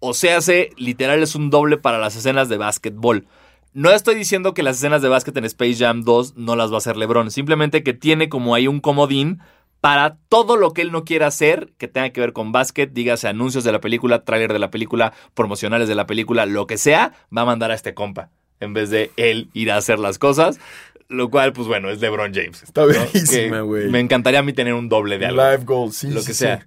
O 0.00 0.14
sea, 0.14 0.40
se 0.40 0.70
literal 0.76 1.22
es 1.22 1.34
un 1.34 1.50
doble 1.50 1.76
para 1.76 1.98
las 1.98 2.16
escenas 2.16 2.48
de 2.48 2.56
básquetbol. 2.56 3.26
No 3.74 3.90
estoy 3.90 4.14
diciendo 4.14 4.54
que 4.54 4.62
las 4.62 4.76
escenas 4.76 5.02
de 5.02 5.08
básquet 5.08 5.36
en 5.36 5.46
Space 5.46 5.74
Jam 5.74 6.02
2 6.04 6.36
no 6.36 6.54
las 6.54 6.70
va 6.70 6.76
a 6.76 6.78
hacer 6.78 6.96
LeBron, 6.96 7.32
simplemente 7.32 7.82
que 7.82 7.92
tiene 7.92 8.28
como 8.28 8.54
ahí 8.54 8.68
un 8.68 8.78
comodín 8.78 9.40
para 9.80 10.16
todo 10.28 10.56
lo 10.56 10.72
que 10.72 10.82
él 10.82 10.92
no 10.92 11.04
quiera 11.04 11.26
hacer 11.26 11.72
que 11.76 11.88
tenga 11.88 12.10
que 12.10 12.20
ver 12.20 12.32
con 12.32 12.52
básquet, 12.52 12.92
dígase 12.92 13.26
anuncios 13.26 13.64
de 13.64 13.72
la 13.72 13.80
película, 13.80 14.24
tráiler 14.24 14.52
de 14.52 14.60
la 14.60 14.70
película, 14.70 15.12
promocionales 15.34 15.88
de 15.88 15.96
la 15.96 16.06
película, 16.06 16.46
lo 16.46 16.68
que 16.68 16.78
sea, 16.78 17.14
va 17.36 17.42
a 17.42 17.46
mandar 17.46 17.72
a 17.72 17.74
este 17.74 17.94
compa 17.94 18.30
en 18.60 18.74
vez 18.74 18.90
de 18.90 19.10
él 19.16 19.50
ir 19.54 19.72
a 19.72 19.76
hacer 19.76 19.98
las 19.98 20.20
cosas, 20.20 20.60
lo 21.08 21.30
cual 21.30 21.52
pues 21.52 21.68
bueno, 21.68 21.90
es 21.90 22.00
LeBron 22.00 22.32
James. 22.34 22.62
Está 22.62 22.82
Que 23.30 23.60
güey. 23.60 23.88
Me 23.90 24.00
encantaría 24.00 24.40
a 24.40 24.42
mí 24.42 24.52
tener 24.52 24.74
un 24.74 24.88
doble 24.88 25.18
de 25.18 25.26
algo. 25.26 25.42
Live 25.42 25.64
goal, 25.64 25.92
sí, 25.92 26.10
Lo 26.10 26.20
sí, 26.20 26.28
que 26.28 26.34
sea. 26.34 26.66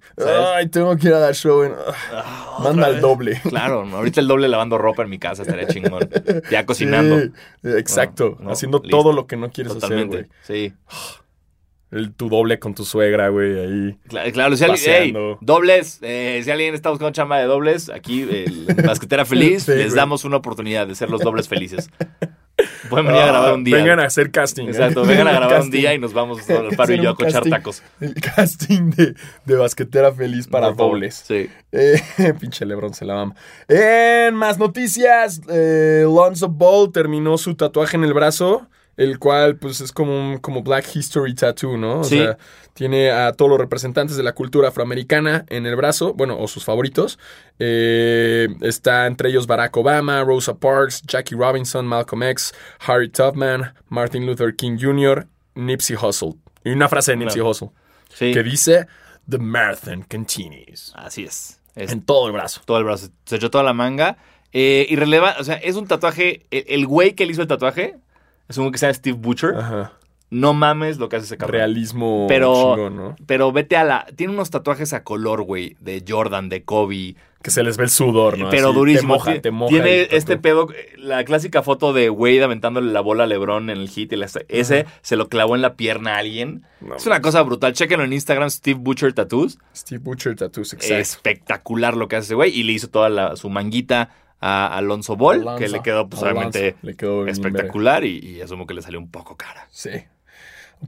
Ay, 0.56 0.68
tengo 0.68 0.96
que 0.96 1.08
ir 1.08 1.14
a 1.14 1.18
dar 1.18 1.34
show. 1.34 1.62
en- 1.64 1.74
Ah, 2.12 2.58
Manda 2.62 2.88
vez. 2.90 3.00
doble. 3.00 3.40
Claro, 3.48 3.82
ahorita 3.92 4.20
el 4.20 4.28
doble 4.28 4.48
lavando 4.48 4.78
ropa 4.78 5.02
en 5.02 5.10
mi 5.10 5.18
casa 5.18 5.42
estaría 5.42 5.66
chingón. 5.68 6.08
Ya 6.50 6.64
cocinando. 6.66 7.20
Sí, 7.20 7.30
exacto. 7.76 8.36
No, 8.38 8.46
no, 8.46 8.50
haciendo 8.52 8.78
listo. 8.78 8.96
todo 8.96 9.12
lo 9.12 9.26
que 9.26 9.36
no 9.36 9.50
quieres 9.50 9.72
hacer, 9.72 9.80
Totalmente. 9.82 10.16
güey. 10.16 10.28
Sí. 10.42 10.72
El- 11.90 12.12
Tu 12.12 12.28
doble 12.28 12.58
con 12.58 12.74
tu 12.74 12.84
suegra, 12.84 13.30
güey, 13.30 13.58
ahí. 13.58 13.98
Cla- 14.10 14.30
Claro, 14.32 14.54
si 14.56 14.64
alguien, 14.64 14.80
ey, 14.90 15.12
Paseando. 15.12 15.38
dobles, 15.40 15.98
eh, 16.02 16.42
si 16.44 16.50
alguien 16.50 16.74
está 16.74 16.90
buscando 16.90 17.12
chamba 17.12 17.38
de 17.38 17.46
dobles, 17.46 17.88
aquí 17.88 18.22
el 18.22 18.66
Basquetera 18.84 19.24
Feliz, 19.26 19.66
les 19.68 19.94
damos 19.94 20.24
una 20.26 20.36
oportunidad 20.36 20.86
de 20.86 20.94
ser 20.94 21.08
los 21.08 21.22
dobles 21.22 21.48
felices. 21.48 21.90
Pueden 22.88 23.06
venir 23.06 23.22
a 23.22 23.26
grabar 23.26 23.54
un 23.54 23.64
día. 23.64 23.76
Ah, 23.76 23.80
Vengan 23.80 24.00
a 24.00 24.04
hacer 24.04 24.30
casting. 24.30 24.66
¿eh? 24.66 24.70
Exacto, 24.70 25.04
vengan 25.04 25.28
a 25.28 25.32
grabar 25.38 25.62
un 25.62 25.70
día 25.70 25.94
y 25.94 25.98
nos 25.98 26.12
vamos 26.12 26.48
al 26.50 26.74
paro 26.76 26.94
y 26.94 27.00
yo 27.00 27.10
a 27.10 27.14
cochar 27.16 27.44
tacos. 27.48 27.82
El 28.00 28.14
casting 28.14 28.90
de, 28.90 29.14
de 29.44 29.54
basquetera 29.56 30.12
feliz 30.12 30.46
para 30.48 30.72
dobles. 30.72 31.22
Sí. 31.26 31.48
Eh, 31.72 32.00
pinche 32.40 32.64
Lebron 32.64 32.94
se 32.94 33.04
la 33.04 33.14
mama. 33.14 33.34
En 33.68 34.34
más 34.34 34.58
noticias, 34.58 35.40
eh, 35.48 36.02
Lonzo 36.04 36.48
Ball 36.48 36.90
terminó 36.92 37.38
su 37.38 37.54
tatuaje 37.54 37.96
en 37.96 38.04
el 38.04 38.14
brazo, 38.14 38.66
el 38.98 39.18
cual 39.18 39.56
pues 39.56 39.80
es 39.80 39.90
como 39.92 40.12
un 40.12 40.36
como 40.38 40.62
Black 40.62 40.94
History 40.94 41.34
Tattoo, 41.34 41.78
¿no? 41.78 42.00
O 42.00 42.04
Sí. 42.04 42.18
sea, 42.18 42.36
tiene 42.74 43.10
a 43.10 43.32
todos 43.32 43.48
los 43.50 43.58
representantes 43.58 44.16
de 44.18 44.22
la 44.22 44.34
cultura 44.34 44.68
afroamericana 44.68 45.46
en 45.48 45.64
el 45.64 45.74
brazo, 45.74 46.12
bueno, 46.12 46.38
o 46.38 46.46
sus 46.46 46.64
favoritos. 46.64 47.18
Eh, 47.58 48.48
está 48.60 49.06
entre 49.06 49.30
ellos 49.30 49.46
Barack 49.46 49.76
Obama, 49.76 50.22
Rosa 50.24 50.54
Parks, 50.58 51.02
Jackie 51.06 51.34
Robinson, 51.34 51.86
Malcolm 51.86 52.22
X, 52.24 52.52
Harry 52.86 53.08
Tubman, 53.08 53.72
Martin 53.88 54.26
Luther 54.26 54.54
King 54.54 54.76
Jr., 54.80 55.26
Nipsey 55.54 55.96
Hussle. 55.96 56.34
Y 56.64 56.70
una 56.70 56.88
frase 56.88 57.12
de 57.12 57.16
Nipsey. 57.18 57.40
Hussle 57.40 57.70
Sí. 58.14 58.32
que 58.32 58.42
dice, 58.42 58.86
The 59.28 59.38
marathon 59.38 60.04
continues. 60.10 60.92
Así 60.96 61.24
es. 61.24 61.60
Es 61.74 61.92
En 61.92 62.02
todo 62.02 62.26
el 62.26 62.32
brazo. 62.32 62.62
todo 62.64 62.78
el 62.78 62.84
brazo. 62.84 63.08
Se 63.26 63.36
echó 63.36 63.50
toda 63.50 63.62
la 63.64 63.72
manga. 63.74 64.16
Eh, 64.52 64.86
y 64.88 64.96
releva, 64.96 65.36
o 65.38 65.44
sea, 65.44 65.54
es 65.56 65.76
un 65.76 65.86
tatuaje. 65.86 66.46
El, 66.50 66.64
el 66.68 66.86
güey 66.86 67.12
que 67.14 67.26
le 67.26 67.32
hizo 67.32 67.42
el 67.42 67.48
tatuaje, 67.48 67.96
es 68.48 68.56
un 68.58 68.64
güey 68.64 68.72
que 68.72 68.78
se 68.78 68.86
llama 68.86 68.94
Steve 68.94 69.16
Butcher. 69.20 69.54
Ajá. 69.56 69.92
No 70.30 70.52
mames 70.52 70.98
lo 70.98 71.08
que 71.08 71.16
hace 71.16 71.24
ese 71.24 71.38
cabrón. 71.38 71.56
Realismo 71.58 72.26
Pero- 72.28 72.74
chingón, 72.74 72.96
¿no? 72.96 73.16
Pero 73.26 73.50
vete 73.50 73.76
a 73.76 73.84
la. 73.84 74.06
Tiene 74.14 74.34
unos 74.34 74.50
tatuajes 74.50 74.92
a 74.92 75.02
color, 75.02 75.42
güey. 75.42 75.76
De 75.80 76.04
Jordan, 76.06 76.48
de 76.50 76.64
Kobe. 76.64 77.16
Que 77.40 77.50
se 77.52 77.62
les 77.62 77.76
ve 77.76 77.84
el 77.84 77.90
sudor, 77.90 78.36
¿no? 78.36 78.50
pero 78.50 78.68
Así, 78.70 78.76
durísimo. 78.76 79.14
Te 79.14 79.18
moja, 79.30 79.40
te 79.40 79.50
moja. 79.52 79.70
Tiene 79.70 80.00
el 80.02 80.08
este 80.10 80.36
pedo. 80.36 80.66
La 80.98 81.24
clásica 81.24 81.62
foto 81.62 81.92
de 81.92 82.10
Wade 82.10 82.42
aventándole 82.42 82.92
la 82.92 83.00
bola 83.00 83.24
a 83.24 83.26
LeBron 83.28 83.70
en 83.70 83.78
el 83.78 83.88
hit. 83.88 84.12
y 84.12 84.16
la- 84.16 84.28
ese 84.48 84.86
se 85.02 85.16
lo 85.16 85.28
clavó 85.28 85.54
en 85.54 85.62
la 85.62 85.74
pierna 85.76 86.16
a 86.16 86.18
alguien. 86.18 86.64
No, 86.80 86.96
es 86.96 87.06
una 87.06 87.22
cosa 87.22 87.40
brutal. 87.42 87.72
Chéquenlo 87.72 88.04
en 88.04 88.12
Instagram, 88.12 88.50
Steve 88.50 88.78
Butcher 88.82 89.12
Tattoos. 89.14 89.58
Steve 89.74 90.00
Butcher 90.02 90.34
Tattoos, 90.34 90.72
exacto. 90.74 90.96
Espectacular 90.96 91.96
lo 91.96 92.08
que 92.08 92.16
hace 92.16 92.26
ese 92.26 92.34
güey. 92.34 92.50
Y 92.54 92.64
le 92.64 92.72
hizo 92.72 92.88
toda 92.88 93.08
la- 93.08 93.36
su 93.36 93.48
manguita 93.50 94.10
a 94.40 94.76
Alonso 94.76 95.16
Ball, 95.16 95.40
Alonso, 95.40 95.58
que 95.58 95.68
le 95.68 95.82
quedó 95.82 96.08
pues 96.08 96.22
obviamente 96.22 96.76
Le 96.82 96.94
quedó 96.94 97.24
bien 97.24 97.28
espectacular 97.28 98.04
y, 98.04 98.18
y 98.18 98.40
asumo 98.40 98.66
que 98.66 98.74
le 98.74 98.82
salió 98.82 98.98
un 98.98 99.10
poco 99.10 99.36
cara. 99.36 99.68
Sí. 99.70 99.90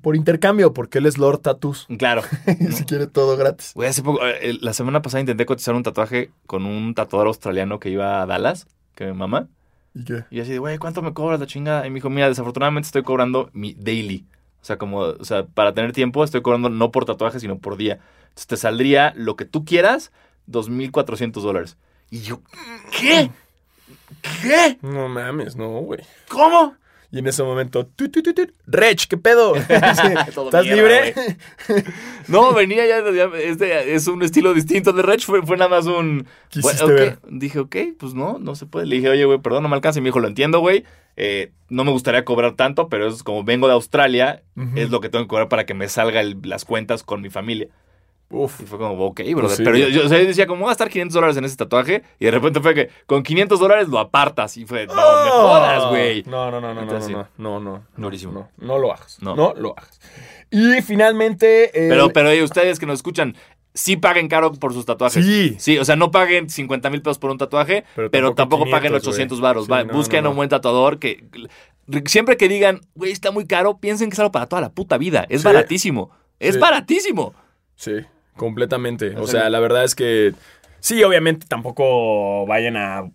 Por 0.02 0.14
intercambio, 0.14 0.72
porque 0.72 0.98
él 0.98 1.06
es 1.06 1.18
Lord 1.18 1.40
Tattoos. 1.40 1.86
Claro. 1.98 2.22
Y 2.60 2.72
si 2.72 2.84
quiere 2.84 3.06
todo 3.06 3.36
gratis. 3.36 3.72
Güey, 3.74 3.88
hace 3.88 4.02
poco, 4.02 4.24
eh, 4.24 4.56
la 4.60 4.72
semana 4.72 5.02
pasada 5.02 5.20
intenté 5.20 5.46
cotizar 5.46 5.74
un 5.74 5.82
tatuaje 5.82 6.30
con 6.46 6.64
un 6.64 6.94
tatuador 6.94 7.26
australiano 7.26 7.80
que 7.80 7.90
iba 7.90 8.22
a 8.22 8.26
Dallas, 8.26 8.68
que 8.94 9.04
me 9.06 9.14
mama. 9.14 9.48
¿Y 9.94 10.04
qué? 10.04 10.24
Y 10.30 10.40
así 10.40 10.52
de, 10.52 10.58
güey, 10.58 10.78
¿cuánto 10.78 11.02
me 11.02 11.12
cobras 11.12 11.40
la 11.40 11.46
chingada? 11.46 11.86
Y 11.86 11.90
me 11.90 11.96
dijo, 11.96 12.08
mira, 12.08 12.28
desafortunadamente 12.28 12.86
estoy 12.86 13.02
cobrando 13.02 13.50
mi 13.52 13.74
daily. 13.74 14.26
O 14.62 14.64
sea, 14.64 14.76
como, 14.78 14.98
o 14.98 15.24
sea, 15.24 15.46
para 15.46 15.74
tener 15.74 15.92
tiempo 15.92 16.22
estoy 16.22 16.42
cobrando 16.42 16.68
no 16.68 16.92
por 16.92 17.04
tatuaje, 17.04 17.40
sino 17.40 17.58
por 17.58 17.76
día. 17.76 17.98
Entonces 18.28 18.46
te 18.46 18.56
saldría 18.56 19.12
lo 19.16 19.34
que 19.34 19.44
tú 19.44 19.64
quieras, 19.64 20.12
2.400 20.48 21.32
dólares. 21.40 21.76
Y 22.10 22.20
yo, 22.22 22.40
¿qué? 22.98 23.30
¿Qué? 24.42 24.78
No 24.82 25.08
mames, 25.08 25.56
no, 25.56 25.68
güey. 25.80 26.00
¿Cómo? 26.28 26.74
Y 27.12 27.18
en 27.18 27.26
ese 27.26 27.42
momento, 27.42 27.86
tu, 27.86 28.08
tu, 28.08 28.22
tu, 28.22 28.32
tu, 28.32 28.46
Rech, 28.66 29.06
¿qué 29.08 29.16
pedo? 29.16 29.56
¿Estás 29.68 30.64
libre? 30.64 31.14
No, 32.28 32.52
venía 32.54 32.86
ya, 32.86 33.02
ya- 33.10 33.36
este 33.36 33.94
es 33.94 34.06
un 34.06 34.22
estilo 34.22 34.54
distinto 34.54 34.92
de 34.92 35.02
Rech, 35.02 35.24
fue, 35.24 35.42
fue 35.42 35.56
nada 35.56 35.70
más 35.70 35.86
un... 35.86 36.26
Quisiste 36.48 36.84
Bueno, 36.84 36.94
ok. 36.94 37.00
ver. 37.00 37.18
Dije, 37.28 37.58
ok, 37.58 37.76
pues 37.98 38.14
no, 38.14 38.38
no 38.38 38.54
se 38.54 38.66
puede. 38.66 38.86
Le 38.86 38.96
dije, 38.96 39.08
oye, 39.08 39.24
güey, 39.24 39.40
perdón, 39.40 39.64
no 39.64 39.68
me 39.68 39.74
alcanza. 39.74 39.98
Y 39.98 40.02
me 40.02 40.08
dijo, 40.10 40.20
lo 40.20 40.28
entiendo, 40.28 40.60
güey. 40.60 40.84
Eh, 41.16 41.50
no 41.68 41.82
me 41.82 41.90
gustaría 41.90 42.24
cobrar 42.24 42.54
tanto, 42.54 42.88
pero 42.88 43.08
es 43.08 43.24
como 43.24 43.42
vengo 43.42 43.66
de 43.66 43.72
Australia, 43.74 44.42
es 44.76 44.90
lo 44.90 45.00
que 45.00 45.08
tengo 45.08 45.24
que 45.24 45.28
cobrar 45.28 45.48
para 45.48 45.66
que 45.66 45.74
me 45.74 45.88
salga 45.88 46.20
el- 46.20 46.38
las 46.44 46.64
cuentas 46.64 47.02
con 47.02 47.20
mi 47.20 47.30
familia. 47.30 47.66
Uf. 48.32 48.60
Y 48.60 48.64
fue 48.66 48.78
como, 48.78 48.94
ok, 49.06 49.20
brother. 49.20 49.34
Pues 49.40 49.56
sí, 49.56 49.62
pero 49.64 49.76
yo, 49.76 49.88
yo, 49.88 50.08
decía, 50.08 50.46
como 50.46 50.60
voy 50.60 50.68
a 50.68 50.70
gastar 50.70 50.88
500 50.88 51.12
dólares 51.14 51.36
en 51.36 51.44
ese 51.44 51.56
tatuaje? 51.56 52.04
Y 52.18 52.26
de 52.26 52.30
repente 52.30 52.60
fue 52.60 52.74
que 52.74 52.88
con 53.06 53.22
500 53.24 53.58
dólares 53.58 53.88
lo 53.88 53.98
apartas. 53.98 54.56
Y 54.56 54.66
fue, 54.66 54.86
no 54.86 54.94
me 54.94 55.00
jodas, 55.30 55.88
güey. 55.90 56.22
No, 56.24 56.50
no, 56.50 56.60
no, 56.60 56.68
no, 56.68 56.74
no, 56.74 56.82
Entonces, 56.82 57.10
no, 57.10 57.26
no, 57.38 57.58
no, 57.60 57.70
no, 57.70 57.82
Durísimo. 57.96 58.32
No, 58.32 58.66
no 58.66 58.78
lo 58.78 58.92
hagas. 58.92 59.18
No. 59.20 59.34
No, 59.34 59.52
lo 59.56 59.74
hagas. 59.76 60.00
Y 60.50 60.80
finalmente. 60.82 61.64
eh, 61.74 61.88
Pero, 61.88 62.10
pero 62.10 62.28
oye, 62.30 62.42
ustedes 62.42 62.78
que 62.78 62.86
nos 62.86 62.96
escuchan, 63.00 63.36
sí 63.74 63.96
paguen 63.96 64.28
caro 64.28 64.52
por 64.52 64.72
sus 64.74 64.84
tatuajes. 64.86 65.24
Sí. 65.24 65.56
Sí, 65.58 65.78
o 65.78 65.84
sea, 65.84 65.96
no 65.96 66.10
paguen 66.12 66.48
50 66.50 66.88
mil 66.90 67.02
pesos 67.02 67.18
por 67.18 67.30
un 67.30 67.38
tatuaje, 67.38 67.84
pero, 67.96 68.10
Pero 68.10 68.34
tampoco, 68.34 68.64
paguen 68.64 68.92
500, 68.92 69.08
800 69.08 69.38
güey. 69.40 69.42
varos. 69.48 69.64
Sí, 69.66 69.70
Va, 69.72 69.84
no, 69.84 69.92
busquen 69.92 70.22
no, 70.22 70.28
a 70.28 70.30
un 70.30 70.36
buen 70.36 70.48
tatuador 70.48 70.98
que... 71.00 71.24
Siempre 72.06 72.36
que 72.36 72.48
digan, 72.48 72.80
güey, 72.94 73.10
está 73.10 73.32
muy 73.32 73.46
caro, 73.48 73.78
piensen 73.78 74.10
que 74.10 74.14
es 74.14 74.20
algo 74.20 74.30
para 74.30 74.46
toda 74.46 74.62
la 74.62 74.70
puta 74.70 74.96
vida. 74.98 75.26
Es 75.28 75.40
Sí. 75.40 75.46
baratísimo. 75.48 76.10
Es 76.38 76.54
Sí. 76.54 76.60
baratísimo. 76.60 77.34
Sí, 77.74 77.92
completamente. 78.40 79.14
O 79.18 79.26
sea, 79.26 79.50
la 79.50 79.60
verdad 79.60 79.84
es 79.84 79.94
que. 79.94 80.32
Sí, 80.80 81.04
obviamente 81.04 81.46
tampoco 81.46 82.46
vayan 82.46 82.78
a. 82.78 83.10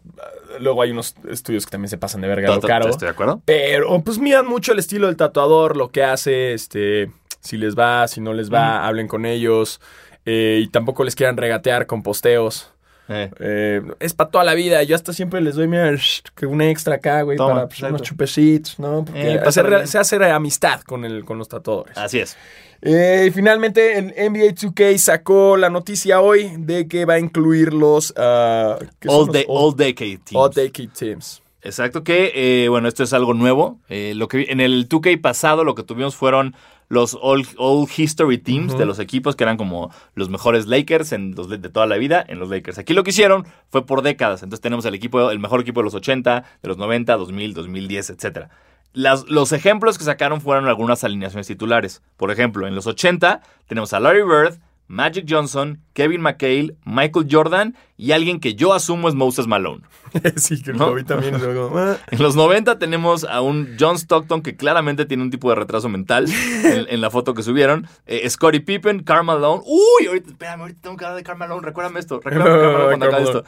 Luego 0.59 0.83
hay 0.83 0.91
unos 0.91 1.15
estudios 1.27 1.65
que 1.65 1.71
también 1.71 1.89
se 1.89 1.97
pasan 1.97 2.21
de 2.21 2.27
verga 2.27 2.53
lo 2.53 2.61
caro. 2.61 2.87
¿Estoy 2.87 3.07
de 3.07 3.11
acuerdo? 3.11 3.41
Pero 3.43 4.01
pues 4.03 4.19
miran 4.19 4.45
mucho 4.45 4.71
el 4.71 4.77
estilo 4.79 5.07
del 5.07 5.17
tatuador, 5.17 5.75
lo 5.75 5.89
que 5.89 6.03
hace, 6.03 6.53
este, 6.53 7.11
si 7.39 7.57
les 7.57 7.75
va, 7.75 8.07
si 8.07 8.21
no 8.21 8.33
les 8.33 8.53
va, 8.53 8.85
hablen 8.85 9.07
con 9.07 9.25
ellos. 9.25 9.81
eh, 10.27 10.59
y 10.61 10.67
tampoco 10.67 11.03
les 11.03 11.15
quieran 11.15 11.37
regatear 11.37 11.87
con 11.87 12.03
posteos. 12.03 12.71
Eh, 13.09 13.29
Eh, 13.39 13.81
es 13.99 14.13
para 14.13 14.29
toda 14.31 14.43
la 14.43 14.53
vida. 14.53 14.81
Yo 14.83 14.95
hasta 14.95 15.13
siempre 15.13 15.41
les 15.41 15.55
doy, 15.55 15.67
mira, 15.67 15.95
que 16.35 16.45
una 16.45 16.69
extra 16.69 16.95
acá, 16.95 17.21
güey, 17.21 17.37
Toma, 17.37 17.53
para 17.53 17.67
pues, 17.67 17.81
unos 17.83 18.01
chupecitos, 18.01 18.79
¿no? 18.79 19.05
Porque 19.05 19.33
Eh, 19.35 19.39
hacer- 19.45 19.87
se 19.87 19.97
hace 19.97 20.15
amistad 20.31 20.81
con, 20.81 21.05
el, 21.05 21.23
con 21.25 21.37
los 21.37 21.47
tatuadores. 21.49 21.97
así 21.97 22.19
es. 22.19 22.35
Y 22.81 23.31
finalmente, 23.31 23.97
el 23.97 24.13
NBA 24.17 24.53
2K 24.53 24.97
sacó 24.97 25.57
la 25.57 25.69
noticia 25.69 26.21
hoy 26.21 26.51
de 26.57 26.87
que 26.87 27.05
va 27.05 27.15
a 27.15 27.19
incluir 27.19 27.73
los... 27.73 28.13
ah, 28.17 28.77
¿qué 28.99 29.07
son 29.07 29.15
All, 29.21 29.25
los 29.27 29.33
day, 29.33 29.45
all 29.47 29.75
Decade 29.75 30.17
Teams. 30.17 30.35
All 30.35 30.51
Decade 30.53 30.89
Teams. 30.89 31.41
Exacto, 31.63 32.03
que 32.03 32.67
bueno, 32.69 32.87
esto 32.87 33.01
es 33.01 33.11
algo 33.13 33.33
nuevo. 33.33 33.79
Lo 33.89 34.27
que 34.27 34.45
en 34.49 34.59
el 34.59 34.87
2K 34.87 35.19
pasado 35.19 35.63
lo 35.63 35.73
que 35.73 35.81
tuvimos 35.81 36.15
fueron 36.15 36.55
los 36.87 37.17
All, 37.21 37.45
All 37.57 37.87
History 37.95 38.37
Teams 38.37 38.77
de 38.77 38.85
los 38.85 38.99
equipos 38.99 39.35
que 39.35 39.43
eran 39.43 39.57
como 39.57 39.91
los 40.13 40.29
mejores 40.29 40.67
Lakers 40.67 41.11
en 41.13 41.33
los 41.35 41.49
de 41.49 41.57
toda 41.57 41.85
la 41.87 41.97
vida 41.97 42.23
en 42.27 42.39
los 42.39 42.49
Lakers. 42.49 42.77
Aquí 42.77 42.93
lo 42.93 43.03
que 43.03 43.09
hicieron 43.09 43.45
fue 43.69 43.85
por 43.85 44.01
décadas. 44.01 44.43
Entonces 44.43 44.61
tenemos 44.61 44.85
el 44.85 44.93
equipo, 44.93 45.31
el 45.31 45.39
mejor 45.39 45.61
equipo 45.61 45.79
de 45.79 45.85
los 45.85 45.93
80, 45.95 46.43
de 46.61 46.67
los 46.67 46.77
90, 46.77 47.15
2000, 47.17 47.53
2010, 47.53 48.09
etcétera. 48.11 48.49
Las- 48.93 49.27
los 49.27 49.51
ejemplos 49.51 49.97
que 49.97 50.03
sacaron 50.05 50.39
fueron 50.41 50.67
algunas 50.67 51.03
alineaciones 51.03 51.47
titulares. 51.47 52.01
Por 52.17 52.31
ejemplo, 52.31 52.65
en 52.67 52.75
los 52.75 52.87
80 52.87 53.41
tenemos 53.67 53.91
a 53.93 53.99
Larry 53.99 54.21
Bird, 54.23 54.59
Magic 54.87 55.25
Johnson, 55.27 55.81
Kevin 55.93 56.21
McHale, 56.21 56.75
Michael 56.85 57.27
Jordan 57.29 57.75
y 57.97 58.11
alguien 58.11 58.39
que 58.39 58.55
yo 58.55 58.73
asumo 58.73 59.09
es 59.09 59.15
Moses 59.15 59.47
Malone. 59.47 59.81
sí, 60.35 60.61
que 60.61 60.73
¿No? 60.73 60.87
lo 60.89 60.95
vi 60.95 61.03
también. 61.03 61.39
luego, 61.39 61.71
ah. 61.77 61.97
En 62.11 62.21
los 62.21 62.35
90 62.35 62.77
tenemos 62.77 63.23
a 63.23 63.41
un 63.41 63.75
John 63.79 63.95
Stockton 63.97 64.41
que 64.41 64.55
claramente 64.55 65.05
tiene 65.05 65.23
un 65.23 65.31
tipo 65.31 65.49
de 65.49 65.55
retraso 65.55 65.89
mental 65.89 66.27
en, 66.63 66.85
en 66.89 67.01
la 67.01 67.09
foto 67.09 67.33
que 67.33 67.41
subieron. 67.43 67.87
Eh, 68.05 68.29
Scottie 68.29 68.61
Pippen, 68.61 69.03
Karl 69.03 69.25
Malone. 69.25 69.63
Uy, 69.65 70.07
ahorita, 70.07 70.29
espérame, 70.29 70.61
ahorita 70.61 70.81
tengo 70.81 70.97
que 70.97 71.05
hablar 71.05 71.17
de 71.17 71.23
Karl 71.23 71.39
Malone. 71.39 71.61
Recuérdame 71.65 71.99
esto. 71.99 72.21
Recuérdame 72.23 72.49
Karl 72.61 72.71
Malone 72.73 72.85
cuando 72.87 73.05
acabe 73.07 73.23
esto. 73.23 73.43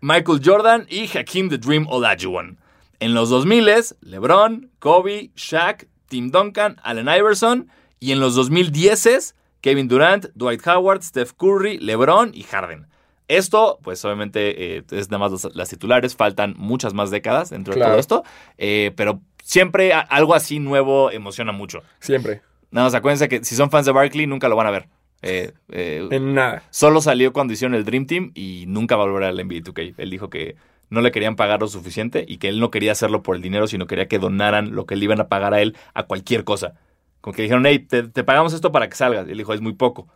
Michael 0.00 0.40
Jordan 0.44 0.86
y 0.88 1.06
Hakeem 1.06 1.50
the 1.50 1.58
Dream 1.58 1.86
Olajuwon. 1.88 2.58
En 3.00 3.14
los 3.14 3.30
2000 3.30 3.66
LeBron, 4.00 4.70
Kobe, 4.78 5.30
Shaq, 5.36 5.88
Tim 6.08 6.30
Duncan, 6.30 6.76
Allen 6.82 7.08
Iverson. 7.08 7.68
Y 7.98 8.12
en 8.12 8.20
los 8.20 8.34
2010 8.34 9.34
Kevin 9.60 9.88
Durant, 9.88 10.26
Dwight 10.34 10.66
Howard, 10.66 11.02
Steph 11.02 11.32
Curry, 11.34 11.78
LeBron 11.78 12.30
y 12.34 12.42
Harden. 12.44 12.86
Esto, 13.28 13.78
pues 13.82 14.04
obviamente 14.04 14.78
eh, 14.78 14.82
es 14.90 15.10
nada 15.10 15.28
más 15.28 15.54
las, 15.54 15.68
titulares, 15.68 16.16
faltan 16.16 16.54
muchas 16.56 16.94
más 16.94 17.10
décadas 17.10 17.50
dentro 17.50 17.74
Claro. 17.74 17.90
de 17.90 17.92
todo 17.92 18.00
esto, 18.00 18.24
eh, 18.58 18.92
pero 18.96 19.20
siempre 19.44 19.92
a- 19.92 20.00
algo 20.00 20.34
así 20.34 20.58
nuevo 20.58 21.10
emociona 21.12 21.52
mucho. 21.52 21.82
Siempre. 22.00 22.42
Nada 22.72 22.86
más 22.86 22.94
acuérdense 22.94 23.28
que 23.28 23.44
si 23.44 23.54
son 23.54 23.70
fans 23.70 23.86
de 23.86 23.92
Barkley 23.92 24.26
nunca 24.26 24.48
lo 24.48 24.56
van 24.56 24.66
a 24.66 24.70
ver. 24.70 24.88
Eh, 25.22 25.52
eh, 25.70 26.08
En 26.10 26.34
nada. 26.34 26.62
Solo 26.70 27.00
salió 27.00 27.32
cuando 27.32 27.52
hicieron 27.52 27.74
el 27.74 27.84
Dream 27.84 28.06
Team 28.06 28.32
y 28.34 28.64
nunca 28.66 28.96
va 28.96 29.04
a 29.04 29.06
volver 29.06 29.24
al 29.28 29.36
NBA 29.38 29.60
2K. 29.62 29.94
Él 29.98 30.10
dijo 30.10 30.28
que 30.30 30.56
no 30.88 31.00
le 31.00 31.12
querían 31.12 31.36
pagar 31.36 31.60
lo 31.60 31.68
suficiente 31.68 32.24
y 32.26 32.38
que 32.38 32.48
él 32.48 32.58
no 32.58 32.70
quería 32.72 32.92
hacerlo 32.92 33.22
por 33.22 33.36
el 33.36 33.42
dinero, 33.42 33.66
sino 33.68 33.86
quería 33.86 34.08
que 34.08 34.18
donaran 34.18 34.74
lo 34.74 34.86
que 34.86 34.96
le 34.96 35.04
iban 35.04 35.20
a 35.20 35.28
pagar 35.28 35.54
a 35.54 35.60
él 35.60 35.76
a 35.94 36.04
cualquier 36.04 36.42
cosa. 36.42 36.74
Como 37.20 37.34
que 37.34 37.42
dijeron, 37.42 37.64
hey, 37.66 37.80
te, 37.80 38.04
te 38.04 38.24
pagamos 38.24 38.52
esto 38.52 38.72
para 38.72 38.88
que 38.88 38.96
salgas. 38.96 39.26
Y 39.28 39.32
él 39.32 39.38
dijo, 39.38 39.52
es 39.54 39.60
muy 39.60 39.74
poco. 39.74 40.08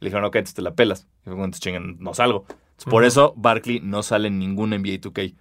Le 0.00 0.08
dijeron, 0.08 0.24
ok, 0.26 0.36
entonces 0.36 0.54
te 0.54 0.62
la 0.62 0.74
pelas. 0.74 1.06
Y 1.24 1.30
dijo, 1.30 1.36
entonces 1.36 1.60
chingan, 1.60 1.96
no 1.98 2.14
salgo. 2.14 2.44
Entonces, 2.48 2.90
Por 2.90 3.04
eso 3.04 3.32
Barkley 3.36 3.80
no 3.80 4.02
sale 4.02 4.28
en 4.28 4.38
ningún 4.38 4.70
NBA 4.70 5.00
2K. 5.00 5.34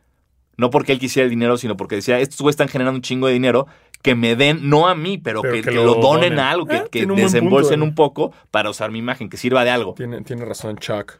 No 0.57 0.69
porque 0.69 0.93
él 0.93 0.99
quisiera 0.99 1.25
el 1.25 1.29
dinero, 1.29 1.57
sino 1.57 1.75
porque 1.75 1.95
decía, 1.95 2.19
estos 2.19 2.39
güeyes 2.41 2.53
están 2.53 2.69
generando 2.69 2.97
un 2.97 3.01
chingo 3.01 3.27
de 3.27 3.33
dinero 3.33 3.67
que 4.01 4.15
me 4.15 4.35
den, 4.35 4.69
no 4.69 4.87
a 4.87 4.95
mí, 4.95 5.17
pero, 5.17 5.41
Pero 5.41 5.53
que, 5.55 5.61
que 5.61 5.69
que 5.71 5.75
lo 5.75 5.95
donen 5.95 6.29
donen. 6.29 6.39
a 6.39 6.51
algo, 6.51 6.65
que, 6.67 6.75
Eh, 6.77 6.83
que 6.83 6.99
tiene 6.99 7.11
un 7.13 7.19
buen 7.19 7.25
desembolsen 7.25 7.79
punto, 7.79 7.85
eh. 7.85 7.89
un 7.89 7.95
poco 7.95 8.33
para 8.51 8.69
usar 8.69 8.91
mi 8.91 8.99
imagen, 8.99 9.29
que 9.29 9.37
sirva 9.37 9.63
de 9.63 9.71
algo. 9.71 9.95
Tiene, 9.95 10.21
tiene 10.21 10.45
razón 10.45 10.77
Chuck. 10.77 11.19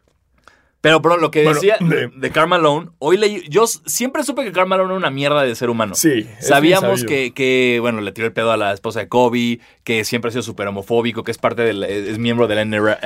Pero, 0.86 1.00
bro, 1.00 1.18
lo 1.18 1.32
que 1.32 1.44
Bueno, 1.44 1.56
decía 1.60 1.78
de- 1.80 1.96
de, 1.96 2.08
de 2.16 2.30
Karl 2.30 2.48
Malone, 2.48 2.90
hoy 3.00 3.18
leí, 3.18 3.44
yo 3.50 3.66
siempre 3.66 4.24
supe 4.24 4.44
que 4.44 4.52
Karl 4.52 4.68
Malone 4.70 4.90
era 4.92 4.98
una 4.98 5.10
mierda 5.10 5.42
de 5.42 5.56
ser 5.56 5.72
humano. 5.72 5.96
Sí. 5.96 6.28
Sabíamos 6.40 7.04
que, 7.06 7.34
que, 7.34 7.80
bueno, 7.82 8.02
le 8.02 8.12
tiró 8.12 8.28
el 8.28 8.34
pedo 8.34 8.52
a 8.52 8.58
la 8.58 8.72
esposa 8.72 9.00
de 9.00 9.08
Kobe, 9.08 9.60
que 9.84 10.04
siempre 10.06 10.30
ha 10.30 10.32
sido 10.32 10.44
súper 10.44 10.68
homofóbico, 10.68 11.24
que 11.24 11.32
es 11.32 11.40
parte 11.40 11.64
del, 11.64 11.84
es 11.84 12.08
es 12.10 12.18
miembro 12.20 12.48
de 12.48 12.54
la 12.56 12.66
NRA, 12.66 13.00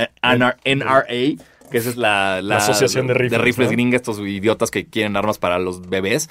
NRA, 0.65 1.05
que 1.07 1.77
esa 1.77 1.89
es 1.89 1.95
la, 1.95 2.41
La 2.41 2.57
Asociación 2.57 3.07
de 3.07 3.13
Rifles, 3.13 3.69
¿no? 3.69 3.71
gringa, 3.71 3.95
estos 3.95 4.19
idiotas 4.19 4.71
que 4.71 4.85
quieren 4.87 5.15
armas 5.15 5.37
para 5.37 5.57
los 5.57 5.87
bebés. 5.87 6.29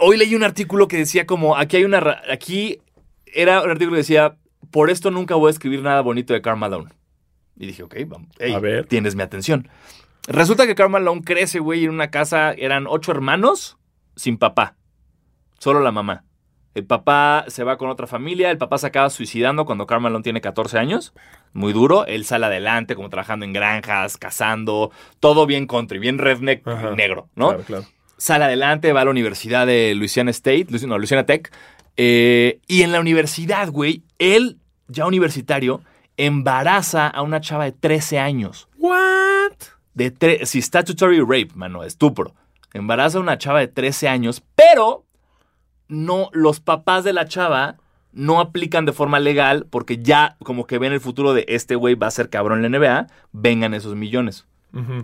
Hoy 0.00 0.16
leí 0.16 0.34
un 0.34 0.42
artículo 0.42 0.88
que 0.88 0.96
decía 0.96 1.26
como, 1.26 1.56
aquí 1.56 1.76
hay 1.76 1.84
una, 1.84 2.22
aquí 2.32 2.78
era 3.26 3.62
un 3.62 3.70
artículo 3.70 3.96
que 3.96 3.98
decía, 3.98 4.36
por 4.70 4.90
esto 4.90 5.10
nunca 5.10 5.34
voy 5.34 5.48
a 5.48 5.50
escribir 5.50 5.82
nada 5.82 6.00
bonito 6.00 6.32
de 6.32 6.40
Karl 6.40 6.58
Malone. 6.58 6.90
Y 7.58 7.66
dije, 7.66 7.82
ok, 7.82 7.96
vamos, 8.06 8.28
ey, 8.38 8.52
A 8.54 8.58
ver. 8.60 8.86
tienes 8.86 9.14
mi 9.16 9.22
atención. 9.22 9.68
Resulta 10.26 10.66
que 10.66 10.74
Karl 10.74 10.90
Malone 10.90 11.22
crece, 11.24 11.58
güey, 11.58 11.84
en 11.84 11.90
una 11.90 12.10
casa, 12.10 12.52
eran 12.52 12.86
ocho 12.86 13.12
hermanos 13.12 13.78
sin 14.16 14.36
papá. 14.38 14.76
Solo 15.58 15.80
la 15.80 15.90
mamá. 15.92 16.24
El 16.74 16.84
papá 16.84 17.44
se 17.48 17.64
va 17.64 17.76
con 17.78 17.88
otra 17.90 18.06
familia, 18.06 18.50
el 18.52 18.58
papá 18.58 18.78
se 18.78 18.86
acaba 18.86 19.10
suicidando 19.10 19.64
cuando 19.64 19.86
Karl 19.86 20.00
Malone 20.02 20.22
tiene 20.22 20.40
14 20.40 20.78
años. 20.78 21.12
Muy 21.52 21.72
duro, 21.72 22.06
él 22.06 22.24
sale 22.24 22.46
adelante 22.46 22.94
como 22.94 23.08
trabajando 23.08 23.44
en 23.44 23.52
granjas, 23.52 24.16
cazando, 24.16 24.92
todo 25.18 25.46
bien 25.46 25.66
country, 25.66 25.98
bien 25.98 26.18
redneck 26.18 26.66
Ajá. 26.68 26.90
negro, 26.94 27.28
¿no? 27.34 27.48
Claro, 27.48 27.64
claro. 27.64 27.84
sale 28.18 28.44
adelante, 28.44 28.92
va 28.92 29.00
a 29.00 29.04
la 29.06 29.10
universidad 29.10 29.66
de 29.66 29.94
Louisiana 29.96 30.30
State, 30.30 30.66
no, 30.86 30.98
Louisiana 30.98 31.26
Tech, 31.26 31.50
eh, 31.96 32.60
y 32.68 32.82
en 32.82 32.92
la 32.92 33.00
universidad, 33.00 33.70
güey, 33.70 34.04
él, 34.18 34.58
ya 34.86 35.06
universitario, 35.06 35.80
embaraza 36.18 37.06
a 37.08 37.22
una 37.22 37.40
chava 37.40 37.64
de 37.64 37.72
13 37.72 38.18
años. 38.18 38.68
What? 38.76 39.52
De 39.94 40.12
tre- 40.14 40.44
sí, 40.44 40.60
statutory 40.60 41.20
rape, 41.20 41.48
mano, 41.54 41.82
estupro. 41.84 42.34
Embaraza 42.74 43.16
a 43.16 43.22
una 43.22 43.38
chava 43.38 43.60
de 43.60 43.68
13 43.68 44.08
años, 44.08 44.42
pero 44.54 45.06
no, 45.88 46.28
los 46.32 46.60
papás 46.60 47.04
de 47.04 47.14
la 47.14 47.26
chava 47.26 47.76
no 48.12 48.40
aplican 48.40 48.84
de 48.84 48.92
forma 48.92 49.20
legal 49.20 49.66
porque 49.70 49.98
ya 50.02 50.36
como 50.44 50.66
que 50.66 50.78
ven 50.78 50.92
el 50.92 51.00
futuro 51.00 51.32
de 51.34 51.44
este 51.48 51.76
güey 51.76 51.94
va 51.94 52.08
a 52.08 52.10
ser 52.10 52.28
cabrón 52.30 52.64
en 52.64 52.72
la 52.72 52.78
NBA, 52.78 53.06
vengan 53.32 53.72
esos 53.74 53.94
millones. 53.94 54.46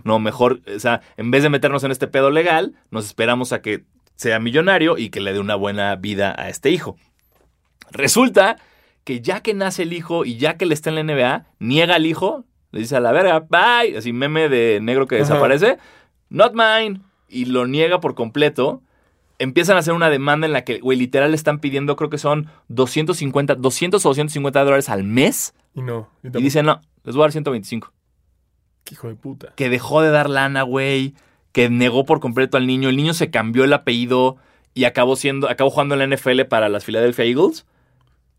No, 0.03 0.19
mejor, 0.19 0.61
o 0.73 0.79
sea, 0.79 1.01
en 1.17 1.31
vez 1.31 1.41
de 1.43 1.49
meternos 1.49 1.83
en 1.83 1.91
este 1.91 2.07
pedo 2.07 2.29
legal, 2.29 2.75
nos 2.91 3.05
esperamos 3.07 3.51
a 3.51 3.61
que 3.63 3.83
sea 4.15 4.39
millonario 4.39 4.95
y 4.97 5.09
que 5.09 5.19
le 5.21 5.33
dé 5.33 5.39
una 5.39 5.55
buena 5.55 5.95
vida 5.95 6.35
a 6.37 6.49
este 6.49 6.69
hijo. 6.69 6.97
Resulta 7.91 8.57
que 9.05 9.21
ya 9.21 9.39
que 9.39 9.53
nace 9.53 9.83
el 9.83 9.93
hijo 9.93 10.25
y 10.25 10.35
ya 10.35 10.57
que 10.57 10.65
le 10.65 10.73
está 10.73 10.89
en 10.89 10.95
la 10.95 11.03
NBA, 11.03 11.45
niega 11.59 11.95
al 11.95 12.05
hijo, 12.05 12.43
le 12.71 12.81
dice 12.81 12.97
a 12.97 12.99
la 12.99 13.13
verga, 13.13 13.39
bye, 13.49 13.97
así 13.97 14.11
meme 14.11 14.49
de 14.49 14.79
negro 14.81 15.07
que 15.07 15.15
Ajá. 15.15 15.23
desaparece, 15.23 15.77
not 16.29 16.53
mine, 16.53 16.99
y 17.29 17.45
lo 17.45 17.65
niega 17.67 18.01
por 18.01 18.13
completo. 18.15 18.81
Empiezan 19.37 19.75
a 19.75 19.79
hacer 19.79 19.93
una 19.93 20.09
demanda 20.09 20.47
en 20.47 20.53
la 20.53 20.63
que, 20.63 20.79
güey, 20.79 20.97
literal 20.97 21.31
le 21.31 21.35
están 21.35 21.59
pidiendo, 21.59 21.95
creo 21.95 22.09
que 22.09 22.17
son 22.17 22.47
250, 22.69 23.55
200 23.55 24.05
o 24.05 24.09
250 24.09 24.63
dólares 24.63 24.89
al 24.89 25.03
mes. 25.03 25.53
Y 25.73 25.81
no. 25.81 26.09
Y 26.23 26.37
Y 26.37 26.41
dicen, 26.41 26.65
no, 26.65 26.81
les 27.03 27.15
voy 27.15 27.23
a 27.23 27.25
dar 27.25 27.31
125. 27.33 27.91
Qué 28.85 28.93
hijo 28.95 29.07
de 29.07 29.15
puta. 29.15 29.53
Que 29.55 29.69
dejó 29.69 30.01
de 30.01 30.09
dar 30.09 30.29
lana, 30.29 30.61
güey. 30.63 31.15
Que 31.51 31.69
negó 31.69 32.05
por 32.05 32.19
completo 32.19 32.57
al 32.57 32.65
niño. 32.67 32.89
El 32.89 32.97
niño 32.97 33.13
se 33.13 33.29
cambió 33.29 33.63
el 33.65 33.73
apellido 33.73 34.37
y 34.73 34.85
acabó 34.85 35.15
siendo, 35.15 35.49
acabó 35.49 35.69
jugando 35.69 35.95
en 35.95 36.09
la 36.09 36.15
NFL 36.15 36.41
para 36.43 36.69
las 36.69 36.85
Philadelphia 36.85 37.25
Eagles. 37.25 37.65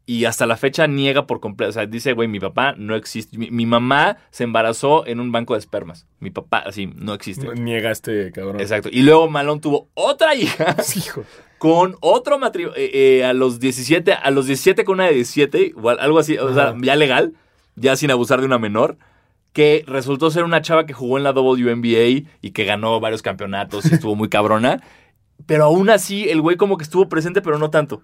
Y 0.09 0.25
hasta 0.25 0.47
la 0.47 0.57
fecha 0.57 0.87
niega 0.87 1.27
por 1.27 1.41
completo. 1.41 1.71
O 1.71 1.73
sea, 1.73 1.87
dice, 1.87 2.13
güey, 2.13 2.29
mi 2.29 2.39
papá 2.39 2.75
no 2.79 2.95
existe. 2.95 3.37
Mi, 3.37 3.51
mi 3.51 3.67
mamá 3.67 4.19
se 4.31 4.45
embarazó 4.45 5.05
en 5.05 5.19
un 5.19 5.33
banco 5.33 5.55
de 5.55 5.59
espermas. 5.59 6.07
Mi 6.21 6.31
papá, 6.31 6.59
así, 6.59 6.87
no 6.87 7.13
existe. 7.13 7.53
Niega 7.55 7.91
este 7.91 8.31
cabrón. 8.31 8.61
Exacto. 8.61 8.89
Y 8.93 9.03
luego 9.03 9.29
Malone 9.29 9.61
tuvo 9.61 9.89
otra 9.95 10.37
hija 10.37 10.77
hijo. 10.97 11.25
con 11.59 11.97
otro 12.01 12.39
matrimonio. 12.39 12.79
a 13.27 13.33
los 13.33 13.59
17, 13.59 14.13
a 14.13 14.31
los 14.31 14.47
17 14.47 14.85
con 14.85 14.95
una 14.95 15.07
de 15.07 15.15
17, 15.15 15.61
igual, 15.61 15.99
algo 15.99 16.21
así, 16.21 16.39
o 16.39 16.55
sea, 16.55 16.75
ya 16.81 16.95
legal, 16.95 17.33
ya 17.75 17.97
sin 17.97 18.13
abusar 18.13 18.39
de 18.39 18.47
una 18.47 18.59
menor. 18.61 18.99
Que 19.53 19.85
resultó 19.89 20.31
ser 20.31 20.45
una 20.45 20.61
chava 20.61 20.87
que 20.87 20.93
jugó 20.93 21.17
en 21.17 21.25
la 21.25 21.33
WNBA 21.33 22.29
y 22.43 22.51
que 22.53 22.65
ganó 22.65 23.01
varios 23.01 23.23
campeonatos 23.23 23.91
y 23.91 23.95
estuvo 23.95 24.15
muy 24.15 24.29
cabrona. 24.29 24.83
Pero 25.47 25.65
aún 25.65 25.91
así, 25.91 26.29
el 26.29 26.41
güey 26.41 26.57
como 26.57 26.77
que 26.77 26.85
estuvo 26.85 27.09
presente, 27.09 27.43
pero 27.43 27.59
no 27.59 27.71
tanto. 27.71 28.03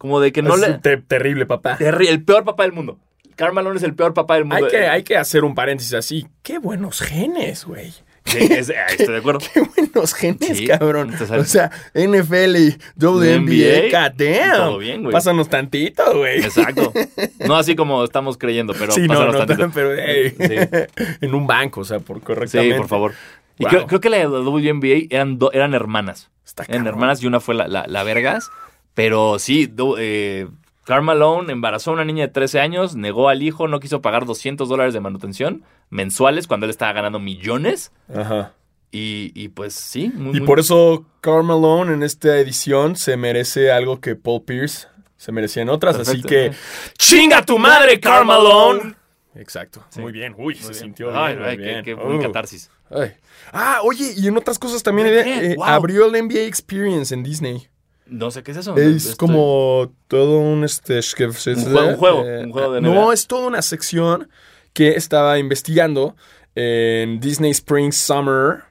Como 0.00 0.18
de 0.18 0.32
que 0.32 0.40
no 0.40 0.54
Es 0.54 0.60
le. 0.62 0.78
te- 0.78 0.96
terrible, 0.96 1.44
papá. 1.44 1.76
Terri- 1.76 2.08
El 2.08 2.24
peor 2.24 2.42
papá 2.42 2.62
del 2.62 2.72
mundo. 2.72 2.98
Karl 3.36 3.52
Malone 3.52 3.76
es 3.76 3.82
el 3.82 3.92
peor 3.94 4.14
papá 4.14 4.36
del 4.36 4.46
mundo. 4.46 4.64
Hay 4.64 4.70
que, 4.70 4.78
hay 4.88 5.02
que 5.02 5.16
hacer 5.18 5.44
un 5.44 5.54
paréntesis 5.54 5.92
así. 5.92 6.26
Qué 6.42 6.58
buenos 6.58 7.00
genes, 7.02 7.66
güey. 7.66 7.92
Sí, 8.24 8.38
es- 8.50 8.70
ahí 8.70 8.76
estoy 8.98 9.12
de 9.12 9.18
acuerdo. 9.18 9.40
Qué 9.52 9.60
buenos 9.60 10.14
genes, 10.14 10.56
Sí. 10.56 10.66
cabrón. 10.66 11.12
O 11.38 11.44
sea, 11.44 11.70
NFL 11.92 12.56
y 12.56 12.78
WNBA, 12.96 14.10
damn. 14.16 14.56
todo 14.56 14.78
bien, 14.78 15.02
güey. 15.02 15.12
Pásanos 15.12 15.50
tantito, 15.50 16.16
güey. 16.16 16.40
Exacto. 16.44 16.92
No 17.46 17.56
así 17.56 17.76
como 17.76 18.02
estamos 18.02 18.38
creyendo, 18.38 18.72
pero 18.78 18.92
sí, 18.92 19.02
no, 19.02 19.08
pásanos 19.08 19.34
no, 19.34 19.46
tantito. 19.46 19.70
pero 19.74 19.90
hey, 19.96 20.34
Sí. 20.38 21.04
en 21.20 21.34
un 21.34 21.46
banco, 21.46 21.80
o 21.80 21.84
sea, 21.84 21.98
por 22.00 22.22
correctamente. 22.22 22.74
Sí, 22.74 22.78
por 22.78 22.88
favor. 22.88 23.12
Y 23.58 23.64
creo, 23.66 23.86
creo 23.86 24.00
que 24.00 24.08
la 24.08 24.26
WNBA 24.26 25.06
eran, 25.10 25.38
do- 25.38 25.52
eran 25.52 25.74
hermanas. 25.74 26.30
Está 26.46 26.64
Eran 26.68 26.86
hermanas 26.86 27.22
y 27.22 27.26
una 27.26 27.38
fue 27.40 27.54
la, 27.54 27.68
la, 27.68 27.86
la 27.86 28.02
Vergas. 28.02 28.50
Pero 28.94 29.38
sí, 29.38 29.66
do- 29.66 29.96
eh, 29.98 30.48
Karl 30.84 31.02
Malone 31.04 31.52
embarazó 31.52 31.90
a 31.90 31.94
una 31.94 32.04
niña 32.04 32.26
de 32.26 32.32
13 32.32 32.60
años, 32.60 32.96
negó 32.96 33.28
al 33.28 33.42
hijo, 33.42 33.68
no 33.68 33.80
quiso 33.80 34.02
pagar 34.02 34.26
200 34.26 34.68
dólares 34.68 34.92
de 34.94 35.00
manutención 35.00 35.62
mensuales 35.90 36.46
cuando 36.46 36.66
él 36.66 36.70
estaba 36.70 36.92
ganando 36.92 37.18
millones. 37.20 37.92
Ajá. 38.12 38.52
Y, 38.92 39.30
y 39.34 39.48
pues 39.48 39.74
sí. 39.74 40.10
muy- 40.14 40.36
Y 40.36 40.40
muy- 40.40 40.46
por 40.46 40.58
eso 40.58 41.06
Karl 41.20 41.44
Malone 41.44 41.92
en 41.94 42.02
esta 42.02 42.36
edición 42.38 42.96
se 42.96 43.16
merece 43.16 43.70
algo 43.70 44.00
que 44.00 44.16
Paul 44.16 44.42
Pierce 44.42 44.88
se 45.16 45.30
merecía 45.32 45.62
en 45.62 45.68
otras. 45.68 45.96
Así 45.96 46.22
que 46.22 46.50
¡Chinga 46.98 47.44
tu 47.44 47.58
madre, 47.58 48.00
Karl 48.00 48.26
Malone! 48.26 48.94
Exacto. 49.36 49.84
Muy 49.96 50.10
bien. 50.10 50.34
Uy, 50.36 50.56
se 50.56 50.70
bien. 50.70 50.74
sintió 50.74 51.16
Ay, 51.16 51.36
bien. 51.36 51.48
ay, 51.48 51.56
muy 51.58 51.66
qué- 51.66 51.82
qué 51.84 51.94
buen 51.94 52.18
Uh. 52.18 52.22
catarsis. 52.22 52.68
Ay. 52.90 53.12
Ah, 53.52 53.78
oye, 53.84 54.12
y 54.16 54.26
en 54.26 54.36
otras 54.36 54.58
cosas 54.58 54.82
también 54.82 55.06
¿De 55.06 55.20
eh, 55.20 55.52
eh, 55.52 55.54
Wow. 55.56 55.64
abrió 55.66 56.06
el 56.06 56.16
NBA 56.16 56.40
Experience 56.46 57.14
en 57.14 57.22
Disney. 57.22 57.68
No 58.10 58.30
sé 58.30 58.42
qué 58.42 58.50
es 58.50 58.56
eso. 58.58 58.76
Es 58.76 59.06
Estoy- 59.06 59.16
como 59.16 59.92
todo 60.08 60.38
un 60.38 60.64
este 60.64 61.00
Un 61.00 61.62
juego- 61.64 61.88
un 61.88 61.96
juego, 61.96 62.22
un 62.22 62.52
juego 62.52 62.72
de 62.74 62.80
No, 62.80 63.12
es 63.12 63.26
toda 63.26 63.46
una 63.46 63.62
sección 63.62 64.28
que 64.72 64.90
estaba 64.90 65.38
investigando 65.38 66.16
en 66.54 67.20
Disney 67.20 67.50
Spring 67.52 67.92
Summer 67.92 68.64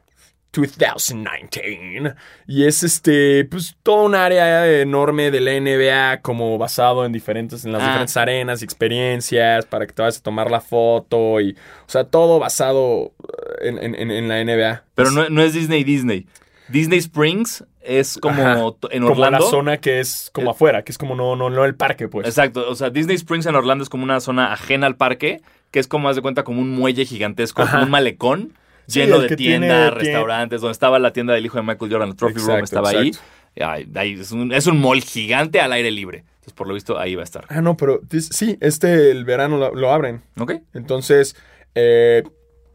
2019 0.51 2.15
y 2.47 2.65
es 2.65 2.83
este 2.83 3.45
pues 3.45 3.75
todo 3.83 4.03
un 4.05 4.15
área 4.15 4.67
enorme 4.81 5.31
de 5.31 5.39
la 5.41 5.51
NBA 5.53 6.21
como 6.21 6.57
basado 6.57 7.05
en 7.05 7.11
diferentes 7.11 7.65
en 7.65 7.71
las 7.71 7.81
Ah. 7.83 7.85
diferentes 7.87 8.17
arenas 8.17 8.61
y 8.61 8.65
experiencias 8.65 9.65
para 9.65 9.85
que 9.85 9.93
te 9.93 10.01
vayas 10.01 10.17
a 10.19 10.23
tomar 10.23 10.49
la 10.49 10.59
foto 10.61 11.39
y 11.39 11.51
o 11.51 11.89
sea 11.89 12.03
todo 12.03 12.39
basado 12.39 13.13
eh, 13.61 13.69
en, 13.69 13.77
en- 13.77 13.95
en- 13.95 14.11
en 14.11 14.27
la 14.27 14.39
NBA 14.41 14.83
Pero 14.95 15.11
no, 15.11 15.29
no 15.29 15.41
es 15.43 15.53
Disney 15.53 15.83
Disney. 15.83 16.25
Disney 16.69 16.99
Springs 16.99 17.63
es 17.81 18.17
como 18.17 18.41
Ajá. 18.41 18.59
en 18.91 19.01
como 19.03 19.11
Orlando. 19.13 19.39
la 19.39 19.41
zona 19.49 19.77
que 19.77 19.99
es 19.99 20.29
como 20.33 20.49
Eh, 20.49 20.51
afuera 20.51 20.83
que 20.83 20.91
es 20.91 20.97
como 20.97 21.15
no 21.15 21.35
no 21.35 21.49
no 21.49 21.65
el 21.65 21.75
parque 21.75 22.07
pues 22.07 22.27
Exacto, 22.27 22.69
o 22.69 22.75
sea, 22.75 22.89
Disney 22.89 23.15
Springs 23.15 23.45
en 23.45 23.55
Orlando 23.55 23.83
es 23.83 23.89
como 23.89 24.03
una 24.03 24.19
zona 24.19 24.53
ajena 24.53 24.85
al 24.87 24.95
parque, 24.95 25.41
que 25.71 25.79
es 25.79 25.87
como, 25.87 26.09
haz 26.09 26.15
de 26.15 26.21
cuenta, 26.21 26.43
como 26.43 26.61
un 26.61 26.69
muelle 26.71 27.05
gigantesco, 27.05 27.63
como 27.65 27.83
un 27.83 27.89
malecón 27.91 28.53
lleno 28.87 29.19
de 29.19 29.35
tiendas, 29.35 29.69
tiene- 29.69 29.91
restaurantes, 29.91 30.61
donde 30.61 30.71
estaba 30.73 30.97
la 30.99 31.13
tienda 31.13 31.33
del 31.33 31.45
hijo 31.45 31.57
de 31.57 31.63
Michael 31.63 31.91
Jordan, 31.91 32.09
el 32.09 32.15
Trophy 32.15 32.39
Room 32.39 32.63
estaba 32.63 32.89
ahí. 32.89 33.09
exacto. 33.09 33.99
Ahí 33.99 34.13
es, 34.13 34.31
un, 34.31 34.51
es 34.53 34.67
un 34.67 34.79
mall 34.79 35.01
gigante 35.01 35.59
al 35.59 35.71
aire 35.73 35.91
libre. 35.91 36.19
Entonces, 36.35 36.53
por 36.53 36.67
lo 36.67 36.73
visto, 36.75 36.97
ahí 36.97 37.15
va 37.15 37.21
a 37.21 37.25
estar. 37.25 37.45
Ah, 37.49 37.61
no, 37.61 37.75
pero 37.75 37.99
sí, 38.31 38.57
este 38.61 39.11
el 39.11 39.25
verano 39.25 39.57
lo, 39.57 39.75
lo 39.75 39.91
abren. 39.91 40.21
¿Ok? 40.39 40.53
Entonces, 40.73 41.35
eh, 41.75 42.23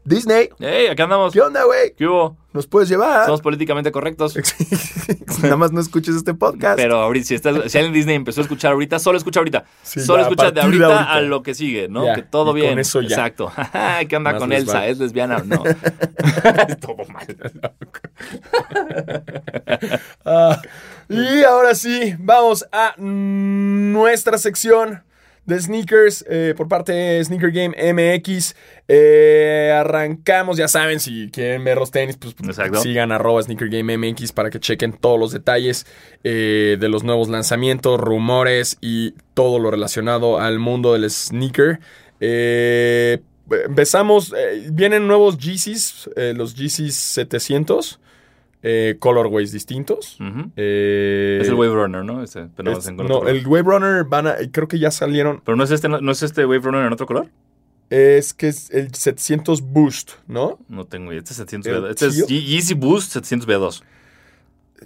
Disney, 0.03 0.49
¡Ey! 0.59 0.87
Acá 0.87 1.03
andamos. 1.05 1.33
¿qué 1.33 1.41
onda, 1.41 1.63
güey? 1.63 1.93
¿Qué 1.97 2.05
hubo? 2.05 2.37
¿Nos 2.55 2.67
puedes 2.67 2.87
llevar? 2.87 3.25
Somos 3.25 3.41
políticamente 3.41 3.91
correctos. 3.91 4.33
Nada 5.43 5.57
más 5.57 5.73
no 5.73 5.81
escuches 5.81 6.15
este 6.15 6.33
podcast. 6.33 6.77
Pero 6.77 7.01
ahorita, 7.01 7.27
si, 7.27 7.35
estás, 7.35 7.69
si 7.69 7.77
alguien 7.77 7.87
en 7.87 7.93
Disney 7.93 8.15
empezó 8.15 8.39
a 8.39 8.43
escuchar 8.43 8.71
ahorita, 8.71 8.97
solo 8.97 9.17
escucha 9.17 9.41
ahorita. 9.41 9.65
Sí, 9.83 9.99
solo 9.99 10.19
ya, 10.19 10.29
escucha 10.29 10.51
de 10.51 10.61
ahorita, 10.61 11.11
a 11.11 11.19
lo 11.19 11.43
que 11.43 11.53
sigue, 11.53 11.89
¿no? 11.89 12.05
Ya, 12.05 12.15
Que 12.15 12.23
todo 12.23 12.53
bien. 12.53 12.69
con 12.69 12.79
eso 12.79 13.01
ya. 13.01 13.09
Exacto. 13.09 13.51
¿Qué 14.07 14.15
onda 14.15 14.31
Más 14.31 14.39
con 14.39 14.53
Elsa? 14.53 14.87
¿Es 14.87 14.99
lesbiana 14.99 15.35
o 15.35 15.43
no? 15.43 15.63
todo 16.79 16.95
mal. 17.09 17.27
Ah, 20.23 20.61
y 21.09 21.43
ahora 21.43 21.75
sí, 21.75 22.15
vamos 22.19 22.65
a 22.71 22.95
nuestra 22.97 24.37
sección 24.37 25.03
de 25.45 25.59
sneakers 25.59 26.25
eh, 26.27 26.53
por 26.55 26.67
parte 26.67 26.91
de 26.91 27.23
Sneaker 27.23 27.51
Game 27.51 27.75
MX. 27.93 28.55
Eh, 28.87 29.73
arrancamos, 29.75 30.57
ya 30.57 30.67
saben, 30.67 30.99
si 30.99 31.29
quieren 31.31 31.63
ver 31.63 31.77
los 31.77 31.91
tenis, 31.91 32.17
pues 32.17 32.35
Exacto. 32.43 32.81
sigan 32.81 33.11
arroba 33.11 33.41
Sneaker 33.41 33.69
Game 33.69 33.97
MX 33.97 34.31
para 34.31 34.49
que 34.49 34.59
chequen 34.59 34.93
todos 34.93 35.19
los 35.19 35.31
detalles 35.31 35.85
eh, 36.23 36.77
de 36.79 36.89
los 36.89 37.03
nuevos 37.03 37.29
lanzamientos, 37.29 37.99
rumores 37.99 38.77
y 38.81 39.13
todo 39.33 39.59
lo 39.59 39.71
relacionado 39.71 40.39
al 40.39 40.59
mundo 40.59 40.93
del 40.93 41.09
sneaker. 41.09 41.79
Empezamos, 43.49 44.33
vienen 44.71 45.07
nuevos 45.07 45.37
eh, 46.15 46.33
los 46.35 46.55
Yeezys 46.55 46.95
700. 46.95 47.99
Eh, 48.67 48.95
colorways 48.97 49.51
distintos. 49.51 50.17
Eh, 50.55 51.37
Es 51.39 51.47
el 51.49 51.53
Wave 51.53 51.73
Runner, 51.73 52.03
¿no? 52.03 52.23
Pero 52.33 52.49
no, 52.63 52.71
es- 52.71 52.77
es 52.79 52.87
en 52.87 52.95
no, 52.97 53.03
color. 53.07 53.29
el 53.29 53.45
Wave 53.45 53.61
Runner 53.63 54.03
van 54.05 54.25
a, 54.25 54.35
creo 54.51 54.67
que 54.67 54.79
ya 54.79 54.89
salieron. 54.89 55.41
Pero 55.45 55.55
no 55.55 55.63
es 55.63 55.69
este, 55.69 55.87
no, 55.87 56.11
es 56.11 56.23
este 56.23 56.45
Wave 56.45 56.61
Runner 56.61 56.85
en 56.87 56.91
otro 56.93 57.05
color. 57.05 57.29
Es 57.91 58.33
que 58.33 58.47
es 58.47 58.71
el 58.71 58.91
700 58.95 59.61
Boost, 59.61 60.13
¿no? 60.27 60.57
No 60.67 60.85
tengo 60.85 61.11
idea. 61.11 61.19
Este 61.19 61.33
es 61.33 61.37
700 61.37 61.71
El 61.71 61.83
B2. 61.83 61.89
Este 61.91 62.05
es 62.07 62.15
tío. 62.15 62.25
Ye- 62.25 62.41
Yeezy 62.41 62.73
Boost 62.73 63.11
700 63.11 63.47
B2. 63.47 63.83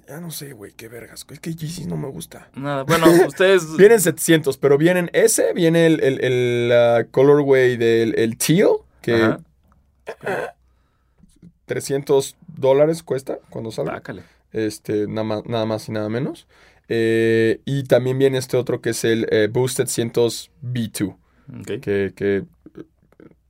Ya 0.10 0.20
no 0.20 0.30
sé, 0.32 0.52
güey, 0.52 0.74
qué 0.74 0.90
vergas. 0.90 1.26
Es 1.30 1.40
que 1.40 1.56
Yeezys 1.56 1.88
no 1.88 1.96
me 1.96 2.10
gusta. 2.10 2.50
Nada. 2.56 2.84
Bueno, 2.84 3.06
ustedes. 3.28 3.78
Vienen 3.78 4.02
700, 4.02 4.58
pero 4.58 4.78
vienen 4.78 5.10
ese, 5.14 5.54
viene 5.54 5.86
el, 5.86 6.02
el, 6.04 6.20
el, 6.22 7.08
colorway 7.12 7.78
del 7.78 8.14
el 8.20 8.38
teal, 8.38 8.72
que 9.02 9.16
Ajá. 9.24 9.40
300 11.66 12.36
dólares 12.60 13.04
cuesta 13.04 13.40
cuando 13.50 13.72
sale. 13.72 13.92
Bácale. 13.92 14.24
Este, 14.52 15.08
nada 15.08 15.24
más, 15.24 15.46
nada 15.46 15.66
más 15.66 15.88
y 15.90 15.92
nada 15.92 16.10
menos. 16.10 16.48
Eh, 16.88 17.62
y 17.66 17.84
también 17.84 18.18
viene 18.18 18.38
este 18.40 18.58
otro 18.58 18.82
que 18.82 18.90
es 18.92 19.04
el 19.04 19.28
eh, 19.32 19.48
Boost 19.52 19.78
700 19.78 20.52
B2, 20.64 21.16
Ok. 21.62 21.66
que, 21.82 22.14
que 22.16 22.44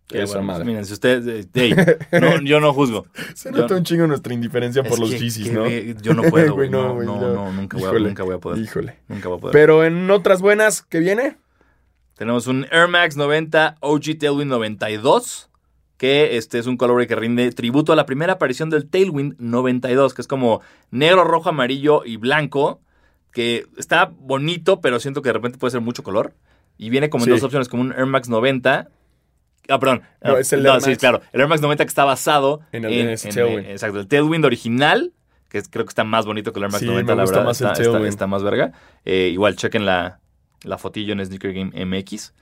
Qué 0.08 0.24
esa 0.24 0.34
bueno, 0.40 0.48
madre. 0.48 0.60
pues 0.64 0.68
miren, 0.68 0.86
si 0.86 0.94
ustedes. 0.94 1.28
eh, 1.28 1.48
hey, 1.54 1.76
no, 2.20 2.42
yo 2.42 2.60
no 2.60 2.74
juzgo. 2.74 3.06
Se 3.36 3.52
nota 3.52 3.76
un 3.76 3.84
chingo 3.84 4.08
nuestra 4.08 4.34
indiferencia 4.34 4.82
por 4.84 4.98
los 5.00 5.12
Yeezys, 5.12 5.52
¿no? 5.54 5.68
Yo 5.70 6.16
no 6.16 6.24
puedo, 6.24 6.54
Güey. 6.56 6.70
No, 6.70 6.96
güey, 6.96 7.06
no, 7.06 7.22
no. 7.22 7.34
no, 7.36 7.52
nunca 7.54 7.78
voy, 7.78 7.88
a, 7.96 8.00
nunca 8.00 8.24
voy 8.24 8.36
a 8.36 8.40
poder. 8.40 8.58
Híjole. 8.60 8.96
Nunca 9.08 9.30
voy 9.30 9.38
a 9.38 9.42
poder. 9.42 9.54
Pero 9.54 9.86
en 9.86 10.10
otras 10.10 10.42
buenas, 10.42 10.82
¿qué 10.82 11.00
viene? 11.00 11.38
Tenemos 12.16 12.48
un 12.48 12.66
Air 12.72 12.88
Max 12.88 13.16
90 13.16 13.78
OG 13.82 14.18
Tailwind 14.20 14.50
92. 14.50 15.49
Que 16.00 16.38
este 16.38 16.58
es 16.60 16.66
un 16.66 16.78
colorway 16.78 17.06
que 17.08 17.16
rinde 17.16 17.52
tributo 17.52 17.94
a 17.94 17.96
la 17.96 18.06
primera 18.08 18.34
aparición 18.34 18.70
del 18.72 18.90
Tailwind 18.90 19.36
92, 19.38 20.14
que 20.16 20.22
es 20.22 20.28
como 20.28 20.62
negro, 20.92 21.26
rojo, 21.26 21.50
amarillo 21.50 22.04
y 22.06 22.16
blanco. 22.18 22.80
Que 23.34 23.66
está 23.78 24.06
bonito, 24.18 24.82
pero 24.82 25.00
siento 25.00 25.22
que 25.22 25.30
de 25.30 25.34
repente 25.34 25.58
puede 25.60 25.72
ser 25.72 25.82
mucho 25.82 26.02
color. 26.02 26.34
Y 26.78 26.90
viene 26.90 27.10
como 27.12 27.26
en 27.26 27.26
Sí. 27.26 27.32
dos 27.32 27.44
opciones, 27.44 27.68
como 27.70 27.84
un 27.84 27.92
Air 27.92 28.06
Max 28.08 28.30
90. 28.30 28.88
Ah, 29.68 29.78
perdón. 29.80 30.02
No, 30.24 30.38
es 30.38 30.52
el 30.54 30.66
Air 30.66 30.82
sí, 30.82 30.90
Max. 30.92 31.00
claro. 31.00 31.22
El 31.34 31.42
Air 31.42 31.50
Max 31.50 31.62
90 31.62 31.84
que 31.84 31.90
está 31.90 32.06
basado 32.06 32.62
En 32.72 32.86
el- 32.86 32.94
en 32.94 33.16
Tailwind. 33.18 33.68
exacto, 33.70 34.00
el 34.00 34.08
Tailwind 34.08 34.46
original, 34.46 35.12
que 35.50 35.62
creo 35.64 35.84
que 35.86 35.90
está 35.90 36.06
más 36.06 36.26
bonito 36.26 36.54
que 36.54 36.60
el 36.60 36.64
Air 36.64 36.72
Max 36.72 36.80
Sí, 36.80 36.86
90, 36.88 37.14
me 37.14 37.18
la 37.18 37.26
verdad. 37.30 37.44
más 37.46 37.60
el 37.62 37.68
está, 37.68 37.74
está- 37.82 37.92
Tailwind. 37.92 38.10
está 38.10 38.26
más 38.26 38.42
verga. 38.42 38.72
Eh, 39.06 39.30
igual, 39.34 39.56
chequen 39.58 39.86
la, 39.86 40.20
La 40.64 40.78
fotillo 40.78 41.14
en 41.14 41.26
Sneaker 41.26 41.54
Game 41.54 41.72
MX. 41.86 42.34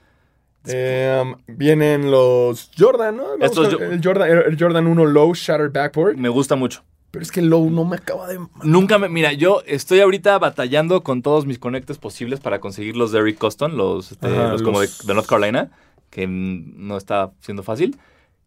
Eh, 0.66 1.34
vienen 1.46 2.10
los 2.10 2.70
Jordan, 2.78 3.16
¿no? 3.16 3.22
Vamos 3.24 3.38
Estos 3.44 3.68
con 3.68 3.78
yo- 3.78 3.84
el, 3.92 4.00
Jordan, 4.04 4.28
el 4.46 4.56
Jordan 4.58 4.86
1 4.86 5.06
Low 5.06 5.34
Shattered 5.34 5.72
Backboard. 5.72 6.16
Me 6.16 6.28
gusta 6.28 6.56
mucho. 6.56 6.84
Pero 7.10 7.22
es 7.22 7.32
que 7.32 7.40
el 7.40 7.46
Low 7.48 7.70
no 7.70 7.84
me 7.86 7.96
acaba 7.96 8.26
de... 8.28 8.38
Nunca 8.64 8.98
me. 8.98 9.08
Mira, 9.08 9.32
yo 9.32 9.62
estoy 9.66 10.00
ahorita 10.00 10.38
batallando 10.38 11.02
con 11.02 11.22
todos 11.22 11.46
mis 11.46 11.58
conectes 11.58 11.96
posibles 11.96 12.40
para 12.40 12.60
conseguir 12.60 12.96
los 12.96 13.12
de 13.12 13.20
Eric 13.20 13.38
Coston, 13.38 13.78
los, 13.78 14.12
este, 14.12 14.26
Ajá, 14.26 14.48
los 14.48 14.62
como 14.62 14.80
de, 14.80 14.88
los- 14.88 15.06
de 15.06 15.14
North 15.14 15.26
Carolina, 15.26 15.70
que 16.10 16.26
mm, 16.26 16.86
no 16.86 16.98
está 16.98 17.32
siendo 17.40 17.62
fácil. 17.62 17.96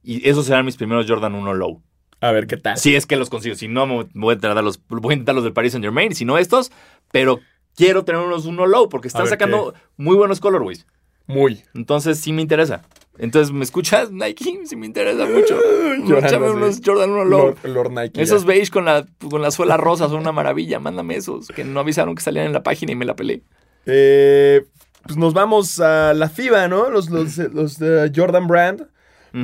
Y 0.03 0.27
esos 0.29 0.45
serán 0.45 0.65
mis 0.65 0.77
primeros 0.77 1.05
Jordan 1.09 1.33
1 1.33 1.53
Low. 1.55 1.81
A 2.19 2.31
ver, 2.31 2.45
¿qué 2.45 2.57
tal? 2.57 2.77
Si 2.77 2.95
es 2.95 3.07
que 3.07 3.15
los 3.15 3.31
consigo. 3.31 3.55
Si 3.55 3.67
no, 3.67 3.87
me 3.87 4.07
voy 4.13 4.33
a 4.33 4.35
intentar 4.35 4.63
los, 4.63 4.79
voy 4.87 5.13
a 5.13 5.15
intentar 5.15 5.33
los 5.33 5.43
del 5.43 5.53
Paris 5.53 5.71
Saint 5.71 5.83
Germain. 5.83 6.13
Si 6.13 6.23
no, 6.23 6.37
estos. 6.37 6.71
Pero 7.11 7.39
quiero 7.75 8.03
tener 8.05 8.21
unos 8.21 8.45
1 8.45 8.67
Low 8.67 8.89
porque 8.89 9.07
están 9.07 9.23
ver, 9.23 9.29
sacando 9.31 9.73
muy 9.97 10.15
buenos 10.15 10.39
colorways. 10.39 10.85
Muy. 11.27 11.63
Entonces 11.73 12.19
sí 12.19 12.33
me 12.33 12.41
interesa. 12.41 12.81
Entonces, 13.17 13.53
¿me 13.53 13.63
escuchas? 13.63 14.11
Nike, 14.11 14.61
sí 14.65 14.75
me 14.75 14.85
interesa 14.85 15.25
mucho. 15.25 15.59
Llorando, 16.05 16.27
Échame 16.27 16.49
unos 16.51 16.81
Jordan 16.83 17.11
1 17.11 17.25
Low. 17.25 17.39
Lord, 17.39 17.57
Lord 17.65 17.91
Nike. 17.91 18.21
Esos 18.21 18.41
ya. 18.43 18.47
beige 18.47 18.71
con 18.71 18.85
la, 18.85 19.05
con 19.29 19.41
la 19.41 19.51
suela 19.51 19.77
rosa 19.77 20.07
son 20.07 20.19
una 20.21 20.31
maravilla. 20.31 20.79
Mándame 20.79 21.15
esos. 21.17 21.47
Que 21.49 21.63
no 21.63 21.79
avisaron 21.79 22.15
que 22.15 22.21
salían 22.23 22.47
en 22.47 22.53
la 22.53 22.63
página 22.63 22.93
y 22.93 22.95
me 22.95 23.05
la 23.05 23.15
pelé. 23.15 23.43
Eh, 23.85 24.63
pues 25.03 25.17
nos 25.17 25.33
vamos 25.33 25.79
a 25.79 26.13
la 26.13 26.29
FIBA, 26.29 26.67
¿no? 26.67 26.89
Los, 26.89 27.09
los, 27.09 27.37
los 27.37 27.77
de 27.79 28.11
Jordan 28.15 28.47
Brand. 28.47 28.87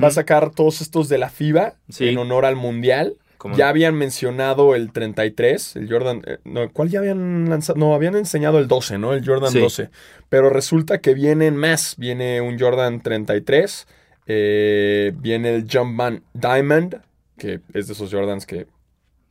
Va 0.04 0.08
a 0.10 0.12
sacar 0.12 0.50
todos 0.52 0.82
estos 0.82 1.08
de 1.08 1.18
la 1.18 1.30
FIBA 1.30 1.76
Sí. 1.90 2.10
en 2.10 2.18
honor 2.18 2.46
al 2.46 2.56
Mundial. 2.58 3.16
¿Cómo 3.38 3.56
Ya 3.56 3.70
habían 3.70 3.96
mencionado 3.96 4.74
el 4.76 4.92
33, 4.92 5.76
el 5.76 5.90
Jordan... 5.92 6.22
eh, 6.26 6.38
no, 6.44 6.70
¿Cuál 6.72 6.90
ya 6.90 7.00
habían 7.00 7.50
lanzado? 7.50 7.78
No, 7.80 7.94
habían 7.94 8.16
enseñado 8.16 8.60
el 8.60 8.68
12, 8.68 8.98
¿no? 8.98 9.14
El 9.14 9.26
Jordan 9.26 9.52
Sí. 9.52 9.60
12. 9.60 9.90
Pero 10.30 10.50
resulta 10.50 11.00
que 11.00 11.14
vienen 11.14 11.56
más. 11.56 11.96
Viene 11.98 12.42
un 12.42 12.58
Jordan 12.60 13.02
33. 13.02 13.88
eh, 14.30 15.14
viene 15.16 15.56
el 15.56 15.68
Jumpman 15.72 16.24
Diamond, 16.34 17.00
que 17.38 17.62
es 17.74 17.88
de 17.88 17.94
esos 17.94 18.12
Jordans 18.12 18.46
que... 18.46 18.68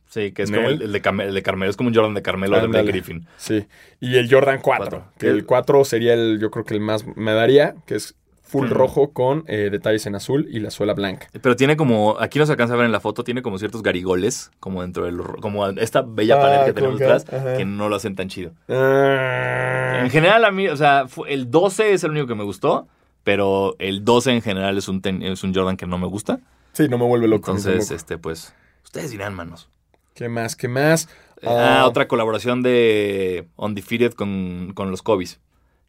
Sí, 0.09 0.31
que 0.31 0.43
es 0.43 0.49
Nel. 0.49 0.61
como 0.61 0.69
el, 0.73 0.81
el 0.83 0.91
de 0.93 1.01
Carmelo. 1.01 1.29
El 1.29 1.35
de 1.35 1.43
Carmelo. 1.43 1.69
Es 1.69 1.75
como 1.77 1.89
un 1.89 1.95
Jordan 1.95 2.13
de 2.13 2.21
Carmelo 2.21 2.61
de. 2.61 2.67
Blake 2.67 2.87
Griffin. 2.87 3.27
Sí. 3.35 3.67
Y 3.99 4.15
el 4.15 4.31
Jordan 4.31 4.59
4. 4.61 4.85
Cuatro. 4.89 5.11
Que 5.19 5.27
el 5.27 5.45
4 5.45 5.83
sería 5.83 6.13
el, 6.13 6.39
yo 6.39 6.49
creo 6.49 6.63
que 6.63 6.73
el 6.75 6.79
más 6.79 7.05
me 7.17 7.33
daría, 7.33 7.75
que 7.85 7.95
es 7.95 8.15
full 8.47 8.69
rojo 8.69 9.11
con 9.11 9.43
eh, 9.47 9.69
detalles 9.71 10.05
en 10.05 10.15
azul 10.15 10.47
y 10.49 10.59
la 10.59 10.71
suela 10.71 10.93
blanca. 10.93 11.27
Pero 11.41 11.55
tiene 11.55 11.75
como. 11.77 12.17
Aquí 12.19 12.39
no 12.39 12.45
se 12.45 12.53
alcanza 12.53 12.73
a 12.73 12.77
ver 12.77 12.85
en 12.85 12.91
la 12.91 12.99
foto. 12.99 13.23
Tiene 13.23 13.41
como 13.41 13.57
ciertos 13.59 13.83
garigoles. 13.83 14.51
Como 14.59 14.81
dentro 14.81 15.05
del. 15.05 15.17
Como 15.41 15.67
esta 15.67 16.01
bella 16.01 16.35
Ah, 16.37 16.41
pared 16.41 16.65
que 16.65 16.73
tenemos 16.73 17.01
ajá. 17.01 17.57
Que 17.57 17.65
no 17.65 17.89
lo 17.89 17.95
hacen 17.95 18.15
tan 18.15 18.29
chido. 18.29 18.51
Ah. 18.69 19.99
En 20.01 20.09
general, 20.09 20.45
a 20.45 20.51
mí. 20.51 20.67
O 20.67 20.75
sea, 20.77 21.05
el 21.27 21.51
12 21.51 21.93
es 21.93 22.03
el 22.03 22.11
único 22.11 22.27
que 22.27 22.35
me 22.35 22.43
gustó. 22.43 22.87
Pero 23.23 23.75
el 23.79 24.05
12 24.05 24.31
en 24.31 24.41
general 24.41 24.77
es 24.77 24.87
un, 24.87 25.01
ten- 25.01 25.21
es 25.21 25.43
un 25.43 25.53
Jordan 25.53 25.75
que 25.75 25.85
no 25.85 25.97
me 25.97 26.07
gusta. 26.07 26.39
Sí, 26.71 26.87
no 26.87 26.97
me 26.97 27.03
vuelve 27.05 27.27
loco. 27.27 27.51
Entonces, 27.51 27.91
este, 27.91 28.17
pues. 28.17 28.53
Ustedes 28.85 29.11
dirán, 29.11 29.33
manos. 29.35 29.67
¿Qué 30.13 30.29
más? 30.29 30.55
¿Qué 30.55 30.69
más? 30.69 31.09
Ah, 31.43 31.81
Ah, 31.81 31.87
otra 31.87 32.07
colaboración 32.07 32.63
de 32.63 33.47
Undefeated 33.57 34.13
con, 34.13 34.71
con 34.73 34.91
los 34.91 35.03
Kobe's. 35.03 35.39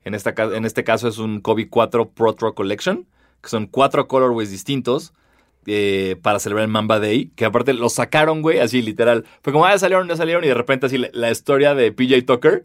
En, 0.04 0.14
esta, 0.14 0.34
en 0.36 0.64
este 0.64 0.84
caso 0.84 1.08
es 1.08 1.18
un 1.18 1.40
Kobe 1.40 1.68
4 1.68 2.10
Pro 2.10 2.34
Tour 2.34 2.54
Collection, 2.54 3.06
que 3.42 3.48
son 3.48 3.66
cuatro 3.66 4.08
colorways 4.08 4.50
distintos 4.50 5.12
eh, 5.66 6.16
para 6.22 6.38
celebrar 6.38 6.64
el 6.64 6.70
Mamba 6.70 6.98
Day, 6.98 7.30
que 7.36 7.44
aparte 7.44 7.74
los 7.74 7.94
sacaron, 7.94 8.42
güey, 8.42 8.58
así 8.58 8.80
literal. 8.80 9.26
Fue 9.42 9.52
como, 9.52 9.66
ah, 9.66 9.72
ya 9.72 9.78
salieron, 9.78 10.08
ya 10.08 10.16
salieron, 10.16 10.44
y 10.44 10.48
de 10.48 10.54
repente 10.54 10.86
así 10.86 10.98
la, 10.98 11.10
la 11.12 11.30
historia 11.30 11.74
de 11.74 11.92
PJ 11.92 12.22
Tucker, 12.22 12.64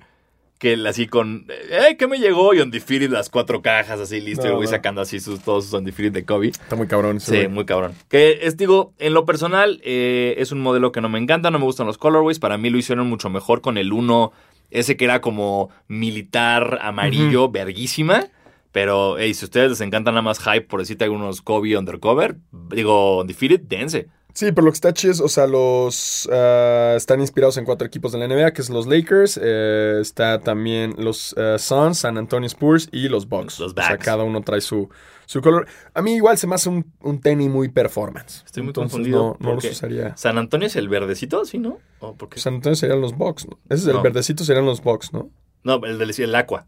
que 0.63 0.75
así 0.87 1.07
con, 1.07 1.45
eh, 1.49 1.97
¿qué 1.99 2.07
me 2.07 2.19
llegó? 2.19 2.53
Y 2.53 2.61
Undefeated 2.61 3.09
las 3.09 3.29
cuatro 3.29 3.61
cajas, 3.61 3.99
así 3.99 4.21
listo, 4.21 4.43
y 4.43 4.47
el 4.47 4.51
No, 4.51 4.57
güey 4.59 4.67
no. 4.67 4.71
sacando 4.71 5.01
así 5.01 5.19
sus, 5.19 5.41
todos 5.41 5.65
sus 5.65 5.73
Undefeated 5.73 6.13
de 6.13 6.23
Kobe. 6.23 6.47
Está 6.47 6.77
muy 6.77 6.87
cabrón. 6.87 7.19
Sí, 7.19 7.35
güey. 7.35 7.47
muy 7.49 7.65
cabrón. 7.65 7.91
Que 8.07 8.39
es, 8.43 8.55
digo, 8.55 8.93
en 8.97 9.13
lo 9.13 9.25
personal, 9.25 9.81
eh, 9.83 10.35
es 10.37 10.53
un 10.53 10.61
modelo 10.61 10.93
que 10.93 11.01
no 11.01 11.09
me 11.09 11.19
encanta, 11.19 11.51
no 11.51 11.59
me 11.59 11.65
gustan 11.65 11.85
los 11.85 11.97
colorways. 11.97 12.39
Para 12.39 12.57
mí 12.57 12.69
lo 12.69 12.77
hicieron 12.77 13.09
mucho 13.09 13.29
mejor 13.29 13.59
con 13.59 13.77
el 13.77 13.91
1, 13.91 14.31
ese 14.71 14.95
que 14.95 15.03
era 15.03 15.19
como 15.19 15.69
militar 15.89 16.79
amarillo, 16.81 17.49
verguísima. 17.51 18.27
Pero, 18.71 19.17
hey, 19.19 19.33
si 19.33 19.43
a 19.43 19.47
ustedes 19.47 19.69
les 19.71 19.81
encanta 19.81 20.11
nada 20.11 20.21
más 20.21 20.39
hype, 20.39 20.61
por 20.61 20.79
decirte 20.79 21.03
algunos 21.03 21.41
Kobe 21.41 21.77
Undercover, 21.77 22.37
digo, 22.69 23.19
Undefeated, 23.21 23.59
dense. 23.67 24.07
Sí, 24.35 24.51
pero 24.51 24.65
lo 24.65 24.71
que 24.71 24.75
está 24.75 24.93
chido 24.93 25.13
es, 25.13 25.19
o 25.21 25.27
sea, 25.29 25.45
los 25.45 26.27
ah, 26.31 26.93
están 26.97 27.21
inspirados 27.21 27.57
en 27.57 27.65
cuatro 27.65 27.85
equipos 27.85 28.11
de 28.11 28.17
la 28.17 28.27
NBA, 28.27 28.51
que 28.53 28.61
es 28.63 28.69
los 28.71 28.87
Lakers, 28.87 29.39
eh, 29.41 29.99
está 30.01 30.39
también 30.39 30.95
los 30.97 31.35
ah, 31.37 31.57
Suns, 31.59 31.99
San 31.99 32.17
Antonio 32.17 32.47
Spurs 32.47 32.89
y 32.91 33.09
los 33.09 33.29
Bucks. 33.29 33.59
Los 33.59 33.73
O 33.73 33.75
sea, 33.75 33.91
Bucks. 33.91 34.03
cada 34.03 34.23
uno 34.23 34.41
trae 34.41 34.61
su, 34.61 34.89
su 35.27 35.39
color. 35.41 35.67
A 35.93 36.01
mí 36.01 36.15
igual 36.15 36.37
se 36.39 36.47
me 36.47 36.55
hace 36.55 36.67
un, 36.69 36.91
un 37.01 37.21
tenis 37.21 37.47
muy 37.47 37.69
performance. 37.69 38.41
Estoy 38.45 38.63
muy 38.63 38.69
Entonces 38.71 38.91
confundido. 38.91 39.19
No, 39.19 39.37
no 39.39 39.45
los 39.53 39.53
porque 39.63 39.69
usaría. 39.69 40.17
San 40.17 40.37
Antonio 40.39 40.65
es 40.65 40.75
el 40.77 40.89
verdecito, 40.89 41.45
¿sí, 41.45 41.59
no? 41.59 41.77
¿O 41.99 42.15
por 42.15 42.29
qué? 42.29 42.39
San 42.39 42.55
Antonio 42.55 42.75
serían 42.75 43.01
los 43.01 43.15
Bucks, 43.15 43.47
¿no? 43.47 43.59
Ese 43.69 43.83
es 43.83 43.87
el 43.87 43.93
No. 43.93 44.01
verdecito, 44.01 44.43
serían 44.43 44.65
los 44.65 44.81
Bucks, 44.81 45.13
¿no? 45.13 45.29
No, 45.63 45.75
el 45.85 45.99
del 45.99 46.09
el 46.17 46.33
Aqua. 46.35 46.65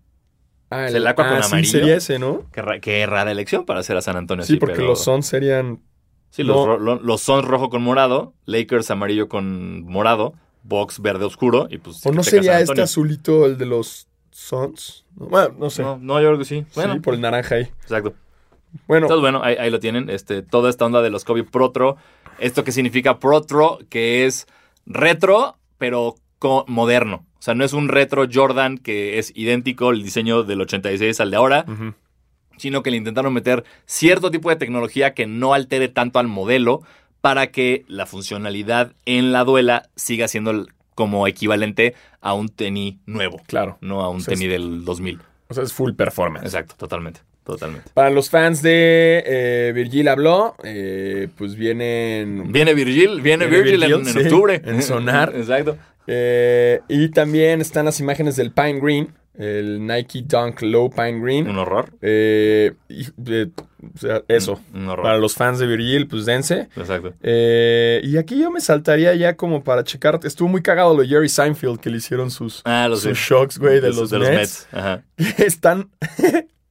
Ah, 0.69 0.87
Es 0.87 0.93
el 0.93 1.05
aqua 1.07 1.29
con 1.29 1.41
sí, 1.41 1.47
amarillo. 1.47 1.71
sería 1.71 1.95
ese, 1.95 2.19
¿no? 2.19 2.47
Qué, 2.51 2.61
ra- 2.61 2.79
qué 2.79 3.05
rara 3.05 3.31
elección 3.31 3.65
para 3.65 3.79
hacer 3.81 3.97
a 3.97 4.01
San 4.01 4.17
Antonio 4.17 4.43
Sí, 4.45 4.53
así, 4.53 4.59
porque 4.59 4.75
pero- 4.75 4.87
los 4.89 5.03
Suns 5.03 5.25
serían... 5.25 5.81
Sí, 6.35 6.43
los, 6.43 6.65
No. 6.67 6.77
ro- 6.77 6.99
los 7.01 7.21
Suns 7.21 7.45
rojo 7.45 7.69
con 7.69 7.81
morado, 7.81 8.33
Lakers 8.45 8.91
amarillo 8.91 9.29
con 9.29 9.83
morado, 9.83 10.33
Bucks 10.63 10.99
verde 10.99 11.23
oscuro 11.25 11.67
y 11.69 11.77
pues... 11.77 12.05
¿O 12.05 12.11
no 12.11 12.23
sería 12.23 12.59
este 12.59 12.81
azulito 12.81 13.45
el 13.45 13.57
de 13.57 13.65
los 13.65 14.07
Suns? 14.31 15.05
No, 15.15 15.27
Bueno, 15.27 15.55
no 15.57 15.69
sé. 15.69 15.81
No, 15.83 15.97
no, 16.01 16.19
yo 16.21 16.27
creo 16.27 16.39
que 16.39 16.45
sí. 16.45 16.65
Bueno, 16.75 16.95
sí, 16.95 16.99
por 16.99 17.13
el 17.13 17.21
naranja 17.21 17.55
ahí. 17.55 17.63
exacto. 17.81 18.13
Bueno, 18.87 19.05
Entonces, 19.05 19.21
bueno, 19.21 19.41
ahí, 19.43 19.55
ahí 19.57 19.69
lo 19.69 19.79
tienen. 19.79 20.09
Este, 20.09 20.41
toda 20.41 20.69
esta 20.69 20.85
onda 20.85 21.01
de 21.01 21.09
los 21.09 21.23
Kobe 21.23 21.45
Protro. 21.45 21.95
Esto 22.39 22.65
que 22.65 22.73
significa 22.73 23.19
Protro, 23.19 23.79
que 23.89 24.25
es 24.25 24.47
retro, 24.85 25.57
pero 25.77 26.15
moderno. 26.67 27.25
O 27.39 27.41
sea, 27.41 27.53
no 27.55 27.63
es 27.63 27.73
un 27.73 27.87
retro 27.87 28.25
Jordan 28.31 28.77
que 28.77 29.17
es 29.17 29.31
idéntico 29.35 29.91
el 29.91 30.03
diseño 30.03 30.43
del 30.43 30.61
86 30.61 31.19
al 31.21 31.31
de 31.31 31.37
ahora. 31.37 31.65
Sino 32.57 32.83
que 32.83 32.91
le 32.91 32.97
intentaron 32.97 33.33
meter 33.33 33.63
cierto 33.85 34.31
tipo 34.31 34.49
de 34.49 34.55
tecnología 34.55 35.13
que 35.13 35.27
no 35.27 35.53
altere 35.53 35.87
tanto 35.89 36.19
al 36.19 36.27
modelo 36.27 36.81
para 37.21 37.47
que 37.47 37.85
la 37.87 38.05
funcionalidad 38.05 38.93
en 39.05 39.31
la 39.31 39.43
duela 39.43 39.89
siga 39.95 40.27
siendo 40.27 40.67
como 40.93 41.27
equivalente 41.27 41.95
a 42.21 42.33
un 42.33 42.49
tenis 42.49 42.95
nuevo, 43.05 43.41
claro. 43.47 43.77
no 43.81 44.01
a 44.01 44.09
un 44.09 44.17
O 44.17 44.19
sea, 44.21 44.33
es- 44.33 44.39
tenis 44.39 44.51
del 44.53 44.85
2000. 44.85 45.19
O 45.47 45.53
sea, 45.53 45.63
es 45.63 45.73
full 45.73 45.93
performance. 45.93 46.45
Exacto, 46.45 46.75
totalmente, 46.77 47.19
totalmente. 47.43 47.89
Para 47.93 48.09
los 48.09 48.29
fans 48.29 48.61
de 48.63 49.23
eh, 49.25 49.71
Virgil 49.75 50.07
habló, 50.07 50.55
eh, 50.63 51.27
pues 51.37 51.55
vienen... 51.55 52.51
Viene 52.51 52.73
Virgil, 52.73 53.21
viene, 53.21 53.45
Viene 53.47 53.63
Virgil, 53.63 53.83
en, 53.83 53.89
Virgil, 53.89 54.07
en 54.07 54.13
sí, 54.13 54.19
octubre. 54.33 54.61
en 54.63 54.81
Sonar. 54.81 55.33
Exacto. 55.35 55.77
eh, 56.07 56.79
y 56.87 57.09
también 57.09 57.61
están 57.61 57.85
las 57.85 57.99
imágenes 57.99 58.35
del 58.37 58.51
Pine 58.51 58.79
Green, 58.79 59.13
el 59.37 59.85
Nike 59.85 60.23
Dunk 60.25 60.61
Low 60.61 60.89
Pine 60.89 61.19
Green. 61.19 61.49
Un 61.49 61.57
horror. 61.57 61.91
Eh, 62.01 62.73
y, 62.89 63.05
eh, 63.27 63.47
o 63.93 63.97
sea, 63.97 64.23
eso. 64.27 64.59
Un 64.73 64.87
horror. 64.89 65.03
Para 65.03 65.17
los 65.17 65.35
fans 65.35 65.59
de 65.59 65.67
Virgil, 65.67 66.07
pues 66.07 66.25
dense. 66.25 66.69
Exacto. 66.75 67.13
Eh, 67.21 68.01
y 68.03 68.17
aquí 68.17 68.39
yo 68.39 68.51
me 68.51 68.61
saltaría 68.61 69.13
ya 69.15 69.35
como 69.35 69.63
para 69.63 69.83
checar. 69.83 70.19
Estuvo 70.23 70.47
muy 70.47 70.61
cagado 70.61 70.95
lo 70.95 71.01
de 71.01 71.07
Jerry 71.07 71.29
Seinfeld 71.29 71.79
que 71.79 71.89
le 71.89 71.97
hicieron 71.97 72.31
sus, 72.31 72.61
Ah, 72.65 72.87
los 72.89 73.01
sus 73.01 73.17
shocks, 73.17 73.57
güey, 73.57 73.79
de, 73.81 73.89
los, 73.89 74.11
Mets. 74.11 74.67
Ajá. 74.71 75.03
Están 75.37 75.89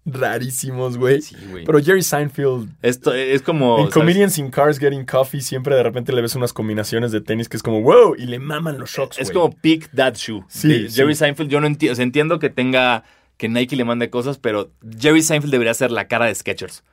rarísimos, 0.05 0.99
güey. 0.99 1.23
Sí, 1.23 1.37
güey. 1.51 1.65
Pero 1.65 1.83
Jerry 1.83 2.03
Seinfeld 2.03 2.69
Esto 2.83 3.15
es 3.15 3.43
como. 3.43 3.79
En 3.79 3.85
¿sabes? 3.85 3.95
Comedians 3.95 4.39
in 4.39 4.51
Cars 4.51 4.79
Getting 4.79 5.05
Coffee 5.05 5.41
siempre 5.41 5.75
de 5.75 5.83
repente 5.83 6.13
le 6.13 6.21
ves 6.21 6.35
unas 6.35 6.53
combinaciones 6.53 7.13
de 7.13 7.21
tenis 7.21 7.49
que 7.49 7.57
es 7.57 7.63
como 7.63 7.81
wow 7.83 8.15
y 8.17 8.27
le 8.27 8.39
maman 8.39 8.79
los 8.79 8.91
shocks. 8.91 9.19
Es 9.19 9.31
como 9.31 9.51
Pick 9.51 9.91
That 9.95 10.15
Shoe. 10.15 10.45
Sí, 10.49 10.69
de 10.69 10.91
Jerry 10.91 11.15
sí. 11.15 11.21
Seinfeld, 11.21 11.51
yo 11.51 11.61
no 11.61 11.67
entiendo. 11.67 11.93
O 11.93 11.97
sea, 11.97 12.03
entiendo 12.03 12.39
que 12.39 12.51
tenga. 12.51 13.05
Que 13.37 13.49
Nike 13.49 13.75
le 13.75 13.85
mande 13.85 14.11
cosas, 14.11 14.39
pero 14.39 14.71
Jerry 14.97 15.21
Seinfeld 15.21 15.51
debería 15.51 15.75
ser 15.75 15.91
la 15.91 16.07
cara 16.07 16.27
de 16.27 16.35
Skechers. 16.37 16.85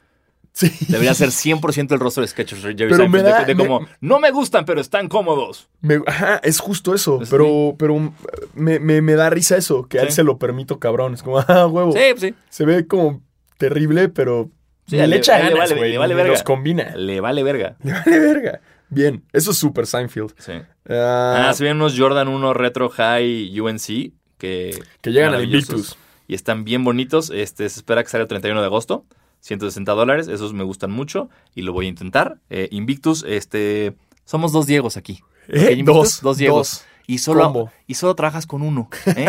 Sí. 0.54 0.70
Debería 0.90 1.14
ser 1.14 1.30
100% 1.30 1.94
el 1.94 2.00
rostro 2.00 2.22
de 2.22 2.28
Skechers. 2.28 2.62
Jerry 2.62 2.76
Pero 2.76 2.96
Seinfeld. 2.98 3.24
me 3.24 3.30
da- 3.30 3.40
de, 3.40 3.46
de 3.46 3.56
me- 3.56 3.68
como, 3.68 3.88
no 4.02 4.20
me 4.20 4.32
gustan, 4.32 4.66
pero 4.66 4.82
están 4.82 5.08
cómodos. 5.08 5.70
Me- 5.80 6.02
ajá, 6.06 6.42
es 6.44 6.60
justo 6.60 6.94
eso, 6.94 7.22
Es 7.22 7.30
pero, 7.30 7.76
pero 7.80 8.14
me, 8.54 8.80
me- 8.80 9.02
me 9.02 9.14
da 9.14 9.30
risa 9.30 9.56
eso, 9.56 9.88
que 9.88 10.00
a 10.00 10.04
él 10.04 10.12
se 10.12 10.24
lo 10.24 10.38
permito 10.38 10.78
cabrón. 10.80 11.14
Es 11.14 11.24
como, 11.24 11.40
ah, 11.48 11.68
huevo. 11.68 11.94
Sí, 11.94 12.00
sí. 12.18 12.34
Se 12.50 12.66
ve 12.66 12.86
como 12.86 13.22
terrible, 13.58 14.10
pero 14.10 14.50
Sí, 14.88 14.98
le, 14.98 15.08
le- 15.08 15.16
echa 15.18 15.38
le 15.38 15.52
ganas, 15.52 15.70
vale- 15.74 16.16
verga. 16.16 16.32
Los 16.32 16.44
combina. 16.44 16.96
Le 16.98 17.22
vale 17.22 17.44
verga. 17.44 17.78
Le 17.84 17.94
vale 17.94 18.20
verga. 18.20 18.62
Bien, 18.90 19.24
eso 19.32 19.52
es 19.52 19.58
super 19.58 19.88
Seinfeld. 19.88 20.34
Sí. 20.38 20.52
Ah, 20.90 21.48
Ah, 21.50 21.54
se 21.54 21.64
vienen 21.64 21.82
unos 21.82 21.98
Jordan 21.98 22.28
1 22.28 22.54
Retro 22.54 22.90
High 22.90 23.58
UNC 23.58 24.12
que, 24.38 24.78
que 25.00 25.12
llegan 25.12 25.34
al. 25.34 25.46
Invictus. 25.46 25.98
y 26.28 26.36
están 26.36 26.66
bien 26.66 26.84
bonitos. 26.84 27.30
Este, 27.30 27.70
se 27.70 27.80
espera 27.80 28.04
que 28.04 28.10
salga 28.10 28.24
el 28.24 28.28
31 28.28 28.60
de 28.60 28.66
agosto. 28.68 29.06
160 29.42 29.92
dólares, 29.94 30.28
esos 30.28 30.54
me 30.54 30.64
gustan 30.64 30.92
mucho 30.92 31.30
y 31.56 31.64
lo 31.64 31.74
voy 31.74 31.86
a 31.88 31.90
intentar. 31.90 32.38
Eh, 32.50 32.68
Invictus, 32.72 33.26
este, 33.28 33.96
somos 34.26 34.52
dos 34.52 34.66
Diegos 34.68 34.98
aquí. 34.98 35.20
¿Eh? 35.48 35.72
Invictus, 35.74 35.96
Dos, 35.96 36.22
dos 36.22 36.38
Diegos. 36.38 36.58
dos. 36.58 36.86
y 37.08 37.18
solo, 37.18 37.44
Combo. 37.46 37.72
y 37.88 37.96
solo 37.96 38.16
trabajas 38.16 38.46
con 38.46 38.62
uno. 38.62 38.88
¿eh? 39.08 39.26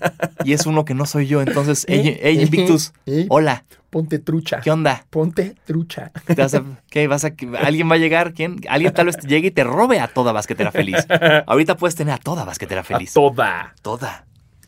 y 0.44 0.52
es 0.52 0.64
uno 0.66 0.84
que 0.84 0.94
no 0.94 1.04
soy 1.04 1.26
yo. 1.26 1.42
Entonces, 1.42 1.84
¿Eh? 1.88 2.00
hey, 2.04 2.18
hey, 2.22 2.40
Invictus, 2.42 2.92
¿Eh? 3.06 3.26
hola, 3.28 3.64
Ponte 3.90 4.18
trucha. 4.18 4.60
¿qué 4.60 4.70
onda? 4.70 5.04
Ponte 5.10 5.54
trucha. 5.66 6.12
¿Te 6.26 6.34
vas 6.34 6.54
a- 6.54 6.62
¿Qué 6.90 7.06
vas 7.08 7.24
a, 7.24 7.32
¿Alguien 7.62 7.90
va 7.90 7.94
a 7.94 7.98
llegar? 7.98 8.34
¿Quién? 8.34 8.60
Alguien 8.68 8.92
tal 8.92 9.06
vez 9.06 9.16
llegue 9.26 9.48
y 9.48 9.50
te 9.50 9.64
robe 9.64 10.00
a 10.00 10.08
toda 10.08 10.32
basquetera 10.32 10.70
feliz. 10.70 10.96
Ahorita 11.46 11.76
puedes 11.76 11.94
tener 11.94 12.14
a 12.14 12.18
toda 12.18 12.44
basquetera 12.44 12.82
A 12.82 12.84
feliz. 12.84 13.12
toda. 13.14 13.74
Toda. 13.82 14.26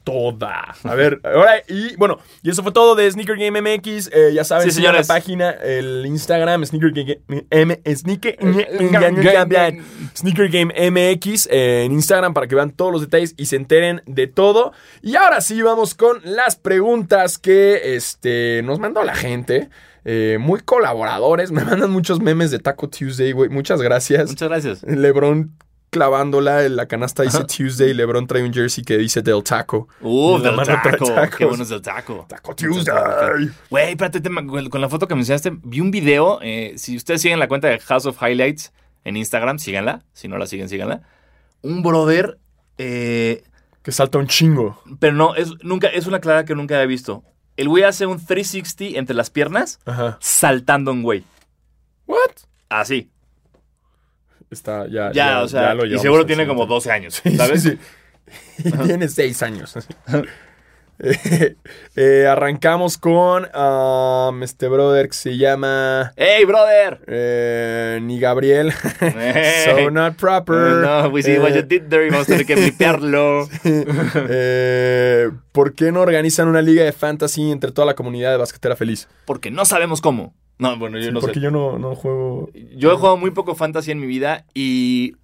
Toda. 0.08 0.74
A 0.84 0.94
ver, 0.94 1.20
ahora, 1.22 1.62
y 1.68 1.94
bueno, 1.96 2.18
y 2.42 2.50
eso 2.50 2.62
fue 2.62 2.72
todo 2.72 2.94
de 2.94 3.10
Sneaker 3.10 3.36
Game 3.36 3.60
MX. 3.60 4.10
Eh, 4.12 4.32
ya 4.32 4.42
saben, 4.42 4.70
Sí, 4.70 4.80
la 4.80 5.02
página, 5.02 5.50
el 5.50 6.06
Instagram, 6.06 6.64
Sneaker 6.64 6.92
Game 6.92 7.46
M, 7.50 7.80
Sneaker, 7.86 8.36
Game. 8.40 9.82
Sneaker 10.16 10.48
Game 10.48 10.90
MX 10.90 11.48
eh, 11.50 11.84
en 11.84 11.92
Instagram 11.92 12.32
para 12.32 12.46
que 12.46 12.54
vean 12.54 12.70
todos 12.70 12.90
los 12.90 13.02
detalles 13.02 13.34
y 13.36 13.46
se 13.46 13.56
enteren 13.56 14.02
de 14.06 14.26
todo. 14.26 14.72
Y 15.02 15.16
ahora 15.16 15.40
sí, 15.42 15.60
vamos 15.60 15.94
con 15.94 16.20
las 16.24 16.56
preguntas 16.56 17.36
que 17.38 17.96
este, 17.96 18.62
nos 18.64 18.78
mandó 18.78 19.04
la 19.04 19.14
gente. 19.14 19.68
Eh, 20.04 20.38
muy 20.40 20.60
colaboradores, 20.60 21.50
me 21.52 21.64
mandan 21.64 21.90
muchos 21.90 22.20
memes 22.20 22.50
de 22.50 22.58
Taco 22.58 22.88
Tuesday, 22.88 23.32
güey. 23.32 23.50
Muchas 23.50 23.82
gracias. 23.82 24.30
Muchas 24.30 24.48
gracias. 24.48 24.82
Lebron 24.84 25.52
clavándola 25.90 26.64
en 26.64 26.76
la 26.76 26.86
canasta 26.86 27.22
dice 27.22 27.44
Tuesday. 27.44 27.94
Lebron 27.94 28.26
trae 28.26 28.42
un 28.42 28.52
jersey 28.52 28.84
que 28.84 28.96
dice 28.98 29.22
Del 29.22 29.42
Taco. 29.42 29.88
Uh, 30.00 30.38
del 30.38 30.56
taco. 30.56 31.06
Qué 31.36 31.44
bueno 31.44 31.62
es 31.62 31.68
del 31.68 31.82
taco. 31.82 32.26
Taco 32.28 32.54
Tuesday. 32.54 33.50
Güey, 33.70 33.90
espérate, 33.90 34.20
te- 34.20 34.30
con 34.70 34.80
la 34.80 34.88
foto 34.88 35.06
que 35.08 35.14
me 35.14 35.20
enseñaste, 35.22 35.52
vi 35.62 35.80
un 35.80 35.90
video. 35.90 36.38
eh, 36.42 36.74
si 36.76 36.96
ustedes 36.96 37.22
siguen 37.22 37.38
la 37.38 37.48
cuenta 37.48 37.68
de 37.68 37.78
House 37.80 38.06
of 38.06 38.20
Highlights 38.22 38.72
en 39.04 39.16
Instagram, 39.16 39.58
síganla. 39.58 40.02
Si 40.12 40.28
no 40.28 40.38
la 40.38 40.46
siguen, 40.46 40.68
síganla. 40.68 41.02
Un 41.62 41.82
brother, 41.82 42.38
eh, 42.76 43.42
Que 43.82 43.92
salta 43.92 44.18
un 44.18 44.26
chingo. 44.26 44.82
pero 45.00 45.14
no, 45.14 45.34
es, 45.34 45.52
nunca, 45.62 45.88
es 45.88 46.06
una 46.06 46.20
clara 46.20 46.44
que 46.44 46.54
nunca 46.54 46.74
había 46.76 46.86
visto. 46.86 47.24
El 47.56 47.68
güey 47.68 47.82
hace 47.82 48.06
un 48.06 48.24
360 48.24 48.98
entre 48.98 49.16
las 49.16 49.30
piernas, 49.30 49.80
Ajá. 49.84 50.16
saltando 50.20 50.92
un 50.92 51.02
güey. 51.02 51.24
What? 52.06 52.30
Así. 52.68 53.10
Está, 54.50 54.86
ya, 54.88 55.12
Ya, 55.12 55.42
o 55.42 55.48
sea, 55.48 55.68
ya 55.68 55.74
lo 55.74 55.84
y 55.86 55.98
seguro 55.98 56.24
tiene 56.26 56.46
como 56.46 56.66
12 56.66 56.90
años, 56.90 57.22
¿sabes? 57.36 57.62
sí, 57.62 57.70
sí. 57.70 57.78
Y 58.68 58.72
tiene 58.86 59.08
seis 59.08 59.42
años. 59.42 59.74
Eh, 61.00 61.54
eh, 61.94 62.26
arrancamos 62.26 62.98
con 62.98 63.46
um, 63.54 64.42
este 64.42 64.66
brother 64.66 65.06
que 65.08 65.14
se 65.14 65.36
llama 65.36 66.12
¡Ey, 66.16 66.44
brother! 66.44 66.98
eh, 67.06 68.00
Ni 68.02 68.18
Gabriel. 68.18 68.72
Hey. 68.98 69.62
so 69.64 69.90
not 69.92 70.16
proper. 70.16 70.56
No, 70.84 71.08
we 71.08 71.22
see 71.22 71.38
what 71.38 71.54
you 71.54 71.62
did 71.62 71.82
there 71.88 72.04
y 72.04 72.10
vamos 72.10 72.24
a 72.28 72.32
tener 72.32 72.46
que 72.46 72.56
blipearlo. 72.56 73.48
eh, 73.64 75.30
¿Por 75.52 75.74
qué 75.74 75.92
no 75.92 76.00
organizan 76.00 76.48
una 76.48 76.62
liga 76.62 76.82
de 76.82 76.92
fantasy 76.92 77.50
entre 77.52 77.70
toda 77.70 77.86
la 77.86 77.94
comunidad 77.94 78.32
de 78.32 78.38
basquetera 78.38 78.74
feliz? 78.74 79.06
Porque 79.24 79.52
no 79.52 79.64
sabemos 79.64 80.00
cómo. 80.00 80.34
No, 80.58 80.76
bueno, 80.76 80.98
yo 80.98 81.12
no 81.12 81.20
Porque 81.20 81.34
sé. 81.34 81.40
yo 81.40 81.50
no, 81.50 81.78
no 81.78 81.94
juego. 81.94 82.50
Yo 82.76 82.92
he 82.92 82.96
jugado 82.96 83.16
muy 83.16 83.30
poco 83.30 83.54
fantasy 83.54 83.90
en 83.92 84.00
mi 84.00 84.06
vida 84.06 84.44
y 84.54 85.14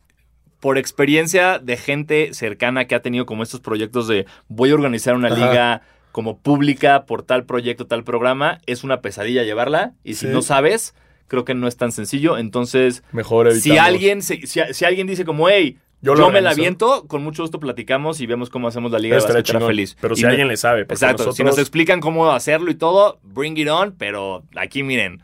por 0.61 0.79
experiencia 0.79 1.59
de 1.59 1.77
gente 1.77 2.33
cercana 2.35 2.87
que 2.87 2.95
ha 2.95 3.03
tenido 3.03 3.27
como 3.27 3.43
estos 3.43 3.61
proyectos 3.61 4.09
de 4.09 4.27
voy 4.49 4.71
a 4.71 4.75
organizar 4.75 5.15
una 5.15 5.29
Ajá. 5.29 5.37
liga 5.37 5.83
como 6.13 6.39
pública 6.39 7.05
por 7.07 7.23
tal 7.23 7.45
proyecto, 7.45 7.87
tal 7.87 8.05
programa, 8.05 8.61
es 8.67 8.85
una 8.85 9.01
pesadilla 9.01 9.43
llevarla 9.43 9.93
y 10.05 10.15
si 10.15 10.27
Sí. 10.27 10.33
no 10.33 10.43
sabes, 10.43 10.95
creo 11.27 11.45
que 11.45 11.55
no 11.55 11.67
es 11.67 11.77
tan 11.77 11.91
sencillo. 11.91 12.39
Entonces, 12.39 13.03
Mejor 13.13 13.53
si 13.55 13.77
alguien, 13.77 14.23
si, 14.23 14.41
si 14.47 14.85
alguien 14.85 15.07
dice 15.09 15.25
como, 15.25 15.49
hey, 15.49 15.79
Yo 16.05 16.31
me 16.31 16.41
la 16.41 16.51
aviento, 16.51 17.07
con 17.07 17.23
mucho 17.23 17.43
gusto 17.43 17.59
platicamos 17.61 18.21
y 18.21 18.27
vemos 18.27 18.51
cómo 18.51 18.69
hacemos 18.69 18.93
la 18.93 18.99
liga 18.99 19.17
de 19.17 19.23
basquetera 19.23 19.43
chingón. 19.43 19.69
feliz. 19.69 19.97
Pero 20.01 20.15
Y 20.15 20.19
si 20.19 20.25
alguien 20.27 20.49
le 20.49 20.57
sabe. 20.57 20.83
Exacto, 20.83 21.33
si 21.33 21.43
nos 21.45 21.59
explican 21.59 22.01
cómo 22.01 22.31
hacerlo 22.31 22.71
y 22.71 22.75
todo, 22.75 23.19
bring 23.23 23.57
it 23.57 23.69
on, 23.69 23.93
pero 23.97 24.43
aquí 24.57 24.83
miren, 24.83 25.23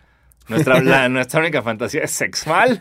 nuestra, 0.48 0.80
la- 0.82 1.08
nuestra 1.08 1.40
única 1.40 1.62
fantasía 1.62 2.02
es 2.02 2.10
sexual 2.10 2.78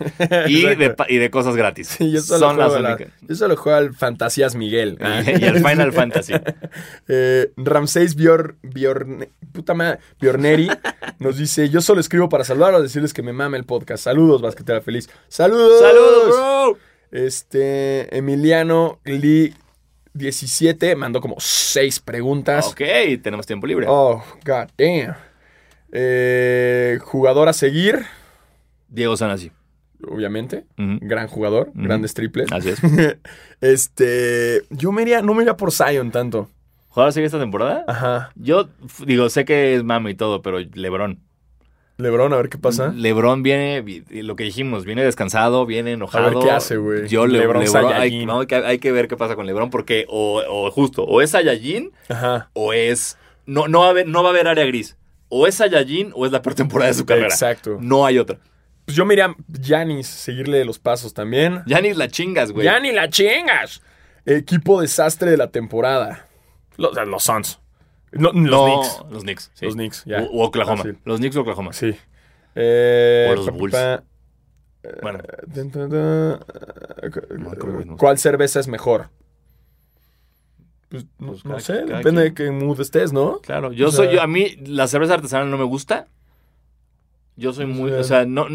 y 0.47 0.61
de, 0.63 0.95
y 1.09 1.17
de 1.17 1.29
cosas 1.29 1.55
gratis. 1.55 1.87
Sí, 1.89 2.11
yo 2.11 2.21
solo, 2.21 2.39
Son 2.47 2.57
las 2.57 2.67
juego 2.69 2.81
la- 2.83 2.95
únicas. 2.95 3.13
yo 3.21 3.35
solo 3.35 3.55
juego 3.57 3.77
al 3.77 3.93
Fantasías 3.93 4.55
Miguel. 4.55 4.97
Y, 5.25 5.29
y 5.43 5.45
el 5.45 5.55
Final 5.65 5.91
Fantasy. 5.93 6.33
Eh, 7.07 7.51
Ramsés 7.57 8.15
Bior, 8.15 8.55
Biorne- 8.61 9.29
puta 9.51 9.73
madre, 9.73 9.99
Biorneri 10.21 10.69
nos 11.19 11.37
dice: 11.37 11.69
Yo 11.69 11.81
solo 11.81 11.99
escribo 12.01 12.29
para 12.29 12.43
saludar 12.43 12.73
o 12.75 12.81
decirles 12.81 13.13
que 13.13 13.23
me 13.23 13.33
mame 13.33 13.57
el 13.57 13.65
podcast. 13.65 14.03
Saludos, 14.03 14.41
basquetera 14.41 14.81
feliz. 14.81 15.09
¡Saludos! 15.27 15.79
¡Saludos, 15.81 16.27
bro! 16.27 16.77
Este, 17.11 18.15
Emiliano 18.15 18.99
Lee 19.03 19.53
17 20.13 20.95
mandó 20.95 21.21
como 21.21 21.35
seis 21.39 21.99
preguntas. 21.99 22.67
Ok, 22.67 22.81
tenemos 23.21 23.45
tiempo 23.45 23.67
libre. 23.67 23.85
Oh, 23.89 24.23
god 24.45 24.67
damn. 24.77 25.15
Eh, 25.91 26.99
jugador 27.01 27.49
a 27.49 27.53
seguir, 27.53 28.05
Diego 28.87 29.17
Sanasi. 29.17 29.51
obviamente. 30.07 30.65
Gran 30.77 31.27
jugador, 31.27 31.71
grandes 31.73 32.13
triples. 32.13 32.51
Así 32.51 32.69
es. 32.69 32.79
este, 33.61 34.63
yo 34.69 34.91
me 34.91 35.01
iría, 35.01 35.21
no 35.21 35.33
me 35.33 35.43
iría 35.43 35.57
por 35.57 35.71
Zion 35.71 36.11
tanto. 36.11 36.49
¿Jugador 36.89 37.13
sigue 37.13 37.25
esta 37.25 37.39
temporada? 37.39 37.85
Ajá. 37.87 38.31
Yo 38.35 38.69
digo, 39.05 39.29
sé 39.29 39.45
que 39.45 39.75
es 39.75 39.83
mame 39.83 40.11
y 40.11 40.15
todo, 40.15 40.41
pero 40.41 40.59
Lebron. 40.59 41.19
Lebron, 41.99 42.31
a 42.33 42.37
ver 42.37 42.49
qué 42.49 42.57
pasa. 42.57 42.93
Lebron 42.95 43.43
viene, 43.43 43.81
vi- 43.81 44.03
lo 44.23 44.35
que 44.35 44.45
dijimos, 44.45 44.85
viene 44.85 45.03
descansado, 45.03 45.65
viene 45.65 45.91
enojado. 45.91 46.27
A 46.27 46.29
ver 46.29 46.39
qué 46.39 46.51
hace, 46.51 46.77
güey. 46.77 47.07
Yo 47.09 47.27
le, 47.27 47.39
Lebron 47.39 47.63
Lebron, 47.63 47.93
hay, 47.93 48.25
no, 48.25 48.39
hay 48.39 48.47
que, 48.47 48.55
hay 48.55 48.79
que 48.79 48.91
ver 48.91 49.07
qué 49.07 49.17
pasa 49.17 49.35
con 49.35 49.45
Lebron 49.45 49.69
porque 49.69 50.05
o, 50.07 50.41
o 50.47 50.71
justo, 50.71 51.03
o 51.03 51.21
es 51.21 51.31
Saiyajin 51.31 51.91
Ajá. 52.07 52.49
o 52.53 52.73
es... 52.73 53.17
No, 53.45 53.67
no, 53.67 53.79
va 53.81 53.87
a 53.87 53.89
haber, 53.89 54.07
no 54.07 54.23
va 54.23 54.29
a 54.29 54.31
haber 54.31 54.47
área 54.47 54.65
gris. 54.65 54.95
O 55.27 55.45
es 55.45 55.55
Saiyajin 55.55 56.11
o 56.15 56.25
es 56.25 56.31
la 56.31 56.41
peor 56.41 56.55
temporada 56.55 56.89
de 56.89 56.97
su 56.97 57.05
carrera. 57.05 57.27
Exacto. 57.27 57.77
No 57.81 58.05
hay 58.05 58.17
otra. 58.17 58.39
Pues 58.85 58.95
yo 58.95 59.05
me 59.05 59.13
iría 59.13 59.25
a 59.25 59.35
Giannis, 59.61 60.07
seguirle 60.07 60.63
los 60.65 60.79
pasos 60.79 61.13
también. 61.13 61.61
Ya 61.67 61.81
ni 61.81 61.93
la 61.93 62.07
chingas, 62.07 62.51
güey. 62.51 62.65
¡Ya 62.65 62.79
ni 62.79 62.91
la 62.91 63.09
chingas! 63.09 63.81
Equipo 64.25 64.81
desastre 64.81 65.31
de 65.31 65.37
la 65.37 65.51
temporada. 65.51 66.27
Los, 66.77 66.95
los 67.07 67.23
Suns. 67.23 67.59
No, 68.11 68.31
los 68.31 68.35
No, 68.35 68.65
Knicks. 68.65 69.11
Los 69.11 69.23
Knicks. 69.23 69.51
sí. 69.53 69.65
Los 69.65 69.73
Knicks, 69.75 70.03
ya. 70.05 70.23
O, 70.31 70.45
Oklahoma. 70.45 70.77
Fácil. 70.77 70.97
Los 71.05 71.19
Knicks 71.19 71.35
o 71.35 71.41
Oklahoma. 71.41 71.73
Sí. 71.73 71.95
Eh, 72.55 73.27
O 73.31 73.35
los 73.35 73.45
pa, 73.45 73.51
Bulls. 73.51 73.73
pa. 73.75 74.03
Bueno. 75.01 75.19
¿Cuál 77.97 78.17
cerveza 78.17 78.59
es 78.59 78.67
mejor? 78.67 79.09
Pues, 80.89 81.05
no, 81.19 81.27
Pues 81.33 81.45
no 81.45 81.59
sé, 81.59 81.83
depende 81.85 82.23
de 82.23 82.33
qué 82.33 82.49
mood 82.49 82.79
estés, 82.81 83.13
¿no? 83.13 83.39
claro. 83.41 83.71
Yo 83.71 83.89
O 83.89 83.91
soy... 83.91 84.07
sea- 84.07 84.15
yo- 84.15 84.21
a 84.21 84.27
mí 84.27 84.55
la 84.65 84.87
cerveza 84.87 85.13
artesanal 85.15 85.51
no 85.51 85.57
me 85.57 85.63
gusta. 85.65 86.07
Yo 87.35 87.53
soy 87.53 87.67
muy... 87.67 87.91
O 87.91 88.03
sea, 88.03 88.25
no... 88.25 88.47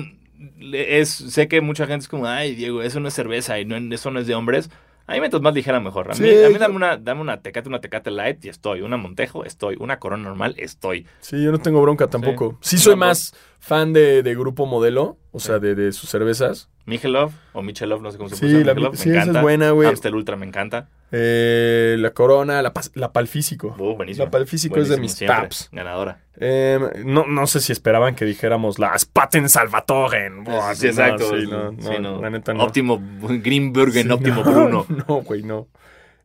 Es, 0.72 1.11
sé 1.11 1.46
que 1.48 1.61
mucha 1.61 1.86
gente 1.86 2.02
es 2.02 2.09
como, 2.09 2.26
ay, 2.26 2.55
Diego, 2.55 2.82
eso 2.82 2.98
no 3.00 3.09
es 3.09 3.14
cerveza 3.14 3.59
y 3.61 3.64
no, 3.64 3.76
eso 3.94 4.11
no 4.11 4.18
es 4.18 4.26
de 4.26 4.34
hombres. 4.34 4.68
A 5.07 5.12
mí 5.12 5.20
mientras 5.20 5.42
más 5.42 5.55
ligera 5.55 5.80
mejor. 5.80 6.07
A 6.11 6.14
mí, 6.14 6.16
Sí, 6.16 6.44
a 6.44 6.48
mí 6.48 6.55
dame, 6.55 6.76
una, 6.76 6.96
dame 6.96 7.20
una 7.20 7.42
tecate, 7.42 7.68
una 7.68 7.80
tecate 7.80 8.11
light 8.11 8.42
y 8.44 8.48
estoy. 8.48 8.80
Una 8.80 8.96
montejo, 8.96 9.44
estoy. 9.44 9.76
Una 9.78 9.98
corona 9.98 10.22
normal, 10.24 10.55
estoy. 10.57 11.07
Sí, 11.20 11.42
yo 11.44 11.52
no 11.52 11.59
tengo 11.59 11.82
bronca 11.82 12.09
tampoco. 12.09 12.57
Sí, 12.62 12.78
soy 12.78 12.94
no. 12.94 12.98
más 12.98 13.34
fan 13.59 13.92
de, 13.92 14.22
de 14.22 14.34
Grupo 14.34 14.64
Modelo, 14.66 15.18
o 15.30 15.40
sea, 15.40 15.59
de, 15.59 15.74
de 15.74 15.92
sus 15.92 16.09
cervezas. 16.09 16.70
Michelov 16.86 17.32
o 17.52 17.62
Michelov, 17.62 18.00
no 18.02 18.11
sé 18.11 18.16
cómo 18.18 18.28
se 18.30 18.36
Sí, 18.36 18.40
pronuncia. 18.42 18.66
la- 18.66 18.74
Michelov, 18.74 18.96
sí, 18.96 19.11
esa 19.11 19.30
es 19.38 19.42
buena, 19.42 19.70
güey. 19.72 19.88
Amstel 19.88 20.14
Ultra 20.14 20.36
me 20.36 20.46
encanta. 20.46 20.88
Eh, 21.16 21.96
la 21.98 22.10
Corona, 22.10 22.60
la, 22.60 22.72
la 22.94 23.12
Palfísico. 23.12 23.76
Uh, 23.78 23.94
buenísimo. 23.94 24.24
La 24.24 24.30
Palfísico 24.32 24.80
es 24.80 24.88
de 24.88 24.96
mis 24.98 25.12
siempre. 25.12 25.42
paps. 25.42 25.68
Ganadora. 25.70 26.20
Eh, 26.40 26.80
no, 27.04 27.24
no 27.26 27.46
sé 27.46 27.60
si 27.60 27.70
esperaban 27.70 28.16
que 28.16 28.24
dijéramos 28.24 28.80
las 28.80 29.04
Paten 29.04 29.48
Salvatoren. 29.48 30.42
Buah, 30.42 30.74
sí, 30.74 30.86
no, 30.86 30.90
exacto. 30.90 31.30
sí, 31.30 31.46
no, 31.48 31.70
no, 31.72 31.82
Sí, 31.82 31.98
no. 32.00 32.20
La 32.20 32.30
neta 32.30 32.52
no. 32.52 32.64
Óptimo 32.64 33.00
Greenberg 33.42 33.96
en 33.96 34.02
Sí, 34.08 34.10
óptimo 34.10 34.42
no, 34.42 34.50
Bruno. 34.50 34.86
No, 35.08 35.22
güey, 35.22 35.44
no. 35.44 35.68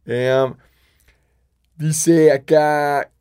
Eh, 0.07 0.35
um, 0.43 0.55
dice 1.75 2.31
acá 2.31 3.11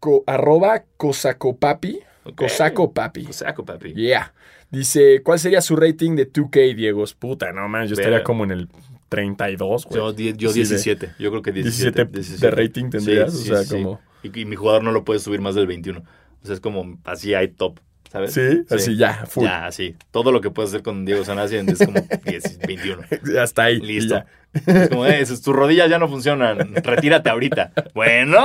co- 0.00 0.24
arroba 0.26 0.82
cosacopapi. 0.96 2.00
Ok. 2.24 2.34
Cosaco 2.36 2.92
papi. 2.92 3.24
Cosaco, 3.26 3.64
papi. 3.64 3.94
Yeah. 3.94 4.32
Dice, 4.70 5.22
¿cuál 5.22 5.38
sería 5.38 5.60
su 5.60 5.76
rating 5.76 6.16
de 6.16 6.32
2K, 6.32 6.74
Diego? 6.74 7.04
Puta, 7.18 7.52
no 7.52 7.68
man, 7.68 7.86
yo 7.86 7.94
estaría 7.94 8.24
como 8.24 8.44
en 8.44 8.52
el 8.52 8.68
32, 9.16 9.86
güey. 9.86 9.96
Yo, 10.00 10.10
yo 10.12 10.48
Sí, 10.50 10.60
de- 10.60 10.66
17. 10.68 11.10
Yo 11.18 11.30
creo 11.30 11.42
que 11.42 11.52
17. 11.52 12.04
17 12.06 12.46
de 12.46 12.50
rating 12.50 12.90
tendrías, 12.90 13.32
Sí, 13.32 13.50
o 13.50 13.54
sea, 13.54 13.62
sí, 13.64 13.68
sí. 13.68 13.82
como... 13.82 14.00
Y, 14.22 14.40
y 14.40 14.44
mi 14.44 14.56
jugador 14.56 14.82
no 14.84 14.92
lo 14.92 15.04
puede 15.04 15.20
subir 15.20 15.40
más 15.40 15.54
del 15.54 15.66
21. 15.66 16.00
O 16.00 16.46
sea, 16.46 16.54
es 16.54 16.60
como 16.60 16.98
así 17.04 17.34
hay 17.34 17.48
top, 17.48 17.78
¿sabes? 18.10 18.32
Sí, 18.34 18.62
así 18.70 18.96
ya, 18.96 19.24
full. 19.26 19.44
Ya, 19.44 19.66
así. 19.66 19.96
Todo 20.10 20.32
lo 20.32 20.40
que 20.40 20.50
puedes 20.50 20.70
hacer 20.70 20.82
con 20.82 21.04
Diego 21.04 21.24
Sanasi 21.24 21.56
es 21.56 21.78
como 21.84 22.00
10, 22.24 22.58
21. 22.66 23.02
Hasta 23.40 23.64
ahí. 23.64 23.80
Listo. 23.80 24.14
ya. 24.16 24.26
Es 24.74 24.88
como, 24.90 25.06
eh, 25.06 25.24
tus 25.26 25.46
rodillas 25.46 25.88
ya 25.90 25.98
no 25.98 26.08
funcionan. 26.08 26.74
Retírate 26.82 27.30
ahorita. 27.30 27.72
Bueno, 27.94 28.38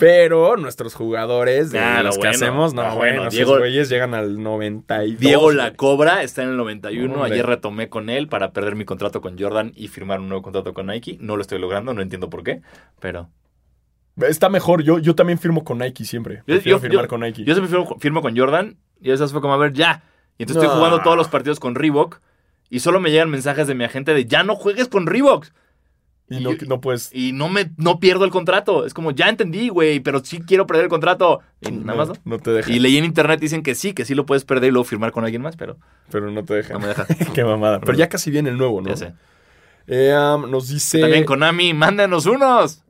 Pero 0.00 0.56
nuestros 0.56 0.94
jugadores 0.94 1.70
de 1.70 1.78
Ah, 1.78 2.02
los 2.02 2.16
lo 2.16 2.22
que 2.22 2.28
hacemos, 2.28 2.74
no, 2.74 2.82
Ah, 2.82 2.94
bueno, 2.94 3.16
bueno, 3.18 3.30
Diego- 3.30 3.58
güeyes 3.58 3.88
llegan 3.88 4.14
al 4.14 4.42
92. 4.42 5.20
Diego 5.20 5.52
La. 5.52 5.74
Cobra 5.74 6.22
está 6.22 6.42
en 6.42 6.48
el 6.50 6.56
91. 6.56 7.14
Hombre. 7.14 7.32
Ayer 7.32 7.46
retomé 7.46 7.88
con 7.88 8.10
él 8.10 8.26
para 8.26 8.52
perder 8.52 8.74
mi 8.74 8.84
contrato 8.84 9.20
con 9.20 9.38
Jordan 9.38 9.72
y 9.76 9.88
firmar 9.88 10.18
un 10.20 10.28
nuevo 10.28 10.42
contrato 10.42 10.74
con 10.74 10.86
Nike. 10.86 11.18
No 11.20 11.36
lo 11.36 11.42
estoy 11.42 11.58
logrando, 11.60 11.94
no 11.94 12.02
entiendo 12.02 12.28
por 12.30 12.42
qué, 12.42 12.62
pero 12.98 13.28
Está 14.28 14.48
mejor, 14.50 14.82
yo, 14.82 14.98
yo 14.98 15.14
también 15.14 15.38
firmo 15.38 15.64
con 15.64 15.78
Nike 15.78 16.04
siempre. 16.04 16.42
Yo- 16.46 16.56
yo- 16.60 16.78
firmar 16.78 17.04
yo- 17.04 17.08
con 17.08 17.20
Nike. 17.20 17.44
yo 17.44 17.54
siempre 17.54 17.70
firmo, 17.78 17.96
firmo 18.00 18.20
con 18.22 18.36
Jordan 18.36 18.76
y 19.00 19.12
eso 19.12 19.26
fue 19.28 19.40
como, 19.40 19.54
a 19.54 19.56
ver, 19.56 19.72
ya. 19.72 20.02
Y 20.36 20.42
entonces 20.42 20.62
estoy 20.64 20.76
jugando 20.76 21.00
todos 21.00 21.16
los 21.16 21.28
partidos 21.28 21.58
con 21.60 21.74
Reebok 21.74 22.20
y 22.68 22.80
solo 22.80 23.00
me 23.00 23.10
llegan 23.10 23.30
mensajes 23.30 23.66
de 23.66 23.74
mi 23.74 23.84
agente 23.84 24.12
de 24.12 24.26
ya 24.26 24.42
no 24.42 24.56
juegues 24.56 24.88
con 24.88 25.06
Reebok. 25.06 25.46
Y 26.30 26.40
no, 26.40 26.52
y- 26.52 26.58
no 26.66 26.80
puedes. 26.80 27.10
Y 27.12 27.32
no 27.32 27.48
me 27.48 27.70
no 27.76 27.98
pierdo 28.00 28.24
el 28.24 28.30
contrato. 28.30 28.86
Es 28.86 28.94
como, 28.94 29.10
ya 29.10 29.28
entendí, 29.28 29.68
güey, 29.68 30.00
pero 30.00 30.24
sí 30.24 30.40
quiero 30.40 30.66
perder 30.66 30.84
el 30.84 30.88
contrato. 30.90 31.40
Y 31.60 31.70
nada 31.72 31.98
más 31.98 32.08
no. 32.08 32.14
no 32.24 32.38
te 32.38 32.52
deja. 32.52 32.72
Y 32.72 32.78
leí 32.78 32.96
en 32.96 33.04
internet 33.04 33.38
dicen 33.40 33.62
que 33.62 33.74
sí, 33.74 33.92
que 33.92 34.04
sí 34.04 34.14
lo 34.14 34.24
puedes 34.24 34.44
perder 34.44 34.68
y 34.68 34.72
luego 34.72 34.84
firmar 34.84 35.12
con 35.12 35.24
alguien 35.24 35.42
más, 35.42 35.56
pero 35.56 35.76
Pero 36.10 36.30
no 36.30 36.44
te 36.44 36.54
deja. 36.54 36.72
no 36.74 36.80
me 36.80 36.86
deja. 36.88 37.04
Qué 37.34 37.44
mamada. 37.44 37.80
Pero 37.80 37.94
ya 37.98 38.08
casi 38.08 38.30
viene 38.30 38.48
el 38.50 38.56
nuevo, 38.56 38.80
¿no? 38.80 38.88
Ya 38.88 38.96
sé. 38.96 39.12
Eh, 39.92 40.14
um, 40.16 40.48
nos 40.48 40.68
dice. 40.68 41.00
También 41.00 41.24
Konami, 41.24 41.74
mándanos 41.74 42.24
unos. 42.26 42.84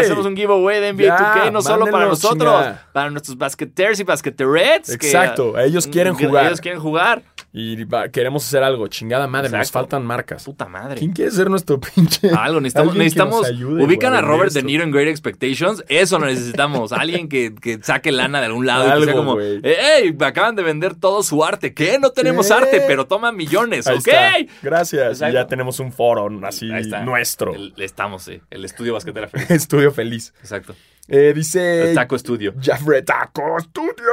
Hacemos 0.00 0.24
un 0.26 0.36
giveaway 0.36 0.80
de 0.80 0.92
NBA 0.92 1.02
Ya, 1.06 1.16
2K, 1.18 1.52
no 1.52 1.60
solo 1.60 1.86
para 1.86 2.06
nosotros, 2.06 2.66
para 2.92 3.10
nuestros 3.10 3.36
basqueters 3.36 3.98
y 3.98 4.04
basqueterets. 4.04 4.96
que- 4.96 5.06
Exacto, 5.06 5.58
ellos 5.58 5.88
quieren 5.88 6.14
que 6.14 6.26
jugar. 6.26 6.46
Ellos 6.46 6.60
quieren 6.60 6.80
jugar. 6.80 7.22
Y 7.52 7.82
va- 7.84 8.08
queremos 8.10 8.46
hacer 8.46 8.62
algo. 8.62 8.86
Chingada 8.86 9.26
madre, 9.26 9.50
nos 9.50 9.72
faltan 9.72 10.06
marcas. 10.06 10.44
Puta 10.44 10.68
madre. 10.68 10.98
¿Quién 11.00 11.10
quiere 11.12 11.32
ser 11.32 11.50
nuestro 11.50 11.80
pinche? 11.94 12.30
Algo, 12.30 12.60
necesitamos, 12.60 12.94
necesitamos 12.94 13.46
ayude, 13.48 13.84
ubican 13.84 14.14
a 14.14 14.20
Robert 14.20 14.52
De. 14.52 14.62
Niro 14.62 14.84
en 14.84 14.92
Great 14.92 15.08
Expectations, 15.08 15.84
eso 15.88 16.18
lo 16.20 16.26
necesitamos, 16.26 16.92
alguien 16.92 17.28
que, 17.28 17.52
que 17.60 17.80
saque 17.82 18.12
lana 18.12 18.38
de 18.38 18.46
algún 18.46 18.66
lado 18.66 18.84
y 18.84 18.86
que 18.86 18.92
Algo, 18.92 19.04
sea 19.06 19.14
como, 19.14 19.34
güey. 19.34 19.60
¡Ey! 19.64 20.12
Me 20.12 20.26
acaban 20.26 20.54
de 20.54 20.62
vender 20.62 20.94
todo 20.94 21.24
su 21.24 21.42
arte, 21.44 21.74
¿qué? 21.74 21.98
No 21.98 22.10
tenemos 22.10 22.46
¿Qué? 22.46 22.52
arte, 22.54 22.82
pero 22.86 23.06
toma 23.06 23.32
millones, 23.32 23.88
Ahí 23.88 23.96
¿ok? 23.98 24.06
está. 24.08 24.34
Gracias. 24.62 25.02
Exacto. 25.14 25.30
Y 25.32 25.34
ya 25.34 25.46
tenemos 25.48 25.80
un 25.80 25.92
foro 25.92 26.28
así 26.44 26.68
nuestro. 27.04 27.54
El- 27.54 27.74
estamos, 27.78 28.22
sí, 28.22 28.40
el 28.50 28.64
estudio 28.64 28.92
basquetera 28.94 29.26
feliz. 29.26 29.50
Estudio 29.50 29.90
feliz. 29.90 30.32
Exacto. 30.40 30.76
Eh, 31.10 31.32
dice. 31.34 31.90
El 31.90 31.94
taco 31.96 32.14
estudio. 32.16 32.54
Jafre 32.62 33.02
Taco 33.02 33.58
Studio. 33.58 34.12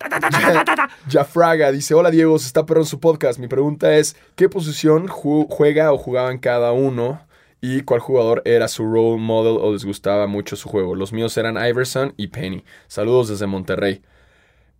Jafraga 1.10 1.72
dice: 1.72 1.94
Hola 1.94 2.10
Diego, 2.10 2.38
se 2.38 2.46
está 2.46 2.66
perro 2.66 2.80
en 2.80 2.86
su 2.86 3.00
podcast. 3.00 3.38
Mi 3.38 3.48
pregunta 3.48 3.94
es: 3.96 4.16
¿qué 4.36 4.48
posición 4.48 5.06
ju- 5.08 5.46
juega 5.48 5.92
o 5.92 5.98
jugaban 5.98 6.38
cada 6.38 6.72
uno? 6.72 7.20
¿Y 7.62 7.82
cuál 7.82 8.00
jugador 8.00 8.40
era 8.46 8.68
su 8.68 8.84
role 8.84 9.20
model 9.20 9.58
o 9.60 9.72
les 9.72 9.84
gustaba 9.84 10.26
mucho 10.26 10.56
su 10.56 10.68
juego? 10.68 10.94
Los 10.94 11.12
míos 11.12 11.36
eran 11.36 11.56
Iverson 11.64 12.14
y 12.16 12.28
Penny. 12.28 12.64
Saludos 12.88 13.28
desde 13.28 13.46
Monterrey. 13.46 14.00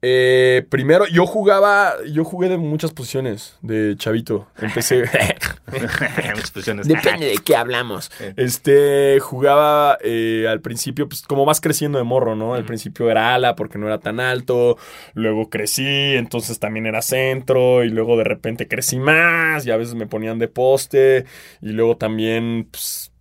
Eh, 0.03 0.65
primero, 0.71 1.07
yo 1.07 1.27
jugaba, 1.27 1.93
yo 2.11 2.25
jugué 2.25 2.49
de 2.49 2.57
muchas 2.57 2.93
posiciones 2.93 3.59
de 3.61 3.95
chavito. 3.99 4.49
Empecé. 4.59 5.05
Muchas 5.71 6.51
posiciones. 6.51 6.89
Depende 6.89 7.27
de 7.27 7.39
qué 7.45 7.55
hablamos. 7.55 8.11
Este 8.37 9.21
jugaba 9.21 9.99
eh, 10.03 10.47
al 10.49 10.61
principio, 10.61 11.09
pues 11.09 11.23
como 11.23 11.45
vas 11.45 11.61
creciendo 11.61 11.99
de 11.99 12.05
morro, 12.05 12.35
¿no? 12.35 12.55
Al 12.55 12.65
principio 12.65 13.11
era 13.11 13.35
ala 13.35 13.55
porque 13.55 13.79
no 13.79 13.87
era 13.87 13.99
tan 13.99 14.21
alto. 14.21 14.79
Luego 15.15 15.49
crecí, 15.49 16.17
entonces 16.17 16.59
también 16.59 16.87
era 16.87 17.03
centro. 17.03 17.85
Y 17.85 17.91
luego 17.91 18.17
de 18.17 18.25
repente 18.25 18.69
crecí 18.69 18.99
más. 18.99 19.67
Y 19.67 19.71
a 19.71 19.77
veces 19.77 19.95
me 19.95 20.07
ponían 20.07 20.39
de 20.39 20.49
poste. 20.49 21.27
Y 21.61 21.71
luego 21.71 21.97
también, 21.97 22.69
pues, 22.71 23.13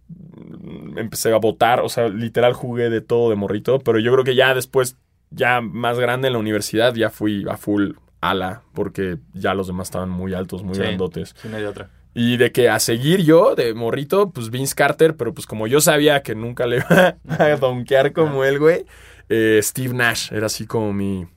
empecé 0.95 1.31
a 1.33 1.37
votar. 1.37 1.81
O 1.81 1.89
sea, 1.89 2.07
literal 2.09 2.53
jugué 2.53 2.89
de 2.89 3.01
todo 3.01 3.29
de 3.29 3.35
morrito. 3.35 3.79
Pero 3.79 3.99
yo 3.99 4.11
creo 4.13 4.23
que 4.23 4.35
ya 4.35 4.53
después, 4.53 4.97
ya 5.31 5.61
más 5.61 5.99
grande 5.99 6.27
en 6.27 6.33
la 6.33 6.39
universidad, 6.39 6.93
ya 6.95 7.09
fui 7.09 7.45
a 7.49 7.57
full 7.57 7.91
ala. 8.21 8.63
Porque 8.73 9.17
ya 9.33 9.53
los 9.53 9.67
demás 9.67 9.87
estaban 9.87 10.09
muy 10.09 10.33
altos, 10.33 10.63
muy 10.63 10.75
Sí. 10.75 10.81
grandotes. 10.81 11.35
Sí, 11.41 11.47
no 11.49 11.57
hay 11.57 11.63
otra. 11.63 11.89
Y 12.13 12.37
de 12.37 12.51
que 12.51 12.69
a 12.69 12.79
seguir 12.79 13.21
yo, 13.23 13.55
de 13.55 13.73
morrito, 13.73 14.31
pues 14.31 14.49
Vince 14.49 14.73
Carter, 14.75 15.15
pero 15.15 15.33
pues 15.33 15.45
como 15.45 15.67
yo 15.67 15.79
sabía 15.79 16.23
que 16.23 16.33
nunca 16.35 16.65
le 16.65 16.77
iba 16.89 17.17
a 17.25 17.55
donkear 17.57 18.13
como 18.13 18.43
él, 18.43 18.59
güey, 18.59 18.85
eh, 19.29 19.59
Steve 19.61 19.93
Nash 19.93 20.33
era 20.33 20.47
así 20.47 20.65
como 20.65 20.91
mi... 20.91 21.27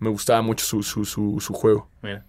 Me 0.00 0.10
gustaba 0.10 0.42
mucho 0.42 0.64
su, 0.66 0.82
su, 0.82 1.04
su, 1.04 1.38
su 1.40 1.54
juego. 1.54 1.88
Mira. 2.02 2.26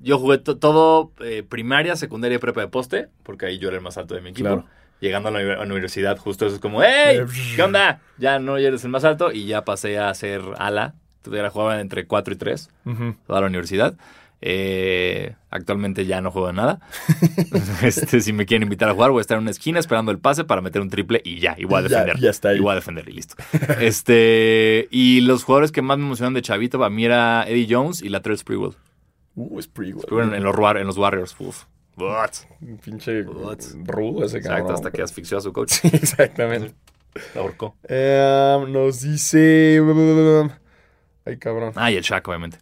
Yo 0.00 0.18
jugué 0.18 0.38
to- 0.38 0.56
todo 0.58 1.12
eh, 1.20 1.42
primaria, 1.42 1.94
secundaria 1.96 2.36
y 2.36 2.38
prepa 2.38 2.62
de 2.62 2.68
poste, 2.68 3.08
porque 3.22 3.46
ahí 3.46 3.58
yo 3.58 3.68
era 3.68 3.76
el 3.76 3.82
más 3.82 3.96
alto 3.98 4.14
de 4.14 4.22
mi 4.22 4.30
equipo. 4.30 4.48
Claro. 4.48 4.64
Llegando 5.00 5.28
a 5.28 5.32
la 5.32 5.62
universidad, 5.62 6.16
justo 6.18 6.46
eso 6.46 6.54
es 6.56 6.60
como, 6.60 6.82
¡Ey! 6.82 7.20
¿Qué 7.54 7.62
onda? 7.62 8.00
Ya 8.18 8.38
no 8.38 8.56
eres 8.56 8.82
el 8.84 8.90
más 8.90 9.04
alto 9.04 9.30
y 9.32 9.46
ya 9.46 9.64
pasé 9.64 9.98
a 9.98 10.12
ser 10.14 10.40
ala. 10.58 10.94
Tuviera 11.22 11.50
jugaba 11.50 11.80
entre 11.80 12.06
4 12.06 12.34
y 12.34 12.36
3 12.38 12.70
Ujú. 12.86 13.14
toda 13.26 13.40
la 13.40 13.46
universidad. 13.48 13.94
Eh, 14.40 15.34
actualmente 15.50 16.06
ya 16.06 16.20
no 16.20 16.30
juego 16.30 16.52
nada. 16.52 16.80
este, 17.82 18.20
si 18.20 18.32
me 18.32 18.46
quieren 18.46 18.62
invitar 18.64 18.88
a 18.88 18.94
jugar, 18.94 19.10
voy 19.10 19.18
a 19.18 19.22
estar 19.22 19.36
en 19.36 19.42
una 19.42 19.50
esquina 19.50 19.78
esperando 19.80 20.12
el 20.12 20.18
pase 20.18 20.44
para 20.44 20.60
meter 20.60 20.80
un 20.82 20.88
triple 20.90 21.20
y 21.24 21.40
ya, 21.40 21.54
igual 21.58 21.84
Ya- 21.88 21.88
defender. 22.00 22.18
ya 22.20 22.30
está 22.30 22.50
ahí. 22.50 22.56
Igual 22.56 22.72
a 22.76 22.80
defender 22.80 23.08
y 23.08 23.12
listo. 23.12 23.34
este, 23.80 24.88
y 24.90 25.20
los 25.22 25.44
jugadores 25.44 25.72
que 25.72 25.82
más 25.82 25.98
me 25.98 26.04
emocionan 26.04 26.34
de 26.34 26.42
chavito, 26.42 26.82
a 26.84 26.90
mí 26.90 27.04
era 27.04 27.44
Eddie 27.48 27.66
Jones 27.68 28.02
y 28.02 28.08
Latrell 28.08 28.38
Sprewell. 28.38 28.74
Uh, 29.34 29.58
es 29.58 29.66
pretty 29.68 29.98
Estuve 29.98 30.22
en, 30.22 30.34
en 30.34 30.42
los, 30.42 30.54
en 30.76 30.86
los 30.86 30.96
Warriors. 30.98 31.34
Uf. 31.38 31.64
What? 31.96 32.30
Un 32.60 32.78
pinche 32.78 33.22
What? 33.22 33.58
rudo 33.84 34.24
ese 34.24 34.40
cabrón. 34.40 34.60
Exacto, 34.60 34.74
hasta 34.74 34.90
que 34.90 35.02
asfixió 35.02 35.38
a 35.38 35.40
su 35.40 35.52
coach. 35.52 35.72
Sí, 35.82 35.90
exactamente. 35.92 36.74
La 37.34 37.40
ahorcó. 37.40 37.74
Eh, 37.88 38.64
nos 38.68 39.00
dice... 39.00 39.80
Ay, 41.24 41.38
cabrón. 41.38 41.72
Ah, 41.74 41.90
y 41.90 41.96
el 41.96 42.02
Shaq, 42.02 42.28
obviamente. 42.28 42.58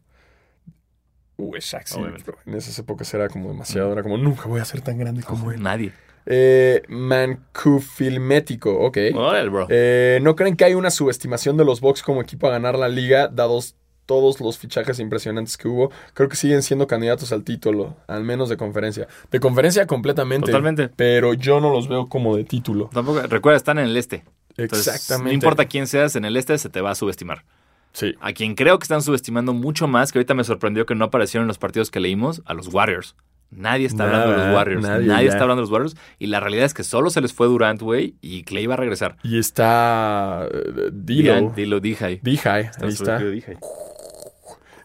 Uh, 1.37 1.57
es 1.57 1.65
Shaq, 1.65 1.87
sí, 1.87 1.99
Obviamente. 1.99 2.31
en 2.47 2.55
esas 2.55 2.79
épocas 2.79 3.13
era 3.13 3.29
como 3.29 3.49
demasiado. 3.49 3.93
Era 3.93 4.03
como, 4.03 4.17
nunca 4.17 4.45
voy 4.47 4.61
a 4.61 4.65
ser 4.65 4.81
tan 4.81 4.99
grande 4.99 5.23
como 5.25 5.51
él. 5.51 5.61
Nadie. 5.61 5.93
Eh, 6.27 6.83
Mancufilmético, 6.89 8.73
ok. 8.73 8.99
Órale, 9.15 9.49
bro. 9.51 9.67
Eh, 9.69 10.21
¿No 10.23 10.37
creen 10.37 10.57
que 10.57 10.65
hay 10.65 10.75
una 10.75 10.91
subestimación 10.91 11.57
de 11.57 11.65
los 11.65 11.81
Bucks 11.81 12.03
como 12.03 12.23
equipo 12.23 12.47
a 12.47 12.51
ganar 12.51 12.79
la 12.79 12.89
liga, 12.89 13.29
dados 13.29 13.77
todos 14.07 14.41
los 14.41 14.59
fichajes 14.59 14.99
impresionantes 14.99 15.57
que 15.57 15.69
hubo? 15.69 15.91
Creo 16.15 16.29
que 16.29 16.37
siguen 16.37 16.63
siendo 16.63 16.87
candidatos 16.87 17.33
al 17.33 17.45
título, 17.45 17.97
al 18.07 18.25
menos 18.25 18.49
de 18.49 18.57
conferencia. 18.57 19.09
De 19.31 19.41
conferencia 19.41 19.87
completamente. 19.87 20.47
Totalmente. 20.47 20.91
Pero 20.97 21.35
yo 21.35 21.61
no 21.61 21.71
los 21.71 21.89
veo 21.89 22.07
como 22.07 22.37
de 22.37 22.45
título. 22.45 22.91
Tampoco, 22.93 23.23
recuerda, 23.23 23.57
están 23.57 23.79
en 23.79 23.87
el 23.87 23.97
este. 23.97 24.25
Entonces, 24.57 24.87
Exactamente. 24.89 25.31
No 25.31 25.35
importa 25.35 25.67
quién 25.67 25.87
seas 25.87 26.17
en 26.17 26.25
el 26.25 26.37
este, 26.37 26.57
se 26.59 26.69
te 26.69 26.81
va 26.81 26.93
a 26.93 26.95
subestimar. 26.95 27.45
Sí. 27.93 28.15
A 28.21 28.33
quien 28.33 28.55
creo 28.55 28.79
que 28.79 28.85
están 28.85 29.03
subestimando 29.03 29.53
mucho 29.53 29.87
más, 29.87 30.13
que 30.13 30.19
ahorita 30.19 30.35
me 30.35 30.45
sorprendió 30.45 30.85
que 30.87 30.95
no 30.95 31.07
aparecieron 31.07 31.45
en 31.45 31.49
los 31.49 31.59
partidos 31.59 31.91
que 31.91 32.01
leímos, 32.01 32.43
a 32.45 32.55
los 32.55 32.69
Warriors. 32.69 33.15
Nadie 33.51 33.87
está 33.87 34.05
hablando 34.05 34.33
de 34.33 34.37
los 34.37 34.55
Warriors. 34.55 34.83
nadie, 34.83 35.29
está 35.29 35.43
hablando 35.43 35.57
de 35.57 35.63
los 35.63 35.71
Warriors. 35.71 35.97
Y 36.19 36.27
la 36.27 36.41
realidad 36.41 36.65
es 36.65 36.75
que 36.75 36.83
solo 36.83 37.11
se 37.11 37.21
les 37.21 37.33
fue 37.33 37.47
Durant, 37.47 37.81
güey, 37.81 38.17
y 38.21 38.43
Clay 38.43 38.67
va 38.67 38.75
a 38.75 38.79
regresar. 38.79 39.17
Y 39.23 39.39
está 39.39 40.49
Dilo. 40.93 41.53
Dilo, 41.55 41.81
ahí. 42.01 42.21
Dijay, 42.23 42.65
ahí 42.65 42.71
Está 42.71 42.87
está. 42.87 43.21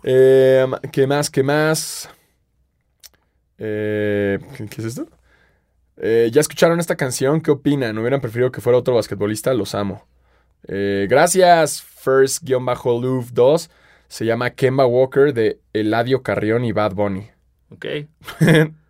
Eh, 0.03 0.65
¿Qué 0.91 1.07
más? 1.07 1.29
¿Qué 1.29 1.43
más? 1.43 2.09
Eh, 3.57 4.39
¿qué, 4.55 4.67
qué 4.67 4.81
es 4.81 4.87
esto? 4.87 5.07
Eh, 5.97 6.29
¿Ya 6.31 6.41
escucharon 6.41 6.79
esta 6.79 6.95
canción? 6.95 7.41
¿Qué 7.41 7.51
opinan? 7.51 7.97
¿Hubieran 7.97 8.21
preferido 8.21 8.51
que 8.51 8.61
fuera 8.61 8.79
otro 8.79 8.95
basquetbolista? 8.95 9.53
Los 9.53 9.75
amo. 9.75 10.07
Eh, 10.67 11.07
gracias, 11.09 11.83
First-Louvre2. 11.83 13.69
Se 14.07 14.25
llama 14.25 14.51
Kemba 14.51 14.85
Walker 14.85 15.33
de 15.33 15.59
Eladio 15.73 16.23
Carrión 16.23 16.63
y 16.65 16.71
Bad 16.71 16.93
Bunny. 16.93 17.29
Ok. 17.69 17.85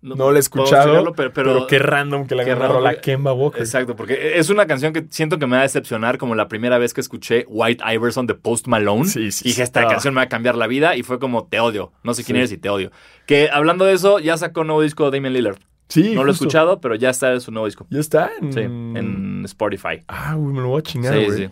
No 0.00 0.14
lo 0.14 0.14
he 0.14 0.16
puedo 0.26 0.36
escuchado, 0.38 0.92
pero, 1.12 1.32
Pero, 1.32 1.32
pero- 1.32 1.66
qué 1.66 1.78
random 1.80 2.26
que 2.28 2.34
le 2.36 2.44
qué 2.44 2.54
random, 2.54 2.76
rola. 2.76 3.00
Kemba 3.00 3.32
Walker. 3.32 3.60
Exacto, 3.60 3.96
porque 3.96 4.38
es 4.38 4.48
una 4.48 4.66
canción 4.66 4.92
que 4.92 5.06
siento 5.10 5.38
que 5.40 5.46
me 5.46 5.56
va 5.56 5.60
a 5.60 5.62
decepcionar 5.64 6.18
como 6.18 6.34
la 6.36 6.46
primera 6.46 6.78
vez 6.78 6.94
que 6.94 7.00
escuché 7.00 7.44
White 7.48 7.82
Iverson 7.94 8.26
de 8.28 8.34
Post 8.34 8.68
Malone. 8.68 9.06
Sí, 9.06 9.32
sí, 9.32 9.44
Dije, 9.44 9.56
sí. 9.56 9.62
esta 9.62 9.80
Ah. 9.82 9.88
canción 9.88 10.14
me 10.14 10.18
va 10.20 10.24
a 10.24 10.28
cambiar 10.28 10.54
la 10.56 10.68
vida 10.68 10.94
y 10.96 11.02
fue 11.02 11.18
como, 11.18 11.46
te 11.48 11.58
odio. 11.58 11.92
No 12.04 12.14
sé 12.14 12.22
quién 12.22 12.36
Sí. 12.36 12.38
eres 12.40 12.52
y 12.52 12.58
te 12.58 12.68
odio. 12.70 12.92
Que 13.26 13.50
hablando 13.52 13.84
de 13.84 13.94
eso, 13.94 14.20
ya 14.20 14.36
sacó 14.36 14.60
un 14.60 14.68
nuevo 14.68 14.82
disco 14.82 15.10
de 15.10 15.16
Damian 15.18 15.32
Lillard. 15.34 15.58
Sí, 15.88 16.14
no 16.14 16.22
lo 16.22 16.30
he 16.30 16.32
escuchado, 16.34 16.80
pero 16.80 16.94
ya 16.94 17.10
está 17.10 17.32
en 17.32 17.40
su 17.40 17.50
nuevo 17.50 17.66
disco. 17.66 17.86
¿Ya 17.90 17.98
está? 18.00 18.30
En... 18.40 18.52
Sí, 18.52 18.60
en 18.60 19.42
Spotify. 19.46 20.02
Ah, 20.06 20.36
uy, 20.36 20.52
me 20.52 20.60
lo 20.60 20.68
voy 20.68 20.78
a 20.80 20.82
chingar, 20.82 21.14
sí. 21.30 21.48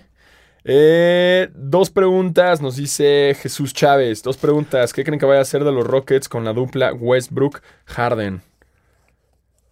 Eh, 0.69 1.49
dos 1.55 1.91
preguntas, 1.91 2.61
nos 2.61 2.75
dice 2.75 3.37
Jesús 3.41 3.73
Chávez. 3.73 4.23
Dos 4.25 4.37
preguntas. 4.37 4.93
¿Qué 4.93 5.05
creen 5.05 5.21
que 5.21 5.27
vaya 5.27 5.39
a 5.39 5.43
hacer 5.43 5.63
de 5.63 5.71
los 5.71 5.87
Rockets 5.87 6.29
con 6.29 6.45
la 6.45 6.53
dupla 6.53 6.93
Westbrook-Harden? 6.93 8.41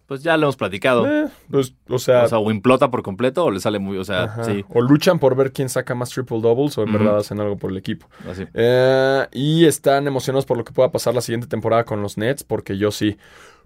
Pues 0.07 0.23
ya 0.23 0.37
lo 0.37 0.43
hemos 0.43 0.55
platicado. 0.55 1.05
Eh, 1.05 1.27
pues, 1.51 1.73
o 1.89 1.99
sea, 1.99 2.23
o 2.23 2.27
sea, 2.29 2.37
o 2.37 2.49
implota 2.49 2.89
por 2.91 3.01
completo 3.03 3.43
o 3.43 3.51
le 3.51 3.59
sale 3.59 3.79
muy, 3.79 3.97
o 3.97 4.05
sea, 4.05 4.23
ajá. 4.23 4.43
sí, 4.45 4.63
o 4.69 4.79
luchan 4.81 5.19
por 5.19 5.35
ver 5.35 5.51
quién 5.51 5.67
saca 5.67 5.95
más 5.95 6.11
triple 6.11 6.39
doubles 6.39 6.77
o 6.77 6.83
en 6.83 6.93
verdad 6.93 7.17
hacen 7.17 7.41
algo 7.41 7.57
por 7.57 7.71
el 7.71 7.77
equipo. 7.77 8.07
así. 8.29 8.45
Eh, 8.53 9.27
y 9.33 9.65
están 9.65 10.07
emocionados 10.07 10.45
por 10.45 10.57
lo 10.57 10.63
que 10.63 10.71
pueda 10.71 10.91
pasar 10.91 11.13
la 11.13 11.21
siguiente 11.21 11.47
temporada 11.47 11.83
con 11.83 12.01
los 12.01 12.17
Nets, 12.17 12.43
porque 12.43 12.77
yo 12.77 12.91
sí. 12.91 13.17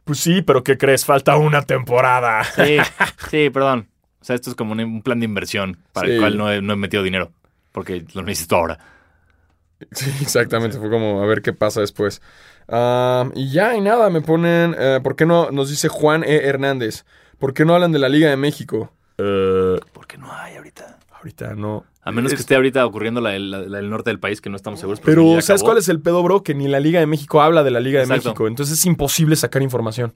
Pues 0.03 0.19
sí, 0.19 0.41
pero 0.41 0.63
¿qué 0.63 0.77
crees? 0.77 1.05
Falta 1.05 1.35
una 1.37 1.61
temporada. 1.61 2.43
Sí, 2.43 2.77
sí, 3.29 3.49
perdón. 3.51 3.87
O 4.21 4.25
sea, 4.25 4.35
esto 4.35 4.49
es 4.49 4.55
como 4.55 4.73
un, 4.73 5.01
plan 5.01 5.19
de 5.19 5.25
inversión 5.25 5.77
para 5.93 6.07
Sí. 6.07 6.13
el 6.13 6.19
cual 6.19 6.37
no 6.37 6.51
he, 6.51 6.61
no 6.61 6.73
he 6.73 6.75
metido 6.75 7.03
dinero. 7.03 7.31
Porque 7.71 8.05
lo 8.13 8.21
necesito 8.23 8.55
ahora. 8.57 8.79
Sí, 9.91 10.11
exactamente. 10.21 10.77
Fue 10.77 10.89
como 10.89 11.21
a 11.21 11.25
ver 11.25 11.41
qué 11.41 11.53
pasa 11.53 11.79
después. 11.81 12.21
Y 13.35 13.51
ya, 13.51 13.75
y 13.75 13.81
nada, 13.81 14.09
me 14.09 14.21
ponen. 14.21 14.75
eh, 14.77 14.99
¿Por 15.01 15.15
qué 15.15 15.25
no? 15.25 15.51
Nos 15.51 15.69
dice 15.69 15.87
Juan 15.87 16.23
E. 16.23 16.47
Hernández. 16.47 17.05
¿Por 17.37 17.53
qué 17.53 17.63
no 17.65 17.73
hablan 17.73 17.91
de 17.91 17.99
la 17.99 18.09
Liga 18.09 18.29
de 18.29 18.35
México? 18.37 18.91
Eh, 19.17 19.79
Porque 19.93 20.17
no 20.17 20.31
hay 20.31 20.57
ahorita. 20.57 20.99
ahorita 21.17 21.55
no. 21.55 21.85
A 22.09 22.11
menos 22.11 22.31
que 22.31 22.35
Es- 22.35 22.41
esté 22.41 22.55
ahorita 22.55 22.85
ocurriendo 22.85 23.21
la, 23.21 23.29
del- 23.31 23.49
la- 23.51 23.59
la 23.61 23.77
del 23.77 23.89
norte 23.89 24.09
del 24.09 24.19
país, 24.19 24.41
que 24.41 24.49
no 24.49 24.55
estamos 24.57 24.79
seguros. 24.79 24.99
Pero, 25.03 25.21
sí 25.23 25.35
ya 25.35 25.41
¿sabes 25.41 25.61
acabó. 25.61 25.69
cuál 25.71 25.77
es 25.79 25.89
el 25.89 26.01
pedo, 26.01 26.21
bro? 26.23 26.43
Que 26.43 26.53
ni 26.55 26.67
la 26.67 26.79
Liga 26.79 26.99
de 26.99 27.05
México 27.07 27.41
habla 27.41 27.63
de 27.63 27.71
la 27.71 27.79
Liga 27.79 27.99
de 27.99 28.03
Exacto. 28.05 28.29
México. 28.29 28.47
Entonces 28.47 28.77
es 28.79 28.85
imposible 28.85 29.35
sacar 29.35 29.61
información. 29.61 30.13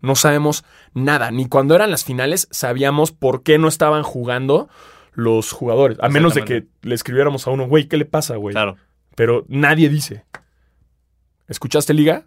No 0.00 0.16
sabemos 0.16 0.64
nada. 0.92 1.30
Ni 1.30 1.46
cuando 1.48 1.74
eran 1.74 1.90
las 1.90 2.04
finales 2.04 2.48
sabíamos 2.50 3.12
por 3.12 3.42
qué 3.42 3.58
no 3.58 3.68
estaban 3.68 4.02
jugando 4.02 4.68
los 5.12 5.52
jugadores. 5.52 5.98
A 6.00 6.08
menos 6.08 6.34
de 6.34 6.44
que 6.44 6.66
le 6.82 6.94
escribiéramos 6.94 7.46
a 7.46 7.50
uno, 7.50 7.66
güey, 7.66 7.86
¿qué 7.88 7.96
le 7.96 8.04
pasa, 8.04 8.36
güey? 8.36 8.52
Claro. 8.54 8.76
Pero 9.14 9.44
nadie 9.48 9.88
dice. 9.88 10.24
¿Escuchaste 11.48 11.94
Liga? 11.94 12.24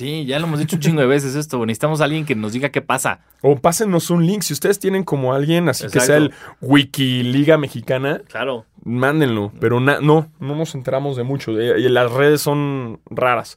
Sí, 0.00 0.24
ya 0.24 0.38
lo 0.38 0.46
hemos 0.46 0.58
dicho 0.58 0.76
un 0.76 0.80
chingo 0.80 1.02
de 1.02 1.06
veces 1.06 1.34
esto. 1.34 1.58
Necesitamos 1.66 2.00
a 2.00 2.04
alguien 2.04 2.24
que 2.24 2.34
nos 2.34 2.54
diga 2.54 2.70
qué 2.70 2.80
pasa. 2.80 3.20
O 3.42 3.56
pásennos 3.56 4.08
un 4.08 4.26
link. 4.26 4.40
Si 4.40 4.54
ustedes 4.54 4.78
tienen 4.78 5.04
como 5.04 5.34
alguien 5.34 5.68
así 5.68 5.88
que 5.88 6.00
sea 6.00 6.16
el 6.16 6.32
Wiki 6.62 7.22
Liga 7.22 7.58
Mexicana, 7.58 8.22
Claro. 8.28 8.64
mándenlo. 8.82 9.52
Pero 9.60 9.78
no, 9.78 10.00
no 10.00 10.26
nos 10.40 10.74
enteramos 10.74 11.18
de 11.18 11.22
mucho. 11.24 11.60
Eh, 11.60 11.80
y 11.80 11.88
las 11.90 12.10
redes 12.10 12.40
son 12.40 12.98
raras. 13.10 13.56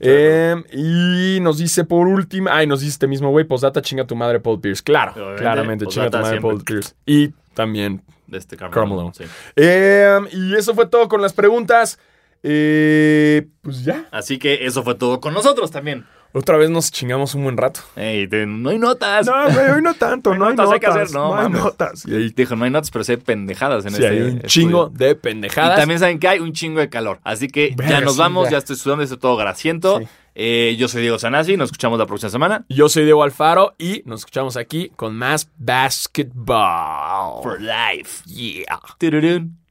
Eh, 0.00 0.56
y 0.72 1.38
nos 1.40 1.58
dice 1.58 1.84
por 1.84 2.08
último, 2.08 2.48
ay, 2.50 2.66
nos 2.66 2.80
dice 2.80 2.90
este 2.90 3.06
mismo 3.06 3.30
güey, 3.30 3.44
postdata 3.44 3.80
chinga 3.80 4.04
tu 4.04 4.16
madre 4.16 4.40
Paul 4.40 4.60
Pierce. 4.60 4.82
Claro, 4.82 5.12
Obviamente, 5.12 5.40
claramente 5.42 5.86
chinga 5.86 6.10
tu 6.10 6.16
madre 6.16 6.30
siempre. 6.30 6.50
Paul 6.50 6.64
Pierce. 6.64 6.94
Y 7.06 7.28
también. 7.54 8.02
De 8.26 8.38
este 8.38 8.56
Carmelo. 8.56 8.80
Carmelo. 8.80 9.12
Sí. 9.14 9.24
Eh, 9.54 10.18
y 10.32 10.54
eso 10.56 10.74
fue 10.74 10.86
todo 10.86 11.08
con 11.08 11.22
las 11.22 11.32
preguntas. 11.34 12.00
Eh, 12.46 13.46
pues 13.62 13.84
ya. 13.84 14.06
Así 14.12 14.38
que 14.38 14.66
eso 14.66 14.82
fue 14.82 14.94
todo 14.94 15.18
con 15.20 15.32
nosotros 15.32 15.70
también. 15.70 16.04
Otra 16.36 16.56
vez 16.56 16.68
nos 16.68 16.90
chingamos 16.90 17.34
un 17.36 17.44
buen 17.44 17.56
rato. 17.56 17.80
Ey, 17.94 18.26
te- 18.28 18.44
no 18.44 18.68
hay 18.70 18.78
notas. 18.78 19.24
No, 19.24 19.32
güey, 19.52 19.70
hoy 19.70 19.80
no 19.82 19.94
tanto, 19.94 20.34
no, 20.34 20.46
hay 20.48 20.54
notas. 20.56 20.72
hay 20.72 20.80
que 20.80 20.86
hacer, 20.88 21.12
no, 21.12 21.28
no 21.34 21.40
hay 21.40 21.48
notas. 21.48 22.04
Y 22.06 22.14
ahí 22.14 22.30
Dijo, 22.30 22.54
no 22.56 22.64
hay 22.64 22.70
notas, 22.72 22.90
pero 22.90 23.04
sí 23.04 23.12
hay 23.12 23.18
pendejadas 23.18 23.84
en 23.86 23.92
sí, 23.92 24.02
este 24.02 24.08
hay 24.08 24.20
un 24.20 24.26
estudio. 24.28 24.48
chingo 24.48 24.88
de 24.92 25.10
Y 25.10 25.14
pendejadas. 25.14 25.78
también 25.78 26.00
saben 26.00 26.18
que 26.18 26.26
hay 26.28 26.40
un 26.40 26.52
chingo 26.52 26.80
de 26.80 26.88
calor. 26.90 27.20
Así 27.22 27.46
que 27.48 27.74
ya 27.88 28.00
nos 28.00 28.14
sí, 28.14 28.18
vamos, 28.18 28.46
ya. 28.46 28.52
ya. 28.52 28.58
estoy 28.58 28.74
sudando, 28.76 29.04
estoy 29.04 29.18
todo 29.18 29.36
grasiento. 29.36 30.00
Sí. 30.00 30.06
Eh, 30.34 30.74
yo 30.76 30.88
soy 30.88 31.02
Diego 31.02 31.20
Sanasi, 31.20 31.56
nos 31.56 31.66
escuchamos 31.68 32.00
la 32.00 32.06
próxima 32.06 32.30
semana. 32.30 32.64
Yo 32.68 32.88
soy 32.88 33.04
Diego 33.04 33.22
Alfaro 33.22 33.76
y 33.78 34.02
nos 34.04 34.22
escuchamos 34.22 34.56
aquí 34.56 34.90
con 34.96 35.14
más 35.16 35.48
basketball. 35.56 37.42
For 37.44 37.60
life. 37.60 38.24
Yeah. 38.26 38.80
Tururún. 38.98 39.63